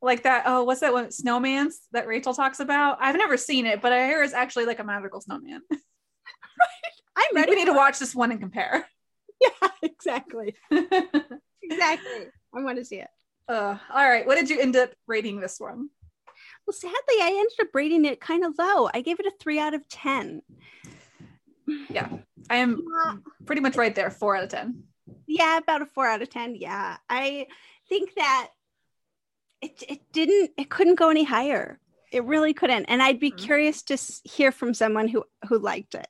Like 0.00 0.22
that. 0.22 0.44
Oh, 0.46 0.64
what's 0.64 0.80
that 0.80 0.92
one? 0.92 1.06
Snowmance 1.08 1.74
that 1.92 2.06
Rachel 2.06 2.32
talks 2.32 2.60
about? 2.60 2.98
I've 3.00 3.16
never 3.16 3.36
seen 3.36 3.66
it, 3.66 3.82
but 3.82 3.92
I 3.92 4.06
hear 4.06 4.22
it's 4.22 4.32
actually 4.32 4.64
like 4.66 4.78
a 4.78 4.84
magical 4.84 5.20
snowman. 5.20 5.60
right. 5.70 5.80
I'm 7.16 7.34
ready. 7.34 7.50
we 7.50 7.56
need 7.56 7.66
to 7.66 7.72
watch 7.72 7.98
this 7.98 8.14
one 8.14 8.30
and 8.30 8.40
compare. 8.40 8.86
Yeah, 9.38 9.68
exactly, 9.82 10.54
exactly. 10.70 12.26
I 12.56 12.62
want 12.62 12.78
to 12.78 12.84
see 12.86 12.96
it. 13.00 13.08
uh, 13.48 13.76
all 13.92 14.08
right. 14.08 14.26
What 14.26 14.36
did 14.36 14.48
you 14.48 14.58
end 14.60 14.76
up 14.76 14.92
rating 15.06 15.40
this 15.40 15.60
one? 15.60 15.90
Well, 16.66 16.72
sadly, 16.72 17.20
I 17.20 17.36
ended 17.38 17.60
up 17.60 17.74
rating 17.74 18.06
it 18.06 18.18
kind 18.18 18.44
of 18.46 18.54
low. 18.58 18.88
I 18.94 19.02
gave 19.02 19.20
it 19.20 19.26
a 19.26 19.32
three 19.38 19.58
out 19.58 19.74
of 19.74 19.86
ten. 19.90 20.40
Yeah, 21.90 22.08
I 22.48 22.56
am 22.56 22.82
pretty 23.44 23.60
much 23.60 23.76
right 23.76 23.94
there. 23.94 24.10
Four 24.10 24.36
out 24.36 24.44
of 24.44 24.50
10. 24.50 24.84
Yeah, 25.26 25.58
about 25.58 25.82
a 25.82 25.86
four 25.86 26.06
out 26.06 26.22
of 26.22 26.30
ten. 26.30 26.54
Yeah, 26.54 26.96
I 27.08 27.46
think 27.88 28.14
that 28.16 28.48
it 29.62 29.82
it 29.88 30.00
didn't 30.12 30.52
it 30.56 30.68
couldn't 30.70 30.96
go 30.96 31.10
any 31.10 31.24
higher. 31.24 31.78
It 32.12 32.24
really 32.24 32.54
couldn't, 32.54 32.86
and 32.86 33.02
I'd 33.02 33.20
be 33.20 33.32
Mhm. 33.32 33.38
curious 33.38 33.82
to 33.84 33.96
hear 34.24 34.52
from 34.52 34.74
someone 34.74 35.08
who 35.08 35.24
who 35.48 35.58
liked 35.58 35.94
it. 35.94 36.06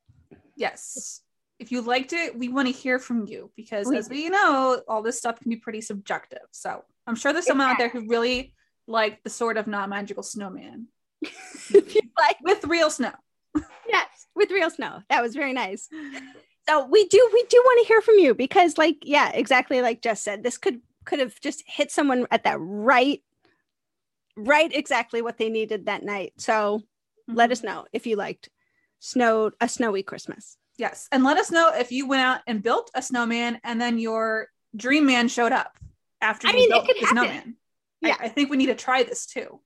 Yes. 0.57 1.23
If 1.59 1.73
you 1.73 1.81
liked 1.81 2.13
it, 2.13 2.39
we 2.39 2.49
want 2.49 2.69
to 2.69 2.73
hear 2.73 2.99
from 2.99 3.27
you 3.27 3.51
because, 3.57 3.87
We 3.87 3.97
as 3.97 4.11
we 4.11 4.29
know, 4.29 4.83
all 4.87 5.01
this 5.03 5.17
stuff 5.19 5.41
can 5.41 5.49
be 5.51 5.57
pretty 5.57 5.81
subjective. 5.81 6.47
So 6.51 6.85
I'm 7.07 7.15
sure 7.15 7.33
there's 7.33 7.47
someone 7.47 7.69
out 7.71 7.79
there 7.79 7.89
who 7.89 8.07
really 8.09 8.55
liked 8.87 9.25
the 9.25 9.31
sort 9.31 9.57
of 9.57 9.67
non 9.67 9.89
magical 9.89 10.23
snowman 10.23 10.89
like, 11.73 12.37
with 12.43 12.65
real 12.65 12.91
snow. 12.91 13.13
yes, 13.89 14.27
with 14.35 14.51
real 14.51 14.69
snow, 14.69 15.01
that 15.09 15.23
was 15.23 15.35
very 15.35 15.53
nice. 15.55 15.89
So 16.69 16.87
we 16.87 17.07
do 17.07 17.31
we 17.33 17.45
do 17.49 17.63
want 17.65 17.81
to 17.83 17.89
hear 17.89 18.01
from 18.01 18.19
you 18.19 18.35
because, 18.35 18.77
like, 18.77 18.99
yeah, 19.03 19.31
exactly 19.33 19.83
like 19.83 20.03
Jess 20.03 20.21
said, 20.21 20.43
this 20.43 20.59
could 20.59 20.81
could 21.05 21.21
have 21.21 21.41
just 21.41 21.63
hit 21.67 21.91
someone 21.91 22.27
at 22.31 22.45
that 22.45 22.59
right, 22.61 23.23
right, 24.37 24.75
exactly 24.75 25.23
what 25.23 25.39
they 25.39 25.49
needed 25.49 25.87
that 25.87 26.03
night. 26.03 26.33
So 26.39 26.83
let 27.29 27.53
us 27.53 27.61
mm-hmm. 27.61 27.69
know 27.69 27.85
if 27.93 28.07
you 28.07 28.17
liked 28.17 28.49
snow 28.99 29.53
a 29.61 29.69
snowy 29.69 30.03
Christmas. 30.03 30.57
Yes. 30.79 31.09
And 31.11 31.25
let 31.25 31.39
us 31.39 31.51
know 31.51 31.73
if 31.75 31.91
you 31.91 32.07
went 32.07 32.23
out 32.23 32.41
and 32.47 32.63
built 32.63 32.91
a 32.95 33.01
snowman 33.01 33.61
and 33.65 33.81
then 33.81 33.99
your 33.99 34.49
dream 34.75 35.07
man 35.07 35.29
showed 35.29 35.53
up 35.53 35.79
after 36.21 36.49
I 36.49 36.51
you 36.51 36.57
mean, 36.57 36.73
it 36.73 36.87
could 36.87 36.97
happen. 36.99 37.17
snowman. 37.17 37.57
Yeah. 38.03 38.17
I, 38.21 38.27
I 38.27 38.29
think 38.29 38.51
we 38.51 38.57
need 38.57 38.67
to 38.67 38.75
try 38.75 39.03
this 39.03 39.27
too. 39.27 39.61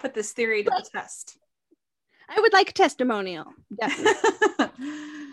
Put 0.00 0.14
this 0.14 0.32
theory 0.32 0.64
to 0.64 0.70
the 0.70 0.88
test. 0.90 1.36
I 2.28 2.40
would 2.40 2.52
like 2.52 2.70
a 2.70 2.72
testimonial. 2.72 3.52
Definitely. 3.78 4.66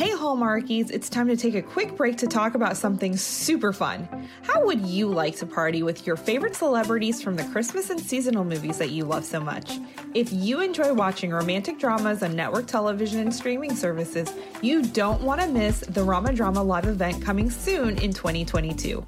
Hey 0.00 0.12
Hallmarkies, 0.12 0.90
it's 0.90 1.10
time 1.10 1.28
to 1.28 1.36
take 1.36 1.54
a 1.54 1.60
quick 1.60 1.94
break 1.94 2.16
to 2.16 2.26
talk 2.26 2.54
about 2.54 2.78
something 2.78 3.18
super 3.18 3.70
fun. 3.70 4.08
How 4.40 4.64
would 4.64 4.80
you 4.80 5.06
like 5.08 5.36
to 5.36 5.46
party 5.46 5.82
with 5.82 6.06
your 6.06 6.16
favorite 6.16 6.56
celebrities 6.56 7.22
from 7.22 7.36
the 7.36 7.44
Christmas 7.44 7.90
and 7.90 8.00
seasonal 8.00 8.42
movies 8.42 8.78
that 8.78 8.88
you 8.88 9.04
love 9.04 9.26
so 9.26 9.40
much? 9.40 9.78
If 10.14 10.32
you 10.32 10.62
enjoy 10.62 10.94
watching 10.94 11.32
romantic 11.32 11.78
dramas 11.78 12.22
on 12.22 12.34
network 12.34 12.66
television 12.66 13.20
and 13.20 13.34
streaming 13.34 13.76
services, 13.76 14.32
you 14.62 14.84
don't 14.84 15.20
want 15.20 15.42
to 15.42 15.48
miss 15.48 15.80
the 15.80 16.00
RomaDrama 16.00 16.64
live 16.64 16.86
event 16.86 17.22
coming 17.22 17.50
soon 17.50 17.98
in 17.98 18.14
2022. 18.14 19.04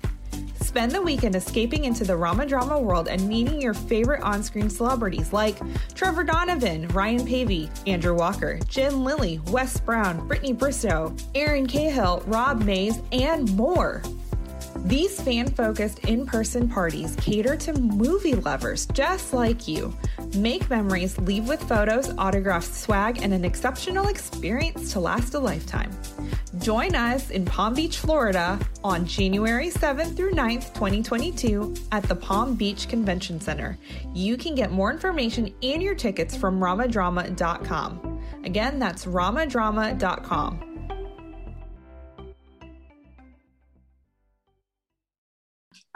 Spend 0.73 0.93
the 0.93 1.03
weekend 1.03 1.37
escaping 1.37 1.85
into 1.85 2.03
the 2.03 2.15
RomaDrama 2.15 2.81
world 2.81 3.07
and 3.07 3.29
meeting 3.29 3.61
your 3.61 3.75
favorite 3.75 4.23
on 4.23 4.43
screen 4.43 4.71
celebrities 4.71 5.31
like 5.31 5.59
Trevor 5.95 6.25
Donovan, 6.25 6.89
Ryan 6.89 7.27
Paevey, 7.27 7.69
Andrew 7.87 8.15
Walker, 8.15 8.59
Jen 8.69 9.05
Lilley, 9.05 9.39
Wes 9.49 9.79
Brown, 9.79 10.27
Brittany 10.27 10.55
Bristow, 10.55 11.15
Erin 11.35 11.67
Cahill, 11.67 12.23
Rob 12.27 12.63
Mayes, 12.63 13.03
and 13.13 13.55
more. 13.55 14.03
These 14.87 15.21
fan 15.21 15.49
focused 15.49 15.99
in 16.07 16.25
person 16.25 16.71
parties 16.71 17.17
cater 17.17 17.55
to 17.55 17.75
movie 17.75 18.35
lovers 18.35 18.87
just 18.87 19.35
like 19.35 19.69
you. 19.69 19.95
Make 20.37 20.71
memories, 20.71 21.19
leave 21.19 21.49
with 21.49 21.63
photos, 21.69 22.09
autographs, 22.17 22.75
swag, 22.81 23.21
and 23.23 23.35
an 23.35 23.45
exceptional 23.45 24.09
experience 24.09 24.91
to 24.95 25.01
last 25.01 25.35
a 25.35 25.39
lifetime. 25.39 25.91
Join 26.62 26.94
us 26.94 27.31
in 27.31 27.44
Palm 27.44 27.75
Beach, 27.75 27.98
Florida 27.98 28.57
on 28.85 29.05
January 29.05 29.68
7th 29.68 30.16
through 30.16 30.31
9th, 30.31 30.72
2022 30.75 31.75
at 31.90 32.05
the 32.05 32.14
Palm 32.14 32.55
Beach 32.55 32.88
Convention 32.88 33.40
Center. 33.40 33.77
You 34.14 34.37
can 34.37 34.55
get 34.55 34.70
more 34.70 34.92
information 34.92 35.53
and 35.64 35.83
your 35.83 35.96
tickets 35.96 36.37
from 36.37 36.61
romadrama.com. 36.61 38.22
Again, 38.44 38.79
that's 38.79 39.07
romadrama.com. 39.07 40.68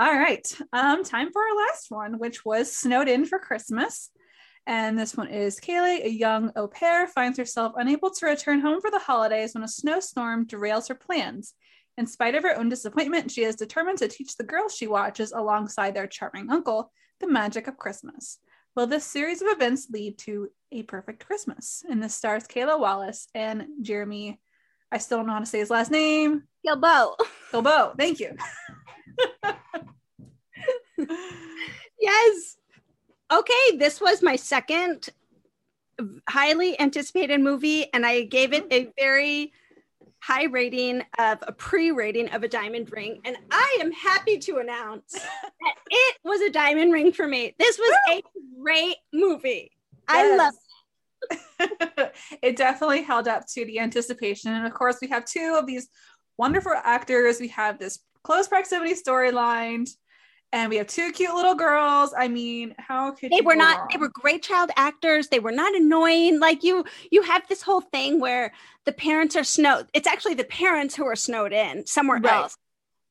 All 0.00 0.14
right. 0.14 0.58
Um, 0.72 1.04
time 1.04 1.30
for 1.32 1.42
our 1.42 1.56
last 1.56 1.92
one, 1.92 2.18
which 2.18 2.44
was 2.44 2.70
snowed 2.70 3.06
in 3.06 3.24
for 3.24 3.38
Christmas. 3.38 4.10
And 4.66 4.98
this 4.98 5.16
one 5.16 5.28
is 5.28 5.60
Kaylee, 5.60 6.04
a 6.04 6.10
young 6.10 6.50
au 6.56 6.66
pair, 6.66 7.06
finds 7.06 7.38
herself 7.38 7.74
unable 7.76 8.10
to 8.10 8.26
return 8.26 8.60
home 8.60 8.80
for 8.80 8.90
the 8.90 8.98
holidays 8.98 9.54
when 9.54 9.62
a 9.62 9.68
snowstorm 9.68 10.46
derails 10.46 10.88
her 10.88 10.94
plans. 10.94 11.54
In 11.96 12.06
spite 12.06 12.34
of 12.34 12.42
her 12.42 12.56
own 12.56 12.68
disappointment, 12.68 13.30
she 13.30 13.44
is 13.44 13.56
determined 13.56 13.98
to 13.98 14.08
teach 14.08 14.36
the 14.36 14.44
girls 14.44 14.74
she 14.74 14.86
watches 14.86 15.32
alongside 15.32 15.94
their 15.94 16.06
charming 16.06 16.50
uncle 16.50 16.92
the 17.20 17.28
magic 17.28 17.68
of 17.68 17.78
Christmas. 17.78 18.38
Will 18.74 18.86
this 18.86 19.04
series 19.04 19.40
of 19.40 19.48
events 19.48 19.88
lead 19.90 20.18
to 20.18 20.50
a 20.72 20.82
perfect 20.82 21.24
Christmas? 21.24 21.82
And 21.88 22.02
this 22.02 22.14
stars 22.14 22.46
Kayla 22.46 22.78
Wallace 22.78 23.28
and 23.34 23.66
Jeremy. 23.80 24.40
I 24.92 24.98
still 24.98 25.18
don't 25.18 25.28
know 25.28 25.32
how 25.32 25.38
to 25.38 25.46
say 25.46 25.60
his 25.60 25.70
last 25.70 25.90
name. 25.90 26.42
Guilbaut. 26.66 27.14
Guilbaut. 27.52 27.96
Thank 27.96 28.20
you. 28.20 28.36
Yes. 32.00 32.56
Okay, 33.32 33.76
this 33.76 34.00
was 34.00 34.22
my 34.22 34.36
second 34.36 35.08
highly 36.28 36.78
anticipated 36.78 37.40
movie, 37.40 37.92
and 37.92 38.04
I 38.06 38.22
gave 38.22 38.52
it 38.52 38.66
a 38.70 38.92
very 38.98 39.52
high 40.20 40.44
rating 40.44 41.02
of 41.18 41.38
a 41.46 41.52
pre 41.52 41.90
rating 41.90 42.28
of 42.30 42.42
a 42.42 42.48
diamond 42.48 42.90
ring. 42.92 43.20
And 43.24 43.36
I 43.50 43.78
am 43.80 43.92
happy 43.92 44.38
to 44.38 44.58
announce 44.58 45.12
that 45.12 45.74
it 45.88 46.16
was 46.24 46.40
a 46.40 46.50
diamond 46.50 46.92
ring 46.92 47.12
for 47.12 47.26
me. 47.26 47.54
This 47.58 47.78
was 47.78 47.96
a 48.10 48.22
great 48.60 48.96
movie. 49.12 49.72
I 50.08 50.36
love 50.36 50.54
it. 50.54 52.12
it 52.42 52.56
definitely 52.56 53.02
held 53.02 53.28
up 53.28 53.46
to 53.48 53.64
the 53.64 53.80
anticipation. 53.80 54.52
And 54.52 54.66
of 54.66 54.74
course, 54.74 54.98
we 55.00 55.08
have 55.08 55.24
two 55.24 55.56
of 55.58 55.66
these 55.66 55.88
wonderful 56.36 56.72
actors. 56.74 57.40
We 57.40 57.48
have 57.48 57.78
this 57.78 58.00
close 58.22 58.48
proximity 58.48 58.94
storyline, 58.94 59.88
and 60.56 60.70
we 60.70 60.76
have 60.76 60.86
two 60.86 61.12
cute 61.12 61.34
little 61.34 61.54
girls. 61.54 62.14
I 62.16 62.28
mean, 62.28 62.74
how 62.78 63.10
could 63.12 63.30
they 63.30 63.36
you 63.36 63.44
were 63.44 63.56
not 63.56 63.78
wrong? 63.78 63.88
they 63.92 63.98
were 63.98 64.08
great 64.08 64.42
child 64.42 64.70
actors 64.76 65.28
they 65.28 65.38
were 65.38 65.52
not 65.52 65.74
annoying 65.74 66.40
like 66.40 66.62
you 66.64 66.84
you 67.10 67.22
have 67.22 67.46
this 67.48 67.62
whole 67.62 67.80
thing 67.82 68.20
where 68.20 68.52
the 68.84 68.92
parents 68.92 69.36
are 69.36 69.44
snowed 69.44 69.86
it's 69.92 70.06
actually 70.06 70.34
the 70.34 70.44
parents 70.44 70.94
who 70.94 71.04
are 71.04 71.16
snowed 71.16 71.52
in 71.52 71.86
somewhere 71.86 72.20
Right. 72.22 72.42
else 72.42 72.56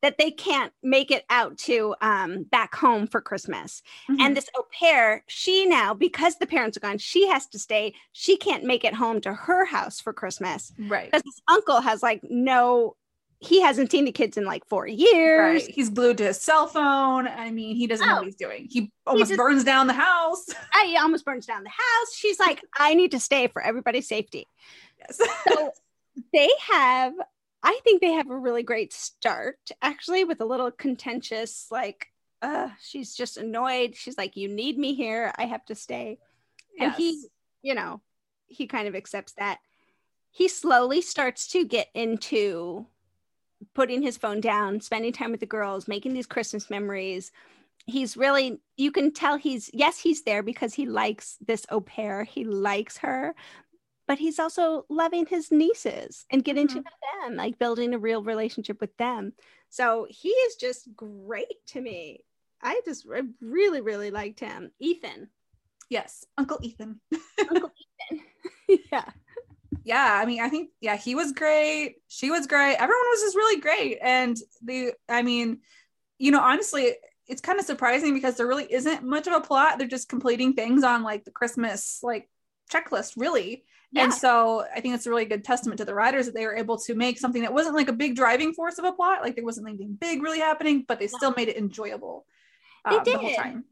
that 0.02 0.18
they 0.18 0.30
can't 0.32 0.72
make 0.84 1.10
it 1.12 1.26
out 1.30 1.58
to 1.58 1.96
um, 2.02 2.44
back 2.44 2.76
home 2.76 3.08
for 3.08 3.22
christmas 3.22 3.82
Mhm. 4.10 4.18
and 4.22 4.38
this 4.38 4.50
au 4.58 4.64
pair 4.80 5.24
she 5.28 5.66
now 5.66 5.94
because 5.94 6.38
the 6.38 6.48
parents 6.48 6.78
are 6.78 6.82
gone 6.82 6.98
she 6.98 7.28
has 7.28 7.46
to 7.48 7.60
stay 7.60 7.94
she 8.12 8.38
can't 8.38 8.64
make 8.64 8.84
it 8.84 8.94
home 8.96 9.22
to 9.22 9.34
her 9.34 9.66
house 9.66 10.00
for 10.00 10.14
christmas 10.14 10.74
right, 10.80 11.06
because 11.12 11.24
this 11.24 11.42
uncle 11.50 11.82
has 11.82 12.02
like 12.04 12.22
no 12.30 12.96
he 13.40 13.62
hasn't 13.62 13.92
seen 13.92 14.06
the 14.06 14.12
kids 14.12 14.38
in 14.38 14.46
like 14.46 14.66
four 14.68 14.88
years 14.88 15.64
right. 15.64 15.72
He's 15.76 15.90
glued 15.90 16.18
to 16.20 16.26
his 16.26 16.40
cell 16.42 16.68
phone. 16.68 17.28
I 17.28 17.52
mean, 17.52 17.76
he 17.76 17.86
doesn't 17.88 18.06
know 18.08 18.14
Oh. 18.14 18.18
what 18.18 18.26
he's 18.26 18.36
doing. 18.36 18.68
He 18.70 18.92
almost 19.06 19.30
just- 19.30 19.38
burns 19.38 19.64
down 19.64 19.88
the 19.88 19.94
house. 19.94 20.46
I, 20.74 20.86
he 20.86 20.98
almost 20.98 21.26
burns 21.26 21.46
down 21.46 21.64
the 21.64 21.70
house 21.70 22.16
she's 22.16 22.40
like 22.40 22.62
i 22.78 22.94
need 22.94 23.12
to 23.12 23.20
stay 23.20 23.48
for 23.48 23.62
everybody's 23.62 24.08
safety 24.08 24.48
yes. 25.00 25.20
so 25.48 25.72
they 26.34 26.50
have 26.72 27.14
i 27.64 27.80
think 27.84 28.02
they 28.02 28.12
have 28.14 28.30
a 28.30 28.38
really 28.38 28.64
great 28.64 28.94
start 28.94 29.58
actually 29.82 30.24
with 30.24 30.40
a 30.42 30.46
little 30.46 30.72
contentious 30.72 31.68
like 31.72 32.08
uh 32.42 32.70
she's 32.82 33.16
just 33.16 33.38
annoyed 33.38 33.96
she's 33.96 34.18
like 34.18 34.36
you 34.36 34.48
need 34.48 34.78
me 34.78 34.94
here 34.96 35.32
i 35.38 35.46
have 35.46 35.64
to 35.66 35.76
stay 35.76 36.18
and 36.80 36.94
he 36.94 37.24
you 37.62 37.74
know 37.76 38.02
he 38.48 38.68
kind 38.68 38.88
of 38.88 38.96
accepts 38.96 39.34
that 39.34 39.60
he 40.32 40.48
slowly 40.48 41.02
starts 41.02 41.48
to 41.48 41.66
get 41.66 41.88
into 41.94 42.86
putting 43.74 44.02
his 44.02 44.18
phone 44.18 44.42
down 44.42 44.82
spending 44.82 45.14
time 45.14 45.32
with 45.32 45.40
the 45.40 45.46
girls 45.46 45.88
making 45.88 46.14
these 46.14 46.28
christmas 46.28 46.70
memories. 46.70 47.32
He's 47.88 48.18
really 48.18 48.60
you 48.78 48.92
can 48.92 49.14
tell 49.14 49.38
he's 49.38 49.70
yes 49.74 50.00
he's 50.00 50.24
there 50.24 50.44
because 50.44 50.74
he 50.74 50.86
likes 50.86 51.38
this 51.46 51.66
au 51.70 51.82
pair. 51.82 52.24
He 52.24 52.44
likes 52.44 52.98
her 53.00 53.36
but 54.08 54.20
he's 54.20 54.38
also 54.40 54.86
loving 54.90 55.26
his 55.26 55.52
nieces 55.52 56.26
and 56.30 56.44
getting 56.44 56.68
to 56.68 56.80
Mhm. 56.80 56.84
know 56.84 57.28
them 57.28 57.36
like 57.36 57.58
building 57.58 57.94
a 57.94 57.98
real 58.00 58.24
relationship 58.24 58.80
with 58.80 58.96
them. 58.98 59.34
So 59.70 60.06
he 60.10 60.30
is 60.30 60.56
just 60.58 60.96
great 60.96 61.66
to 61.68 61.82
me. 61.82 62.24
I 62.62 62.82
just 62.86 63.06
I 63.14 63.22
really 63.42 63.82
really 63.82 64.12
liked 64.12 64.40
him. 64.40 64.72
Ethan. 64.80 65.30
Yes, 65.90 66.26
Uncle 66.38 66.60
Ethan. 66.64 67.00
uncle 67.50 67.72
ethan. 68.10 68.26
Yeah 68.92 69.10
yeah 69.86 70.20
i 70.22 70.26
mean 70.26 70.42
i 70.42 70.50
think 70.50 70.72
yeah 70.82 70.98
he 70.98 71.16
was 71.16 71.32
great. 71.32 71.96
She 72.08 72.32
was 72.32 72.48
great. 72.48 72.76
Everyone 72.76 73.08
was 73.12 73.22
just 73.22 73.36
really 73.36 73.62
great. 73.62 74.00
And 74.02 74.36
the 74.64 74.94
i 75.08 75.22
mean 75.22 75.60
you 76.18 76.32
know 76.32 76.42
honestly 76.42 76.96
it's 77.28 77.42
kind 77.42 77.60
of 77.60 77.66
surprising 77.66 78.14
because 78.14 78.36
there 78.36 78.48
really 78.48 78.72
isn't 78.72 79.04
much 79.04 79.28
of 79.28 79.34
a 79.34 79.42
plot. 79.42 79.78
They're 79.78 79.88
just 79.88 80.10
completing 80.10 80.54
things 80.54 80.84
on 80.84 81.04
like 81.04 81.24
the 81.24 81.32
christmas 81.32 82.00
like 82.04 82.30
checklist 82.72 83.14
really. 83.16 83.64
Yeah. 83.92 84.06
and 84.06 84.14
so 84.14 84.66
i 84.76 84.82
think 84.82 84.96
it's 84.96 85.06
a 85.06 85.10
really 85.10 85.26
good 85.26 85.46
testament 85.46 85.78
to 85.78 85.86
the 85.86 85.94
writers 85.94 86.26
that 86.26 86.34
they 86.34 86.46
were 86.46 86.56
able 86.56 86.78
to 86.80 86.96
make 86.96 87.20
something 87.20 87.44
that 87.44 87.54
wasn't 87.54 87.76
like 87.76 87.88
a 87.88 87.94
big 87.94 88.16
driving 88.16 88.52
force 88.54 88.80
of 88.80 88.86
a 88.86 88.92
plot. 88.92 89.22
Like 89.22 89.36
there 89.36 89.46
wasn't 89.46 89.70
anything 89.70 89.94
big 89.94 90.24
really 90.24 90.40
happening 90.40 90.84
but 90.88 91.00
they 91.00 91.08
still 91.08 91.34
made 91.38 91.48
it 91.48 91.58
enjoyable 91.58 92.26
They 92.90 92.98
um, 92.98 93.04
the 93.04 93.18
whole 93.18 93.36
time 93.36 93.66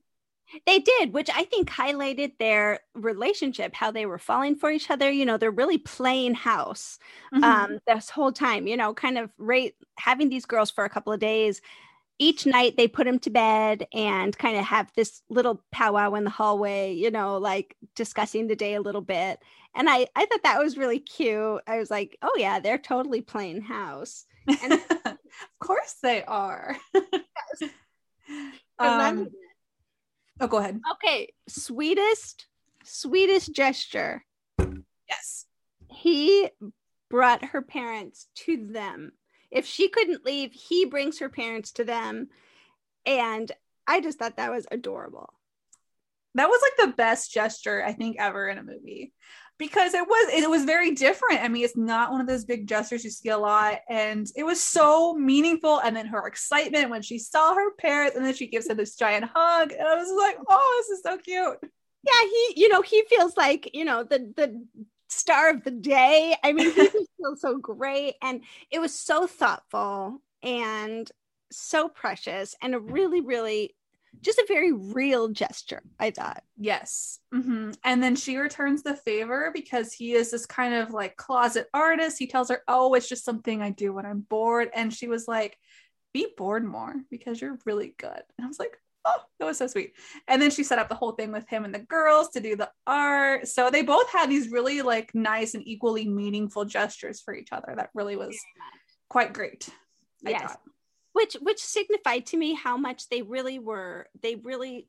They 0.65 0.79
did, 0.79 1.13
which 1.13 1.29
I 1.33 1.43
think 1.45 1.69
highlighted 1.69 2.37
their 2.37 2.79
relationship, 2.93 3.73
how 3.73 3.91
they 3.91 4.05
were 4.05 4.17
falling 4.19 4.55
for 4.55 4.69
each 4.71 4.89
other. 4.91 5.09
You 5.09 5.25
know, 5.25 5.37
they're 5.37 5.51
really 5.51 5.77
playing 5.77 6.35
house 6.35 6.99
Mhm. 7.33 7.43
um, 7.43 7.79
this 7.87 8.09
whole 8.09 8.31
time, 8.31 8.67
you 8.67 8.77
know, 8.77 8.93
kind 8.93 9.17
of 9.17 9.29
rate 9.37 9.75
having 9.97 10.29
these 10.29 10.45
girls 10.45 10.69
for 10.71 10.85
a 10.85 10.89
couple 10.89 11.11
of 11.13 11.19
days. 11.19 11.61
Each 12.19 12.45
night 12.45 12.77
they 12.77 12.87
put 12.87 13.05
them 13.05 13.19
to 13.19 13.29
bed 13.31 13.87
and 13.93 14.37
kind 14.37 14.55
of 14.57 14.63
have 14.65 14.91
this 14.95 15.23
little 15.29 15.63
powwow 15.71 16.13
in 16.13 16.23
the 16.23 16.29
hallway, 16.29 16.93
you 16.93 17.09
know, 17.09 17.37
like 17.37 17.75
discussing 17.95 18.47
the 18.47 18.55
day 18.55 18.75
a 18.75 18.81
little 18.81 19.01
bit. 19.01 19.39
And 19.75 19.89
I, 19.89 20.07
I 20.15 20.25
thought 20.27 20.43
that 20.43 20.61
was 20.61 20.77
really 20.77 20.99
cute. 20.99 21.61
I 21.65 21.79
was 21.79 21.89
like, 21.89 22.15
oh, 22.21 22.33
yeah, 22.37 22.59
they're 22.59 22.77
totally 22.77 23.21
playing 23.21 23.61
house. 23.61 24.25
and- 24.61 24.73
of 25.05 25.17
course 25.59 25.95
they 26.03 26.23
are 26.25 26.77
love 26.99 27.69
um. 28.79 29.27
Oh 30.43 30.47
go 30.47 30.57
ahead 30.57 30.79
okay, 30.91 31.33
sweetest, 31.47 32.47
sweetest 32.83 33.53
gesture. 33.53 34.23
yes 35.09 35.45
he 35.89 36.49
brought 37.13 37.45
her 37.45 37.61
parents 37.61 38.27
to 38.33 38.57
them. 38.71 39.11
If 39.51 39.67
she 39.67 39.87
couldn't 39.87 40.25
leave, 40.25 40.51
he 40.51 40.85
brings 40.85 41.19
her 41.19 41.29
parents 41.29 41.73
to 41.73 41.83
them. 41.83 42.29
And 43.05 43.51
I 43.85 44.01
just 44.01 44.17
thought 44.17 44.37
that 44.37 44.51
was 44.51 44.65
adorable. 44.71 45.31
That 46.33 46.49
was 46.49 46.59
like 46.63 46.89
the 46.89 46.95
best 46.95 47.31
gesture 47.31 47.83
I 47.85 47.93
think 47.93 48.15
ever 48.17 48.47
in 48.47 48.57
a 48.57 48.63
movie 48.63 49.13
because 49.63 49.93
it 49.93 50.05
was 50.05 50.33
it 50.33 50.49
was 50.49 50.65
very 50.65 50.91
different. 50.91 51.41
I 51.41 51.47
mean, 51.47 51.63
it's 51.63 51.77
not 51.77 52.11
one 52.11 52.19
of 52.19 52.27
those 52.27 52.43
big 52.43 52.67
gestures 52.67 53.03
you 53.05 53.09
see 53.09 53.29
a 53.29 53.37
lot, 53.37 53.79
and 53.89 54.27
it 54.35 54.43
was 54.43 54.61
so 54.61 55.13
meaningful. 55.13 55.79
And 55.79 55.95
then 55.95 56.05
her 56.07 56.27
excitement 56.27 56.89
when 56.89 57.01
she 57.01 57.17
saw 57.17 57.55
her 57.55 57.73
parents, 57.75 58.17
and 58.17 58.25
then 58.25 58.33
she 58.33 58.47
gives 58.47 58.67
him 58.67 58.75
this 58.75 58.97
giant 58.97 59.25
hug, 59.33 59.71
and 59.71 59.87
I 59.87 59.95
was 59.95 60.11
like, 60.17 60.37
"Oh, 60.49 60.83
this 60.89 60.97
is 60.97 61.03
so 61.03 61.17
cute." 61.17 61.57
Yeah, 62.05 62.29
he, 62.29 62.53
you 62.57 62.67
know, 62.67 62.81
he 62.81 63.05
feels 63.09 63.37
like 63.37 63.69
you 63.73 63.85
know 63.85 64.03
the 64.03 64.33
the 64.35 64.65
star 65.07 65.49
of 65.49 65.63
the 65.63 65.71
day. 65.71 66.35
I 66.43 66.51
mean, 66.51 66.73
he 66.73 66.89
feels 67.17 67.39
so 67.39 67.57
great, 67.57 68.15
and 68.21 68.41
it 68.69 68.79
was 68.79 68.93
so 68.93 69.27
thoughtful 69.27 70.21
and 70.41 71.09
so 71.53 71.87
precious, 71.87 72.53
and 72.61 72.75
a 72.75 72.79
really, 72.79 73.21
really 73.21 73.75
just 74.21 74.39
a 74.39 74.45
very 74.47 74.71
real 74.71 75.27
gesture, 75.29 75.81
I 75.99 76.11
thought. 76.11 76.43
Yes. 76.57 77.19
hmm 77.33 77.71
And 77.83 78.01
then 78.01 78.15
she 78.15 78.37
returns 78.37 78.83
the 78.83 78.95
favor 78.95 79.51
because 79.53 79.91
he 79.93 80.13
is 80.13 80.31
this 80.31 80.45
kind 80.45 80.73
of 80.73 80.91
like 80.91 81.17
closet 81.17 81.67
artist. 81.73 82.17
He 82.19 82.27
tells 82.27 82.49
her, 82.49 82.61
Oh, 82.67 82.93
it's 82.93 83.09
just 83.09 83.25
something 83.25 83.61
I 83.61 83.69
do 83.71 83.93
when 83.93 84.05
I'm 84.05 84.21
bored. 84.21 84.69
And 84.73 84.93
she 84.93 85.07
was 85.07 85.27
like, 85.27 85.57
Be 86.13 86.27
bored 86.37 86.63
more 86.63 86.95
because 87.11 87.41
you're 87.41 87.59
really 87.65 87.95
good. 87.97 88.21
And 88.37 88.45
I 88.45 88.47
was 88.47 88.59
like, 88.59 88.77
Oh, 89.05 89.19
that 89.39 89.45
was 89.45 89.57
so 89.57 89.67
sweet. 89.67 89.93
And 90.29 90.41
then 90.41 90.49
she 90.51 90.63
set 90.63 90.79
up 90.79 90.87
the 90.87 90.95
whole 90.95 91.11
thing 91.11 91.33
with 91.33 91.47
him 91.49 91.65
and 91.65 91.75
the 91.75 91.79
girls 91.79 92.29
to 92.29 92.39
do 92.39 92.55
the 92.55 92.71
art. 92.87 93.49
So 93.49 93.69
they 93.69 93.81
both 93.83 94.09
had 94.09 94.29
these 94.29 94.49
really 94.49 94.81
like 94.81 95.13
nice 95.13 95.53
and 95.55 95.67
equally 95.67 96.07
meaningful 96.07 96.63
gestures 96.63 97.19
for 97.19 97.33
each 97.35 97.49
other. 97.51 97.73
That 97.75 97.89
really 97.93 98.15
was 98.15 98.39
quite 99.09 99.33
great. 99.33 99.67
I 100.25 100.29
Yes. 100.29 100.41
thought. 100.43 100.61
Which 101.13 101.33
which 101.41 101.59
signified 101.59 102.25
to 102.27 102.37
me 102.37 102.53
how 102.53 102.75
much 102.77 103.07
they 103.09 103.21
really 103.21 103.59
were 103.59 104.07
they 104.21 104.35
really 104.35 104.87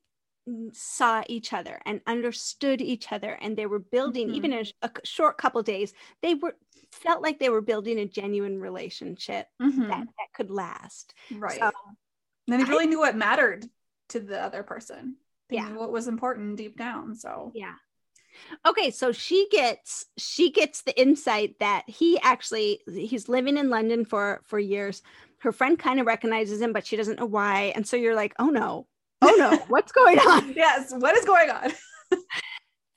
saw 0.72 1.22
each 1.26 1.54
other 1.54 1.80
and 1.86 2.02
understood 2.06 2.82
each 2.82 3.12
other 3.12 3.30
and 3.40 3.56
they 3.56 3.64
were 3.64 3.78
building 3.78 4.28
Mhm. 4.28 4.34
even 4.34 4.52
in 4.52 4.58
a, 4.58 4.64
sh- 4.64 4.72
short 5.04 5.38
couple 5.38 5.62
days 5.62 5.94
they 6.20 6.34
were 6.34 6.54
felt 6.92 7.22
like 7.22 7.38
they 7.38 7.48
were 7.48 7.62
building 7.62 7.98
a 7.98 8.04
genuine 8.06 8.60
relationship 8.60 9.46
Mhm. 9.60 9.88
that, 9.88 10.06
that 10.18 10.32
could 10.34 10.50
last 10.50 11.14
Right. 11.30 11.58
So, 11.58 11.70
and 12.46 12.60
they 12.60 12.64
I- 12.66 12.68
really 12.68 12.86
knew 12.86 12.98
what 12.98 13.16
mattered 13.16 13.64
to 14.10 14.20
the 14.20 14.38
other 14.38 14.62
person. 14.62 15.16
They 15.48 15.56
Yeah. 15.56 15.72
what 15.72 15.90
was 15.90 16.08
important 16.08 16.56
deep 16.56 16.76
down. 16.76 17.14
So 17.14 17.52
yeah 17.54 17.76
okay 18.66 18.90
so 18.90 19.12
she 19.12 19.48
gets 19.50 20.06
she 20.18 20.50
gets 20.50 20.82
the 20.82 21.00
insight 21.00 21.56
that 21.60 21.84
he 21.88 22.18
actually 22.20 22.80
he's 22.92 23.28
living 23.28 23.56
in 23.56 23.70
london 23.70 24.04
for 24.04 24.42
for 24.44 24.58
years 24.58 25.02
her 25.44 25.52
friend 25.52 25.78
kind 25.78 26.00
of 26.00 26.06
recognizes 26.06 26.60
him 26.60 26.72
but 26.72 26.86
she 26.86 26.96
doesn't 26.96 27.18
know 27.20 27.26
why 27.26 27.72
and 27.76 27.86
so 27.86 27.96
you're 27.96 28.14
like 28.16 28.34
oh 28.38 28.48
no 28.50 28.86
oh 29.22 29.34
no 29.38 29.62
what's 29.68 29.92
going 29.92 30.18
on 30.18 30.52
yes, 30.56 30.92
what 30.98 31.16
is 31.16 31.24
going 31.24 31.50
on? 31.50 31.72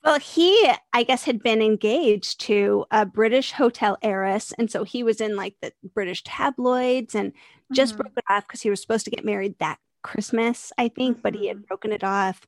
Well, 0.04 0.20
he, 0.20 0.70
I 0.92 1.02
guess, 1.02 1.24
had 1.24 1.42
been 1.42 1.60
engaged 1.60 2.40
to 2.42 2.86
a 2.92 3.04
British 3.04 3.50
hotel 3.52 3.98
heiress. 4.00 4.54
And 4.56 4.70
so 4.70 4.84
he 4.84 5.02
was 5.02 5.20
in 5.20 5.34
like 5.34 5.56
the 5.60 5.72
British 5.92 6.22
tabloids 6.22 7.16
and 7.16 7.32
just 7.72 7.94
Mhm. 7.94 7.98
broke 7.98 8.12
it 8.16 8.24
off 8.30 8.46
because 8.46 8.62
he 8.62 8.70
was 8.70 8.80
supposed 8.80 9.04
to 9.06 9.10
get 9.10 9.24
married 9.24 9.56
that 9.58 9.78
Christmas, 10.02 10.72
I 10.78 10.88
think, 10.88 11.20
but 11.20 11.34
he 11.34 11.48
had 11.48 11.66
broken 11.66 11.92
it 11.92 12.04
off. 12.04 12.46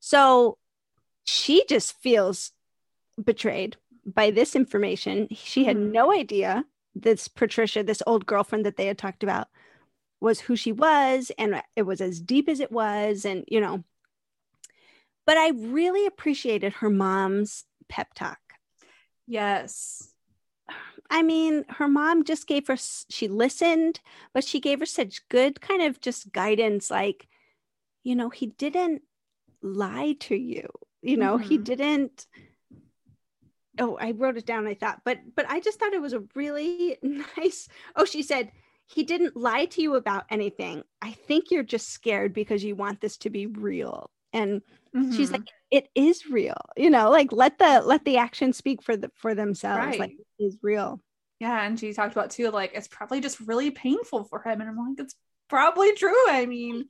So 0.00 0.56
she 1.24 1.64
just 1.68 1.92
feels 2.00 2.52
betrayed 3.22 3.76
by 4.06 4.30
this 4.30 4.56
information. 4.56 5.28
She 5.32 5.64
had 5.64 5.76
Mhm. 5.76 5.92
no 5.92 6.10
idea 6.10 6.64
this 6.94 7.28
Patricia, 7.28 7.82
this 7.82 8.02
old 8.06 8.26
girlfriend 8.26 8.66
that 8.66 8.76
they 8.76 8.86
had 8.86 8.98
talked 8.98 9.22
about, 9.22 9.48
was 10.20 10.40
who 10.40 10.56
she 10.56 10.72
was. 10.72 11.30
And 11.38 11.62
it 11.76 11.82
was 11.82 12.00
as 12.00 12.20
deep 12.20 12.48
as 12.48 12.60
it 12.60 12.72
was. 12.72 13.24
And, 13.24 13.44
you 13.48 13.60
know, 13.60 13.84
but 15.26 15.36
I 15.36 15.50
really 15.50 16.06
appreciated 16.06 16.74
her 16.74 16.90
mom's 16.90 17.64
pep 17.88 18.14
talk. 18.14 18.38
Yes. 19.26 20.12
I 21.10 21.22
mean, 21.22 21.64
her 21.68 21.88
mom 21.88 22.24
just 22.24 22.46
gave 22.46 22.66
her, 22.68 22.76
she 22.76 23.28
listened, 23.28 24.00
but 24.32 24.44
she 24.44 24.60
gave 24.60 24.80
her 24.80 24.86
such 24.86 25.28
good 25.28 25.60
kind 25.60 25.82
of 25.82 26.00
just 26.00 26.32
guidance 26.32 26.90
like, 26.90 27.28
you 28.04 28.14
know, 28.14 28.30
he 28.30 28.46
didn't 28.46 29.02
lie 29.62 30.16
to 30.20 30.36
you. 30.36 30.68
You 31.02 31.16
know, 31.16 31.36
he 31.36 31.58
Mhm. 31.58 31.64
didn't. 31.64 32.26
Oh, 33.80 33.96
I 34.00 34.12
wrote 34.12 34.36
it 34.36 34.46
down, 34.46 34.66
I 34.68 34.74
thought, 34.74 35.02
but 35.04 35.18
but 35.34 35.46
I 35.48 35.60
just 35.60 35.80
thought 35.80 35.94
it 35.94 36.02
was 36.02 36.12
a 36.12 36.22
really 36.34 36.98
nice. 37.36 37.68
Oh, 37.96 38.04
she 38.04 38.22
said, 38.22 38.52
he 38.86 39.02
didn't 39.04 39.36
lie 39.36 39.66
to 39.66 39.82
you 39.82 39.94
about 39.96 40.26
anything. 40.30 40.84
I 41.02 41.12
think 41.12 41.50
you're 41.50 41.62
just 41.64 41.88
scared 41.90 42.34
because 42.34 42.64
you 42.64 42.76
want 42.76 43.00
this 43.00 43.16
to 43.18 43.30
be 43.30 43.46
real. 43.46 44.10
And 44.32 44.62
she's 45.08 45.32
Mhm. 45.32 45.32
like 45.32 45.52
it 45.72 45.88
is 45.96 46.26
real 46.26 46.54
you 46.76 46.88
know 46.90 47.10
like 47.10 47.32
let 47.32 47.58
the 47.58 47.80
let 47.84 48.04
the 48.04 48.16
actions 48.16 48.56
speak 48.56 48.80
for 48.82 48.96
the 48.96 49.10
for 49.16 49.34
themselves 49.34 49.98
like 49.98 50.10
Right. 50.10 50.18
it 50.38 50.44
is 50.44 50.56
real 50.62 51.00
yeah. 51.38 51.64
And 51.66 51.78
she 51.78 51.92
talked 51.92 52.12
about 52.12 52.30
too, 52.30 52.50
like, 52.50 52.72
it's 52.74 52.88
probably 52.88 53.20
just 53.20 53.40
really 53.40 53.70
painful 53.70 54.24
for 54.24 54.42
him. 54.42 54.60
And 54.60 54.68
I'm 54.68 54.76
like, 54.76 54.98
it's 55.00 55.14
probably 55.48 55.94
true. 55.94 56.28
I 56.28 56.46
mean, 56.46 56.86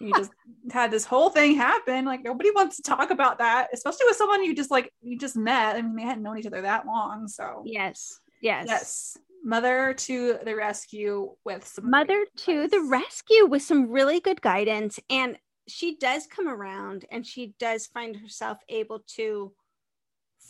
you 0.00 0.12
just 0.14 0.32
had 0.70 0.90
this 0.90 1.04
whole 1.04 1.30
thing 1.30 1.54
happen. 1.54 2.04
Like, 2.04 2.22
nobody 2.22 2.50
wants 2.50 2.76
to 2.76 2.82
talk 2.82 3.10
about 3.10 3.38
that, 3.38 3.68
especially 3.72 4.06
with 4.06 4.16
someone 4.16 4.44
you 4.44 4.54
just 4.54 4.70
like, 4.70 4.92
you 5.02 5.18
just 5.18 5.36
met. 5.36 5.76
I 5.76 5.82
mean, 5.82 5.96
they 5.96 6.02
hadn't 6.02 6.22
known 6.22 6.38
each 6.38 6.46
other 6.46 6.62
that 6.62 6.86
long. 6.86 7.28
So, 7.28 7.62
yes 7.64 8.20
yes 8.44 8.66
yes. 8.68 9.18
Mother 9.46 9.92
to 9.92 10.38
the 10.42 10.56
rescue 10.56 11.32
with 11.44 11.66
some 11.66 11.90
mother 11.90 12.24
to 12.38 12.66
the 12.68 12.80
rescue 12.80 13.44
with 13.44 13.62
some 13.62 13.90
really 13.90 14.20
good 14.20 14.40
guidance 14.40 14.98
and 15.10 15.36
she 15.68 15.96
does 15.96 16.26
come 16.26 16.48
around 16.48 17.04
and 17.10 17.26
she 17.26 17.54
does 17.58 17.86
find 17.86 18.16
herself 18.16 18.58
able 18.70 19.00
to 19.16 19.52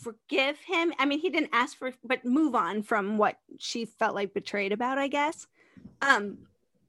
forgive 0.01 0.57
him 0.59 0.93
i 0.97 1.05
mean 1.05 1.19
he 1.19 1.29
didn't 1.29 1.49
ask 1.51 1.77
for 1.77 1.91
but 2.05 2.23
move 2.23 2.55
on 2.55 2.83
from 2.83 3.17
what 3.17 3.35
she 3.59 3.83
felt 3.83 4.15
like 4.15 4.33
betrayed 4.33 4.71
about 4.71 4.97
i 4.97 5.07
guess 5.07 5.45
um 6.01 6.37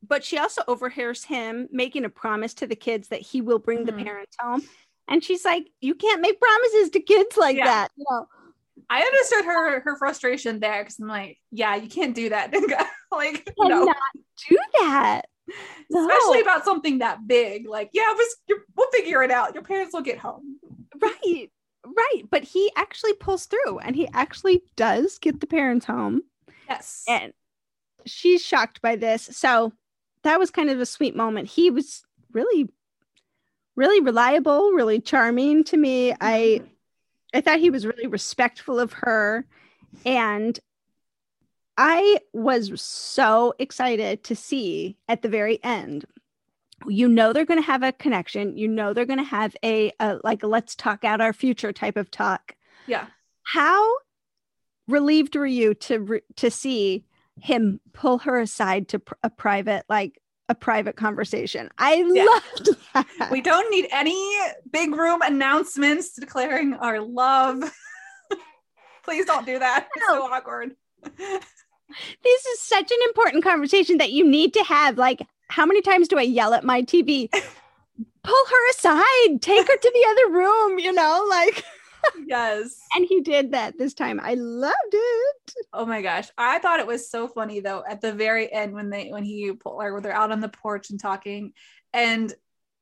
but 0.09 0.25
she 0.25 0.39
also 0.39 0.63
overhears 0.69 1.25
him 1.25 1.69
making 1.71 2.05
a 2.05 2.09
promise 2.09 2.55
to 2.55 2.67
the 2.67 2.77
kids 2.77 3.09
that 3.09 3.21
he 3.21 3.41
will 3.41 3.59
bring 3.59 3.81
Mhm. 3.81 3.87
the 3.87 4.05
parents 4.05 4.37
home 4.39 4.63
and 5.09 5.23
she's 5.23 5.45
like 5.45 5.69
you 5.81 5.95
can't 5.95 6.21
make 6.21 6.41
promises 6.41 6.91
to 6.91 7.01
kids 7.01 7.37
like 7.37 7.57
Yeah. 7.57 7.65
that 7.65 7.91
you 7.97 8.05
know 8.11 8.27
I 8.91 9.01
understood 9.03 9.45
her 9.47 9.81
her 9.81 9.97
frustration 9.97 10.61
there 10.61 10.83
because 10.85 10.99
I'm 11.01 11.09
like, 11.09 11.39
yeah, 11.51 11.75
you 11.77 11.89
can't 11.89 12.15
do 12.15 12.29
that. 12.29 12.53
like, 13.11 13.47
cannot 13.59 13.87
no, 13.87 13.95
do 14.49 14.59
that 14.81 15.23
especially 15.95 16.41
about 16.41 16.65
something 16.65 16.99
that 16.99 17.27
big. 17.27 17.69
Like, 17.69 17.91
yeah, 17.93 18.13
was, 18.13 18.37
we'll 18.77 18.91
figure 18.91 19.23
it 19.23 19.31
out. 19.31 19.55
Your 19.55 19.63
parents 19.63 19.95
will 19.95 20.03
get 20.03 20.19
home. 20.19 20.59
Right. 21.01 21.51
Right. 21.85 22.23
But 22.31 22.43
he 22.45 22.71
actually 22.77 23.15
pulls 23.15 23.47
through 23.47 23.79
and 23.79 23.95
he 23.95 24.09
actually 24.13 24.63
does 24.77 25.19
get 25.19 25.41
the 25.41 25.47
parents 25.47 25.87
home. 25.87 26.23
Yes. 26.69 27.05
And 27.09 27.33
she's 28.07 28.45
shocked 28.45 28.83
by 28.83 28.97
this. 28.97 29.29
So 29.33 29.73
that 30.27 30.39
was 30.39 30.51
kind 30.51 30.71
of 30.71 30.81
a 30.81 30.87
sweet 30.87 31.15
moment. 31.15 31.49
He 31.49 31.71
was 31.71 32.03
really, 32.33 32.69
really 33.77 34.01
reliable, 34.01 34.73
really 34.73 35.01
charming 35.01 35.65
to 35.65 35.77
me. 35.77 36.15
I 36.21 36.63
I 37.33 37.41
thought 37.41 37.61
he 37.61 37.71
was 37.71 37.87
really 37.87 38.07
respectful 38.07 38.79
of 38.81 38.93
her. 38.95 39.47
And 40.05 40.59
I 41.77 42.19
was 42.33 42.81
so 42.81 43.55
excited 43.59 44.25
to 44.25 44.37
see 44.37 44.97
at 45.09 45.23
the 45.23 45.29
very 45.29 45.63
end. 45.63 46.05
You 46.87 47.09
know 47.09 47.33
they're 47.33 47.45
going 47.45 47.61
to 47.61 47.67
have 47.67 47.83
a 47.83 47.93
connection. 47.93 48.57
You 48.57 48.69
know 48.69 48.93
they're 48.93 49.07
going 49.07 49.19
to 49.19 49.25
have 49.25 49.57
a, 49.65 49.93
a 50.01 50.19
like 50.25 50.43
let's 50.43 50.75
talk 50.75 51.05
out 51.05 51.21
our 51.21 51.33
future 51.33 51.73
type 51.73 51.97
of 51.97 52.11
talk. 52.11 52.55
yeah. 52.87 53.07
How 53.43 53.89
relieved 54.89 55.37
were 55.37 55.47
you 55.47 55.75
to 55.75 56.01
re- 56.01 56.23
to 56.37 56.51
see 56.51 57.05
him 57.41 57.81
pull 57.93 58.19
her 58.19 58.39
aside 58.41 58.89
to 58.89 58.99
pr- 58.99 59.15
a 59.23 59.31
private 59.31 59.85
like 59.89 60.21
a 60.49 60.55
private 60.55 60.97
conversation? 60.97 61.69
I 61.79 61.95
Yeah. 62.13 62.25
loved 62.25 62.69
that. 62.95 63.31
We 63.31 63.41
don't 63.41 63.71
need 63.71 63.89
any 63.91 64.39
big 64.71 64.95
room 64.95 65.21
announcements 65.23 66.15
declaring 66.15 66.75
our 66.75 67.01
love. 67.01 67.63
Please 69.05 69.25
don't 69.27 69.47
do 69.47 69.59
that. 69.59 69.89
It's 69.97 70.07
so 70.09 70.23
awkward. 70.33 70.75
this 71.19 72.47
is 72.47 72.61
such 72.61 72.91
an 72.91 72.99
important 73.07 73.45
conversation 73.45 73.99
that 73.99 74.13
you 74.13 74.25
need 74.29 74.53
to 74.55 74.65
have. 74.65 74.99
Like, 74.99 75.23
how 75.49 75.65
many 75.67 75.81
times 75.83 76.09
do 76.09 76.19
I 76.19 76.23
yell 76.23 76.55
at 76.55 76.65
my 76.65 76.83
TV? 76.83 77.31
Pull 78.25 78.45
her 78.51 78.71
aside, 78.71 79.41
take 79.41 79.67
her 79.69 79.77
to 79.77 79.93
the 79.95 80.07
other 80.11 80.33
room, 80.37 80.79
you 80.81 80.93
know, 80.93 81.25
like, 81.31 81.65
yes. 82.27 82.79
and 82.95 83.05
he 83.09 83.21
did 83.21 83.53
that 83.53 83.79
this 83.79 83.95
time. 83.95 84.21
I 84.23 84.35
loved 84.35 84.75
it. 84.93 85.55
Oh 85.73 85.87
my 85.87 86.03
gosh. 86.03 86.29
I 86.37 86.59
thought 86.59 86.81
it 86.81 86.87
was 86.87 87.11
so 87.11 87.29
funny 87.29 87.61
though 87.61 87.83
at 87.89 88.01
the 88.01 88.13
very 88.13 88.53
end 88.53 88.75
when 88.75 88.91
they 88.91 89.11
when 89.11 89.25
he 89.25 89.53
or 89.65 89.95
when 89.95 90.03
they're 90.03 90.13
out 90.13 90.33
on 90.33 90.41
the 90.41 90.49
porch 90.49 90.91
and 90.91 91.01
talking 91.01 91.53
and 91.93 92.33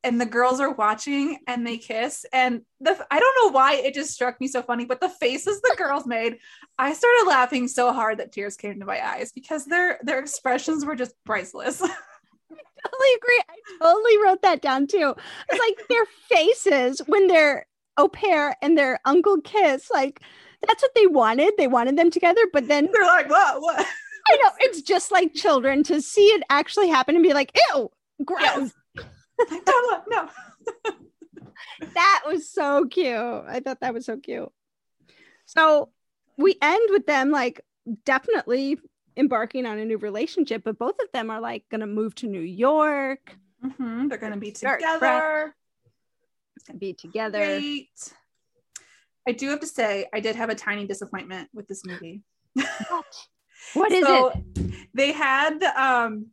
and 0.02 0.20
the 0.20 0.26
girls 0.26 0.60
are 0.60 0.72
watching 0.72 1.38
and 1.46 1.66
they 1.66 1.78
kiss 1.78 2.26
and 2.32 2.60
the 2.80 3.06
I 3.10 3.18
don't 3.18 3.36
know 3.44 3.52
why 3.52 3.76
it 3.76 3.94
just 3.94 4.12
struck 4.12 4.40
me 4.40 4.48
so 4.48 4.62
funny 4.62 4.84
but 4.84 5.00
the 5.00 5.08
faces 5.08 5.60
the 5.62 5.74
girls 5.78 6.06
made 6.06 6.38
I 6.78 6.92
started 6.92 7.24
laughing 7.26 7.68
so 7.68 7.92
hard 7.92 8.18
that 8.18 8.32
tears 8.32 8.56
came 8.56 8.78
to 8.80 8.86
my 8.86 9.04
eyes 9.04 9.32
because 9.32 9.64
their 9.64 9.98
their 10.02 10.18
expressions 10.18 10.84
were 10.84 10.96
just 10.96 11.14
priceless. 11.24 11.82
I 12.82 12.88
totally 12.90 13.14
agree. 13.16 13.42
I 13.48 13.84
totally 13.84 14.22
wrote 14.22 14.42
that 14.42 14.60
down 14.60 14.86
too. 14.86 15.14
It's 15.48 15.58
like 15.58 15.88
their 15.88 16.04
faces 16.28 17.00
when 17.06 17.26
their 17.26 17.66
au 17.96 18.08
pair 18.08 18.56
and 18.62 18.76
their 18.76 19.00
uncle 19.04 19.40
kiss, 19.40 19.90
like 19.90 20.20
that's 20.66 20.82
what 20.82 20.94
they 20.94 21.06
wanted. 21.06 21.52
They 21.58 21.66
wanted 21.68 21.96
them 21.96 22.10
together, 22.10 22.40
but 22.52 22.68
then 22.68 22.88
They're 22.92 23.06
like, 23.06 23.28
what? 23.28 23.60
What? 23.60 23.86
I 24.28 24.36
know 24.36 24.50
it's 24.60 24.80
just 24.82 25.12
like 25.12 25.34
children 25.34 25.82
to 25.84 26.00
see 26.00 26.26
it 26.26 26.42
actually 26.48 26.88
happen 26.88 27.14
and 27.14 27.22
be 27.22 27.34
like, 27.34 27.52
ew, 27.74 27.90
gross. 28.24 28.72
No, 29.50 30.02
no. 30.08 30.28
That 31.94 32.22
was 32.26 32.48
so 32.48 32.86
cute. 32.86 33.14
I 33.14 33.60
thought 33.64 33.80
that 33.80 33.94
was 33.94 34.06
so 34.06 34.16
cute. 34.16 34.50
So 35.46 35.90
we 36.36 36.56
end 36.60 36.88
with 36.90 37.06
them 37.06 37.30
like 37.30 37.60
definitely 38.04 38.78
embarking 39.16 39.66
on 39.66 39.78
a 39.78 39.84
new 39.84 39.98
relationship, 39.98 40.62
but 40.64 40.78
both 40.78 40.96
of 41.00 41.08
them 41.12 41.30
are 41.30 41.40
like 41.40 41.68
gonna 41.68 41.86
move 41.86 42.14
to 42.16 42.26
New 42.26 42.40
York, 42.40 43.36
Mhm, 43.64 44.08
They're 44.08 44.18
gonna 44.18 44.36
be 44.36 44.52
Start 44.52 44.82
be 46.72 46.94
together. 46.94 47.38
Great. 47.44 48.12
I 49.26 49.32
do 49.32 49.50
have 49.50 49.60
to 49.60 49.66
say, 49.66 50.06
I 50.12 50.20
did 50.20 50.36
have 50.36 50.50
a 50.50 50.54
tiny 50.54 50.86
disappointment 50.86 51.48
with 51.52 51.66
this 51.66 51.84
movie. 51.84 52.22
What 53.74 53.92
is 53.92 54.04
so 54.04 54.28
it? 54.28 54.88
they 54.94 55.12
had 55.12 55.62
um 55.62 56.26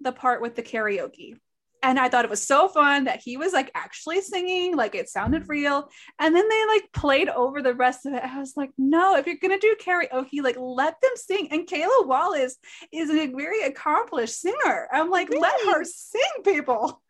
the 0.00 0.12
part 0.12 0.42
with 0.42 0.54
the 0.54 0.62
karaoke 0.62 1.36
and 1.82 1.98
i 1.98 2.08
thought 2.08 2.24
it 2.24 2.30
was 2.30 2.42
so 2.42 2.68
fun 2.68 3.04
that 3.04 3.20
he 3.20 3.36
was 3.36 3.52
like 3.52 3.70
actually 3.74 4.20
singing 4.20 4.76
like 4.76 4.94
it 4.94 5.08
sounded 5.08 5.48
real 5.48 5.88
and 6.18 6.34
then 6.34 6.48
they 6.48 6.66
like 6.66 6.92
played 6.92 7.28
over 7.28 7.62
the 7.62 7.74
rest 7.74 8.06
of 8.06 8.14
it 8.14 8.22
i 8.22 8.38
was 8.38 8.54
like 8.56 8.70
no 8.78 9.16
if 9.16 9.26
you're 9.26 9.36
gonna 9.40 9.58
do 9.58 9.76
karaoke 9.80 10.42
like 10.42 10.56
let 10.58 11.00
them 11.00 11.12
sing 11.14 11.48
and 11.50 11.66
kayla 11.66 12.06
wallace 12.06 12.56
is 12.92 13.10
a 13.10 13.26
very 13.28 13.62
accomplished 13.62 14.40
singer 14.40 14.88
i'm 14.92 15.10
like 15.10 15.32
let 15.32 15.54
her 15.66 15.84
sing 15.84 16.20
people 16.44 17.00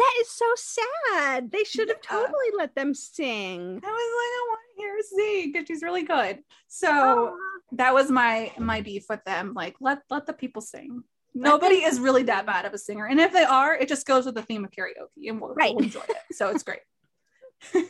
That 0.00 0.14
is 0.20 0.30
so 0.30 0.46
sad. 0.56 1.50
They 1.52 1.64
should 1.64 1.88
have 1.88 1.98
Yeah. 2.02 2.16
totally 2.18 2.50
let 2.56 2.74
them 2.74 2.94
sing. 2.94 3.80
i 3.84 3.88
was 4.00 4.10
like 4.20 4.34
i 4.38 4.46
want 4.48 4.60
to 4.74 4.82
hear 4.82 4.94
her 4.96 5.02
sing 5.02 5.52
because 5.52 5.66
she's 5.68 5.82
really 5.82 6.02
good 6.04 6.38
so 6.68 6.88
Oh, 6.90 7.36
that 7.72 7.92
was 7.94 8.10
my 8.10 8.50
my 8.58 8.80
beef 8.80 9.04
with 9.08 9.22
them 9.24 9.52
like 9.54 9.76
let 9.80 9.98
let 10.10 10.24
the 10.26 10.32
people 10.32 10.62
sing 10.62 11.02
nobody 11.34 11.76
is 11.76 12.00
really 12.00 12.22
that 12.24 12.46
bad 12.46 12.64
of 12.64 12.72
a 12.74 12.78
singer 12.78 13.06
and 13.06 13.20
if 13.20 13.32
they 13.32 13.44
are 13.44 13.74
it 13.76 13.88
just 13.88 14.06
goes 14.06 14.24
with 14.26 14.34
the 14.34 14.42
theme 14.42 14.64
of 14.64 14.70
karaoke 14.70 15.28
and 15.28 15.40
we'll, 15.40 15.54
Right. 15.54 15.74
we'll 15.74 15.84
enjoy 15.84 16.00
it 16.08 16.34
so 16.34 16.48
it's 16.48 16.62
great 16.64 16.80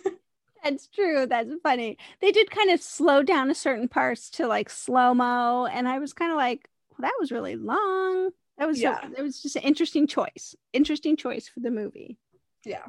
that's 0.65 0.89
true. 0.89 1.25
That's 1.27 1.49
funny. 1.63 1.97
They 2.21 2.33
did 2.33 2.51
kind 2.51 2.71
of 2.71 2.83
slow 2.83 3.23
down 3.23 3.51
a 3.51 3.55
certain 3.55 3.89
parts 3.89 4.29
to 4.33 4.47
like 4.47 4.69
slow 4.69 5.15
mo, 5.15 5.67
and 5.67 5.89
I 5.89 5.99
was 5.99 6.13
kind 6.13 6.31
of 6.31 6.37
like, 6.37 6.69
well, 6.91 7.09
that 7.09 7.17
was 7.19 7.33
really 7.33 7.57
long. 7.57 8.31
That 8.61 8.69
was 8.69 8.81
Yeah. 8.81 9.01
it 9.19 9.23
was 9.23 9.43
just 9.43 9.57
an 9.57 9.63
interesting 9.63 10.07
choice. 10.07 10.55
Interesting 10.73 11.17
choice 11.17 11.49
for 11.49 11.59
the 11.61 11.71
movie. 11.73 12.19
yeah 12.65 12.87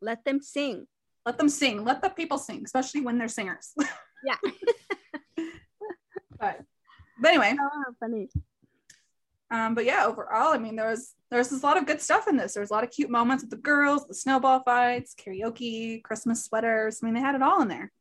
Let 0.00 0.24
them 0.24 0.40
sing. 0.42 0.86
let 1.26 1.36
them 1.38 1.48
sing 1.50 1.84
let 1.84 2.00
the 2.02 2.08
people 2.08 2.38
sing 2.38 2.62
especially 2.64 3.02
when 3.02 3.18
they're 3.18 3.28
singers 3.28 3.74
Yeah. 4.24 4.38
but 6.40 6.60
but 7.20 7.28
anyway 7.28 7.54
Oh, 7.60 7.84
funny. 8.00 8.28
um 9.50 9.74
but 9.74 9.84
yeah 9.84 10.06
overall 10.06 10.52
i 10.54 10.58
mean 10.58 10.74
there 10.76 10.88
was 10.88 11.14
there's 11.30 11.52
a 11.52 11.58
lot 11.66 11.76
of 11.76 11.86
good 11.86 12.00
stuff 12.00 12.28
in 12.28 12.36
this 12.36 12.54
there's 12.54 12.70
a 12.70 12.72
lot 12.72 12.84
of 12.84 12.90
cute 12.90 13.10
moments 13.10 13.42
with 13.44 13.50
the 13.50 13.56
girls 13.72 14.06
the 14.06 14.14
snowball 14.14 14.62
fights 14.62 15.14
karaoke 15.14 16.02
christmas 16.02 16.44
sweaters 16.44 17.00
i 17.02 17.06
mean 17.06 17.14
they 17.14 17.20
had 17.20 17.34
it 17.34 17.42
all 17.42 17.60
in 17.62 17.68
there 17.68 17.92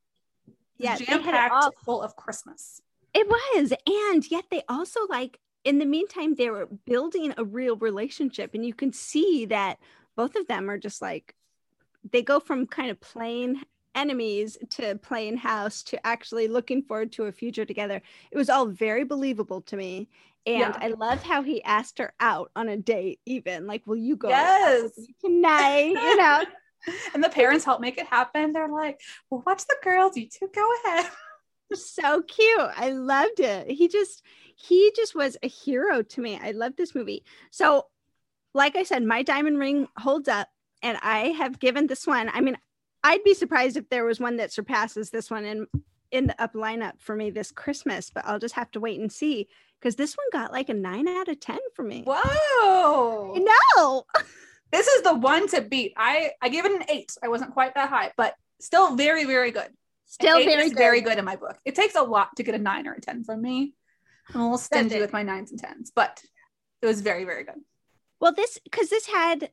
Yeah, 0.78 0.96
jam 0.98 1.24
packed 1.24 1.76
full 1.86 2.02
of 2.02 2.16
christmas 2.16 2.82
It 3.14 3.28
was, 3.28 3.74
and 3.86 4.22
yet 4.32 4.46
they 4.52 4.62
also 4.70 5.02
like 5.10 5.40
in 5.68 5.80
the 5.80 5.86
meantime 5.86 6.34
they 6.34 6.50
were 6.50 6.70
building 6.86 7.34
a 7.38 7.44
real 7.44 7.76
relationship, 7.76 8.52
and 8.54 8.66
you 8.66 8.74
can 8.74 8.94
see 8.94 9.46
that 9.48 9.80
both 10.16 10.38
of 10.38 10.48
them 10.48 10.70
are 10.70 10.78
just 10.78 11.02
like 11.02 11.36
they 12.10 12.22
go 12.22 12.40
from 12.40 12.66
kind 12.66 12.90
of 12.90 12.98
playing 13.02 13.62
enemies 13.94 14.58
to 14.70 14.96
playing 15.00 15.36
house 15.36 15.84
to 15.84 16.08
actually 16.08 16.48
looking 16.48 16.82
forward 16.84 17.12
to 17.12 17.26
a 17.26 17.34
future 17.34 17.66
together. 17.66 18.02
It 18.32 18.38
was 18.38 18.50
all 18.50 18.68
very 18.68 19.04
believable 19.04 19.60
to 19.64 19.76
me. 19.76 20.08
And 20.46 20.78
Yeah. 20.78 20.88
I 20.88 20.94
love 20.98 21.22
how 21.22 21.44
he 21.44 21.62
asked 21.64 21.98
her 21.98 22.14
out 22.22 22.50
on 22.56 22.70
a 22.70 22.78
date, 22.78 23.20
even 23.26 23.68
like, 23.68 23.86
will 23.86 23.98
you 23.98 24.16
go 24.16 24.30
Yes. 24.30 24.92
tonight? 25.20 25.90
You 26.02 26.16
know, 26.16 26.46
and 27.14 27.22
the 27.22 27.28
parents 27.28 27.66
help 27.66 27.82
make 27.82 27.98
it 27.98 28.06
happen 28.08 28.54
they're 28.54 28.70
like 28.70 29.02
well 29.30 29.44
watch 29.46 29.66
the 29.68 29.76
girls 29.84 30.16
you 30.16 30.30
two 30.30 30.48
go 30.56 30.70
ahead 30.86 31.12
so 31.74 32.22
cute. 32.22 32.60
I 32.76 32.92
loved 32.92 33.40
it. 33.40 33.70
He 33.70 33.88
just 33.88 34.24
he 34.60 34.92
just 34.96 35.14
was 35.14 35.38
a 35.44 35.48
hero 35.48 36.02
to 36.02 36.22
me. 36.22 36.40
I 36.42 36.50
love 36.52 36.76
this 36.76 36.96
movie. 36.96 37.24
So, 37.52 37.86
like 38.56 38.76
I 38.76 38.84
said, 38.84 39.04
my 39.04 39.22
diamond 39.22 39.60
ring 39.60 39.88
holds 39.98 40.28
up, 40.28 40.50
and 40.82 40.98
I 41.04 41.28
have 41.30 41.60
given 41.60 41.86
this 41.86 42.08
one. 42.08 42.30
I 42.34 42.42
mean, 42.42 42.58
I'd 43.04 43.24
be 43.24 43.36
surprised 43.36 43.78
if 43.78 43.88
there 43.90 44.04
was 44.04 44.20
one 44.20 44.38
that 44.38 44.52
surpasses 44.52 45.12
this 45.12 45.30
one 45.30 45.46
in 45.46 45.68
in 46.10 46.28
the 46.28 46.42
up 46.42 46.54
lineup 46.54 47.00
for 47.00 47.16
me 47.16 47.30
this 47.30 47.52
Christmas, 47.52 48.10
but 48.10 48.26
I'll 48.26 48.40
just 48.40 48.56
have 48.56 48.72
to 48.72 48.80
wait 48.80 49.00
and 49.00 49.12
see 49.12 49.48
because 49.80 49.96
this 49.96 50.16
one 50.16 50.26
got 50.32 50.52
like 50.52 50.70
a 50.70 50.74
nine 50.74 51.08
out 51.08 51.28
of 51.28 51.40
ten 51.40 51.60
for 51.76 51.84
me. 51.84 52.04
whoa 52.08 53.36
No, 53.38 54.06
this 54.72 54.88
is 54.88 55.04
the 55.04 55.14
one 55.14 55.48
to 55.50 55.62
beat. 55.62 55.94
I 55.98 56.32
I 56.42 56.50
gave 56.50 56.66
it 56.66 56.72
an 56.72 56.86
eight. 56.90 57.16
I 57.22 57.28
wasn't 57.28 57.54
quite 57.54 57.76
that 57.76 57.90
high, 57.90 58.12
but 58.18 58.34
still 58.60 58.96
very 58.96 59.26
very 59.26 59.52
good. 59.52 59.70
Still 60.06 60.44
very 60.44 60.70
good. 60.70 60.78
very 60.78 61.02
good 61.02 61.20
in 61.20 61.26
my 61.26 61.36
book. 61.36 61.60
It 61.64 61.76
takes 61.76 61.94
a 61.94 62.02
lot 62.02 62.36
to 62.38 62.44
get 62.44 62.56
a 62.56 62.58
nine 62.58 62.88
or 62.88 62.94
a 62.94 63.02
ten 63.02 63.24
from 63.24 63.44
me. 63.44 63.76
I'm 64.34 64.42
a 64.42 64.44
little 64.44 64.58
stingy 64.58 65.00
with 65.00 65.14
my 65.14 65.24
nines 65.24 65.52
and 65.52 65.60
tens, 65.60 65.92
but 65.96 66.22
it 66.82 66.86
was 66.86 67.02
very 67.02 67.24
very 67.24 67.44
good. 67.44 67.62
Well, 68.20 68.34
this 68.34 68.60
because 68.64 68.90
this 68.90 69.08
had 69.08 69.50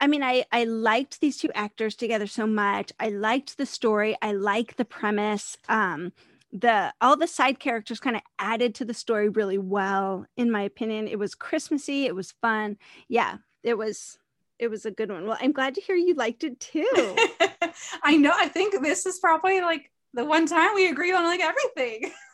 I 0.00 0.06
mean, 0.06 0.22
I 0.22 0.44
I 0.50 0.64
liked 0.64 1.20
these 1.20 1.36
two 1.36 1.50
actors 1.54 1.94
together 1.94 2.26
so 2.26 2.46
much. 2.46 2.92
I 2.98 3.10
liked 3.10 3.58
the 3.58 3.66
story. 3.66 4.16
I 4.22 4.32
like 4.32 4.76
the 4.76 4.84
premise. 4.84 5.58
Um, 5.68 6.12
the 6.52 6.92
all 7.00 7.16
the 7.16 7.26
side 7.26 7.60
characters 7.60 8.00
kind 8.00 8.16
of 8.16 8.22
added 8.38 8.74
to 8.76 8.84
the 8.84 8.94
story 8.94 9.28
really 9.28 9.58
well, 9.58 10.26
in 10.36 10.50
my 10.50 10.62
opinion. 10.62 11.06
It 11.06 11.18
was 11.18 11.34
Christmassy. 11.34 12.06
It 12.06 12.14
was 12.14 12.32
fun. 12.40 12.78
Yeah, 13.08 13.38
it 13.62 13.76
was. 13.76 14.18
It 14.58 14.68
was 14.68 14.84
a 14.84 14.90
good 14.90 15.10
one. 15.10 15.26
Well, 15.26 15.38
I'm 15.40 15.52
glad 15.52 15.74
to 15.76 15.80
hear 15.80 15.96
you 15.96 16.14
liked 16.14 16.44
it 16.44 16.60
too. 16.60 16.86
I 18.02 18.18
know. 18.18 18.32
I 18.34 18.48
think 18.48 18.82
this 18.82 19.06
is 19.06 19.18
probably 19.18 19.62
like 19.62 19.90
the 20.12 20.24
one 20.24 20.46
time 20.46 20.74
we 20.74 20.88
agreed 20.88 21.14
on 21.14 21.24
like 21.24 21.40
everything. 21.40 22.12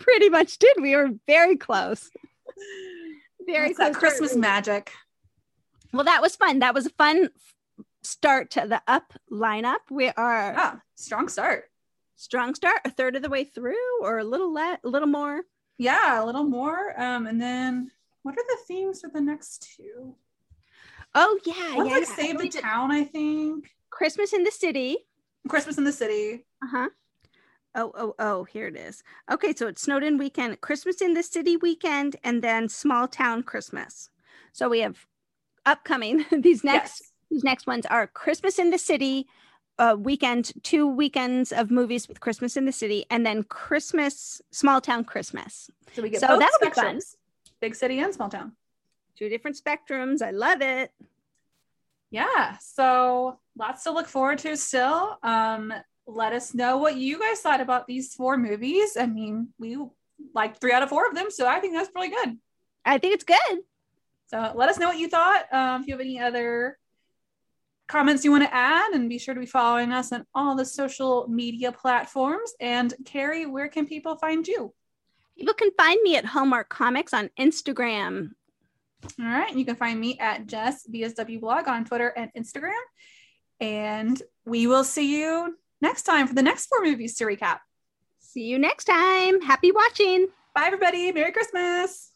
Pretty 0.00 0.28
much 0.28 0.58
did. 0.58 0.76
We 0.80 0.96
were 0.96 1.10
very 1.26 1.56
close. 1.56 2.10
Very 3.46 3.70
It's 3.70 3.78
that 3.78 3.92
close. 3.94 4.00
Christmas 4.00 4.36
magic. 4.36 4.92
Well, 5.92 6.04
that 6.04 6.22
was 6.22 6.36
fun. 6.36 6.58
That 6.60 6.74
was 6.74 6.86
a 6.86 6.90
fun 6.90 7.30
start 8.02 8.50
to 8.52 8.66
the 8.66 8.82
up 8.88 9.12
lineup. 9.30 9.90
We 9.90 10.08
are 10.08 10.54
Ah, 10.56 10.80
strong 10.94 11.28
start. 11.28 11.70
strong 12.16 12.54
start, 12.54 12.80
a 12.84 12.90
third 12.90 13.16
of 13.16 13.22
the 13.22 13.28
way 13.30 13.44
through, 13.44 13.76
or 14.02 14.18
a 14.18 14.24
little 14.24 14.52
le- 14.52 14.78
a 14.84 14.88
little 14.88 15.08
more. 15.08 15.42
Yeah, 15.78 16.22
a 16.22 16.24
little 16.24 16.44
more. 16.44 16.98
Um, 17.00 17.26
and 17.26 17.40
then 17.40 17.90
what 18.22 18.32
are 18.36 18.44
the 18.48 18.58
themes 18.68 19.00
for 19.00 19.08
the 19.10 19.20
next 19.20 19.74
two? 19.76 20.14
Oh 21.14 21.38
yeah, 21.44 21.74
One's 21.76 21.88
yeah. 21.90 21.96
like 21.96 22.08
yeah. 22.08 22.14
Save 22.14 22.38
the 22.38 22.48
Town, 22.60 22.90
I 22.92 23.04
think. 23.04 23.70
Christmas 23.90 24.32
in 24.32 24.44
the 24.44 24.50
city. 24.52 24.98
Christmas 25.48 25.76
in 25.78 25.84
the 25.84 25.92
City. 25.92 26.44
Uh 26.62 26.66
huh. 26.70 26.88
Oh 27.74 27.92
oh 27.94 28.14
oh, 28.18 28.44
here 28.44 28.66
it 28.66 28.76
is. 28.76 29.02
Okay, 29.30 29.54
so 29.54 29.68
it's 29.68 29.82
Snowden 29.82 30.18
weekend, 30.18 30.60
Christmas 30.60 31.00
in 31.00 31.14
the 31.14 31.22
city 31.22 31.56
weekend, 31.56 32.16
and 32.24 32.42
then 32.42 32.68
small 32.68 33.06
town 33.06 33.42
Christmas. 33.44 34.10
So 34.52 34.68
we 34.68 34.80
have 34.80 35.06
upcoming 35.64 36.24
these 36.32 36.64
next 36.64 37.00
Yes. 37.02 37.12
these 37.30 37.44
next 37.44 37.66
ones 37.66 37.86
are 37.86 38.06
Christmas 38.06 38.58
in 38.58 38.70
the 38.70 38.78
city. 38.78 39.26
Uh, 39.78 39.96
weekend, 39.98 40.52
two 40.62 40.86
weekends 40.86 41.52
of 41.52 41.70
movies 41.70 42.06
with 42.06 42.20
Christmas 42.20 42.54
in 42.56 42.66
the 42.66 42.72
city, 42.72 43.06
and 43.08 43.24
then 43.24 43.42
Christmas, 43.44 44.42
small 44.50 44.78
town 44.78 45.04
Christmas. 45.04 45.70
So 45.94 46.02
we 46.02 46.10
get 46.10 46.20
So 46.20 46.26
both 46.26 46.40
that'll 46.40 46.58
be 46.60 46.74
fun. 46.74 46.96
spectrums. 46.96 47.16
Big 47.60 47.74
city 47.74 47.98
and 48.00 48.12
small 48.12 48.28
town. 48.28 48.52
Two 49.16 49.30
different 49.30 49.56
spectrums. 49.56 50.20
I 50.20 50.32
love 50.32 50.60
it. 50.60 50.92
Yeah. 52.10 52.58
So 52.58 53.38
lots 53.56 53.84
to 53.84 53.92
look 53.92 54.06
forward 54.08 54.38
to 54.40 54.54
still. 54.56 55.18
Um, 55.22 55.72
let 56.14 56.32
us 56.32 56.54
know 56.54 56.78
what 56.78 56.96
you 56.96 57.18
guys 57.18 57.40
thought 57.40 57.60
about 57.60 57.86
these 57.86 58.14
four 58.14 58.36
movies. 58.36 58.96
I 58.98 59.06
mean, 59.06 59.48
we 59.58 59.76
like 60.34 60.60
three 60.60 60.72
out 60.72 60.82
of 60.82 60.88
four 60.88 61.08
of 61.08 61.14
them, 61.14 61.30
so 61.30 61.46
I 61.46 61.60
think 61.60 61.74
that's 61.74 61.90
really 61.94 62.10
good. 62.10 62.38
I 62.84 62.98
think 62.98 63.14
it's 63.14 63.24
good. 63.24 63.60
So 64.28 64.52
let 64.54 64.68
us 64.68 64.78
know 64.78 64.88
what 64.88 64.98
you 64.98 65.08
thought. 65.08 65.52
Um, 65.52 65.82
if 65.82 65.88
you 65.88 65.94
have 65.94 66.00
any 66.00 66.20
other 66.20 66.78
comments 67.90 68.24
you 68.24 68.30
want 68.30 68.44
to 68.44 68.54
add, 68.54 68.92
and 68.92 69.08
be 69.08 69.18
sure 69.18 69.34
to 69.34 69.40
be 69.40 69.46
following 69.46 69.92
us 69.92 70.12
on 70.12 70.24
all 70.34 70.54
the 70.54 70.64
social 70.64 71.26
media 71.28 71.72
platforms. 71.72 72.52
And 72.60 72.94
Carrie, 73.04 73.46
where 73.46 73.68
can 73.68 73.86
people 73.86 74.16
find 74.16 74.46
you? 74.46 74.72
People 75.36 75.54
can 75.54 75.70
find 75.76 75.98
me 76.02 76.16
at 76.16 76.24
Hallmark 76.24 76.68
Comics 76.68 77.12
on 77.12 77.30
Instagram. 77.38 78.30
All 79.18 79.26
right. 79.26 79.54
You 79.54 79.64
can 79.64 79.76
find 79.76 79.98
me 79.98 80.18
at 80.18 80.46
Jess 80.46 80.86
BSW 80.86 81.40
blog 81.40 81.66
on 81.66 81.84
Twitter 81.84 82.08
and 82.08 82.30
Instagram. 82.36 82.74
And 83.58 84.20
we 84.44 84.66
will 84.66 84.84
see 84.84 85.18
you 85.20 85.56
next 85.80 86.02
time 86.02 86.26
for 86.26 86.34
the 86.34 86.42
next 86.42 86.66
four 86.66 86.82
movies 86.82 87.16
to 87.16 87.24
recap. 87.24 87.58
See 88.18 88.42
you 88.42 88.58
next 88.58 88.84
time. 88.84 89.40
Happy 89.40 89.72
watching. 89.72 90.28
Bye, 90.54 90.66
everybody. 90.66 91.10
Merry 91.12 91.32
Christmas. 91.32 92.09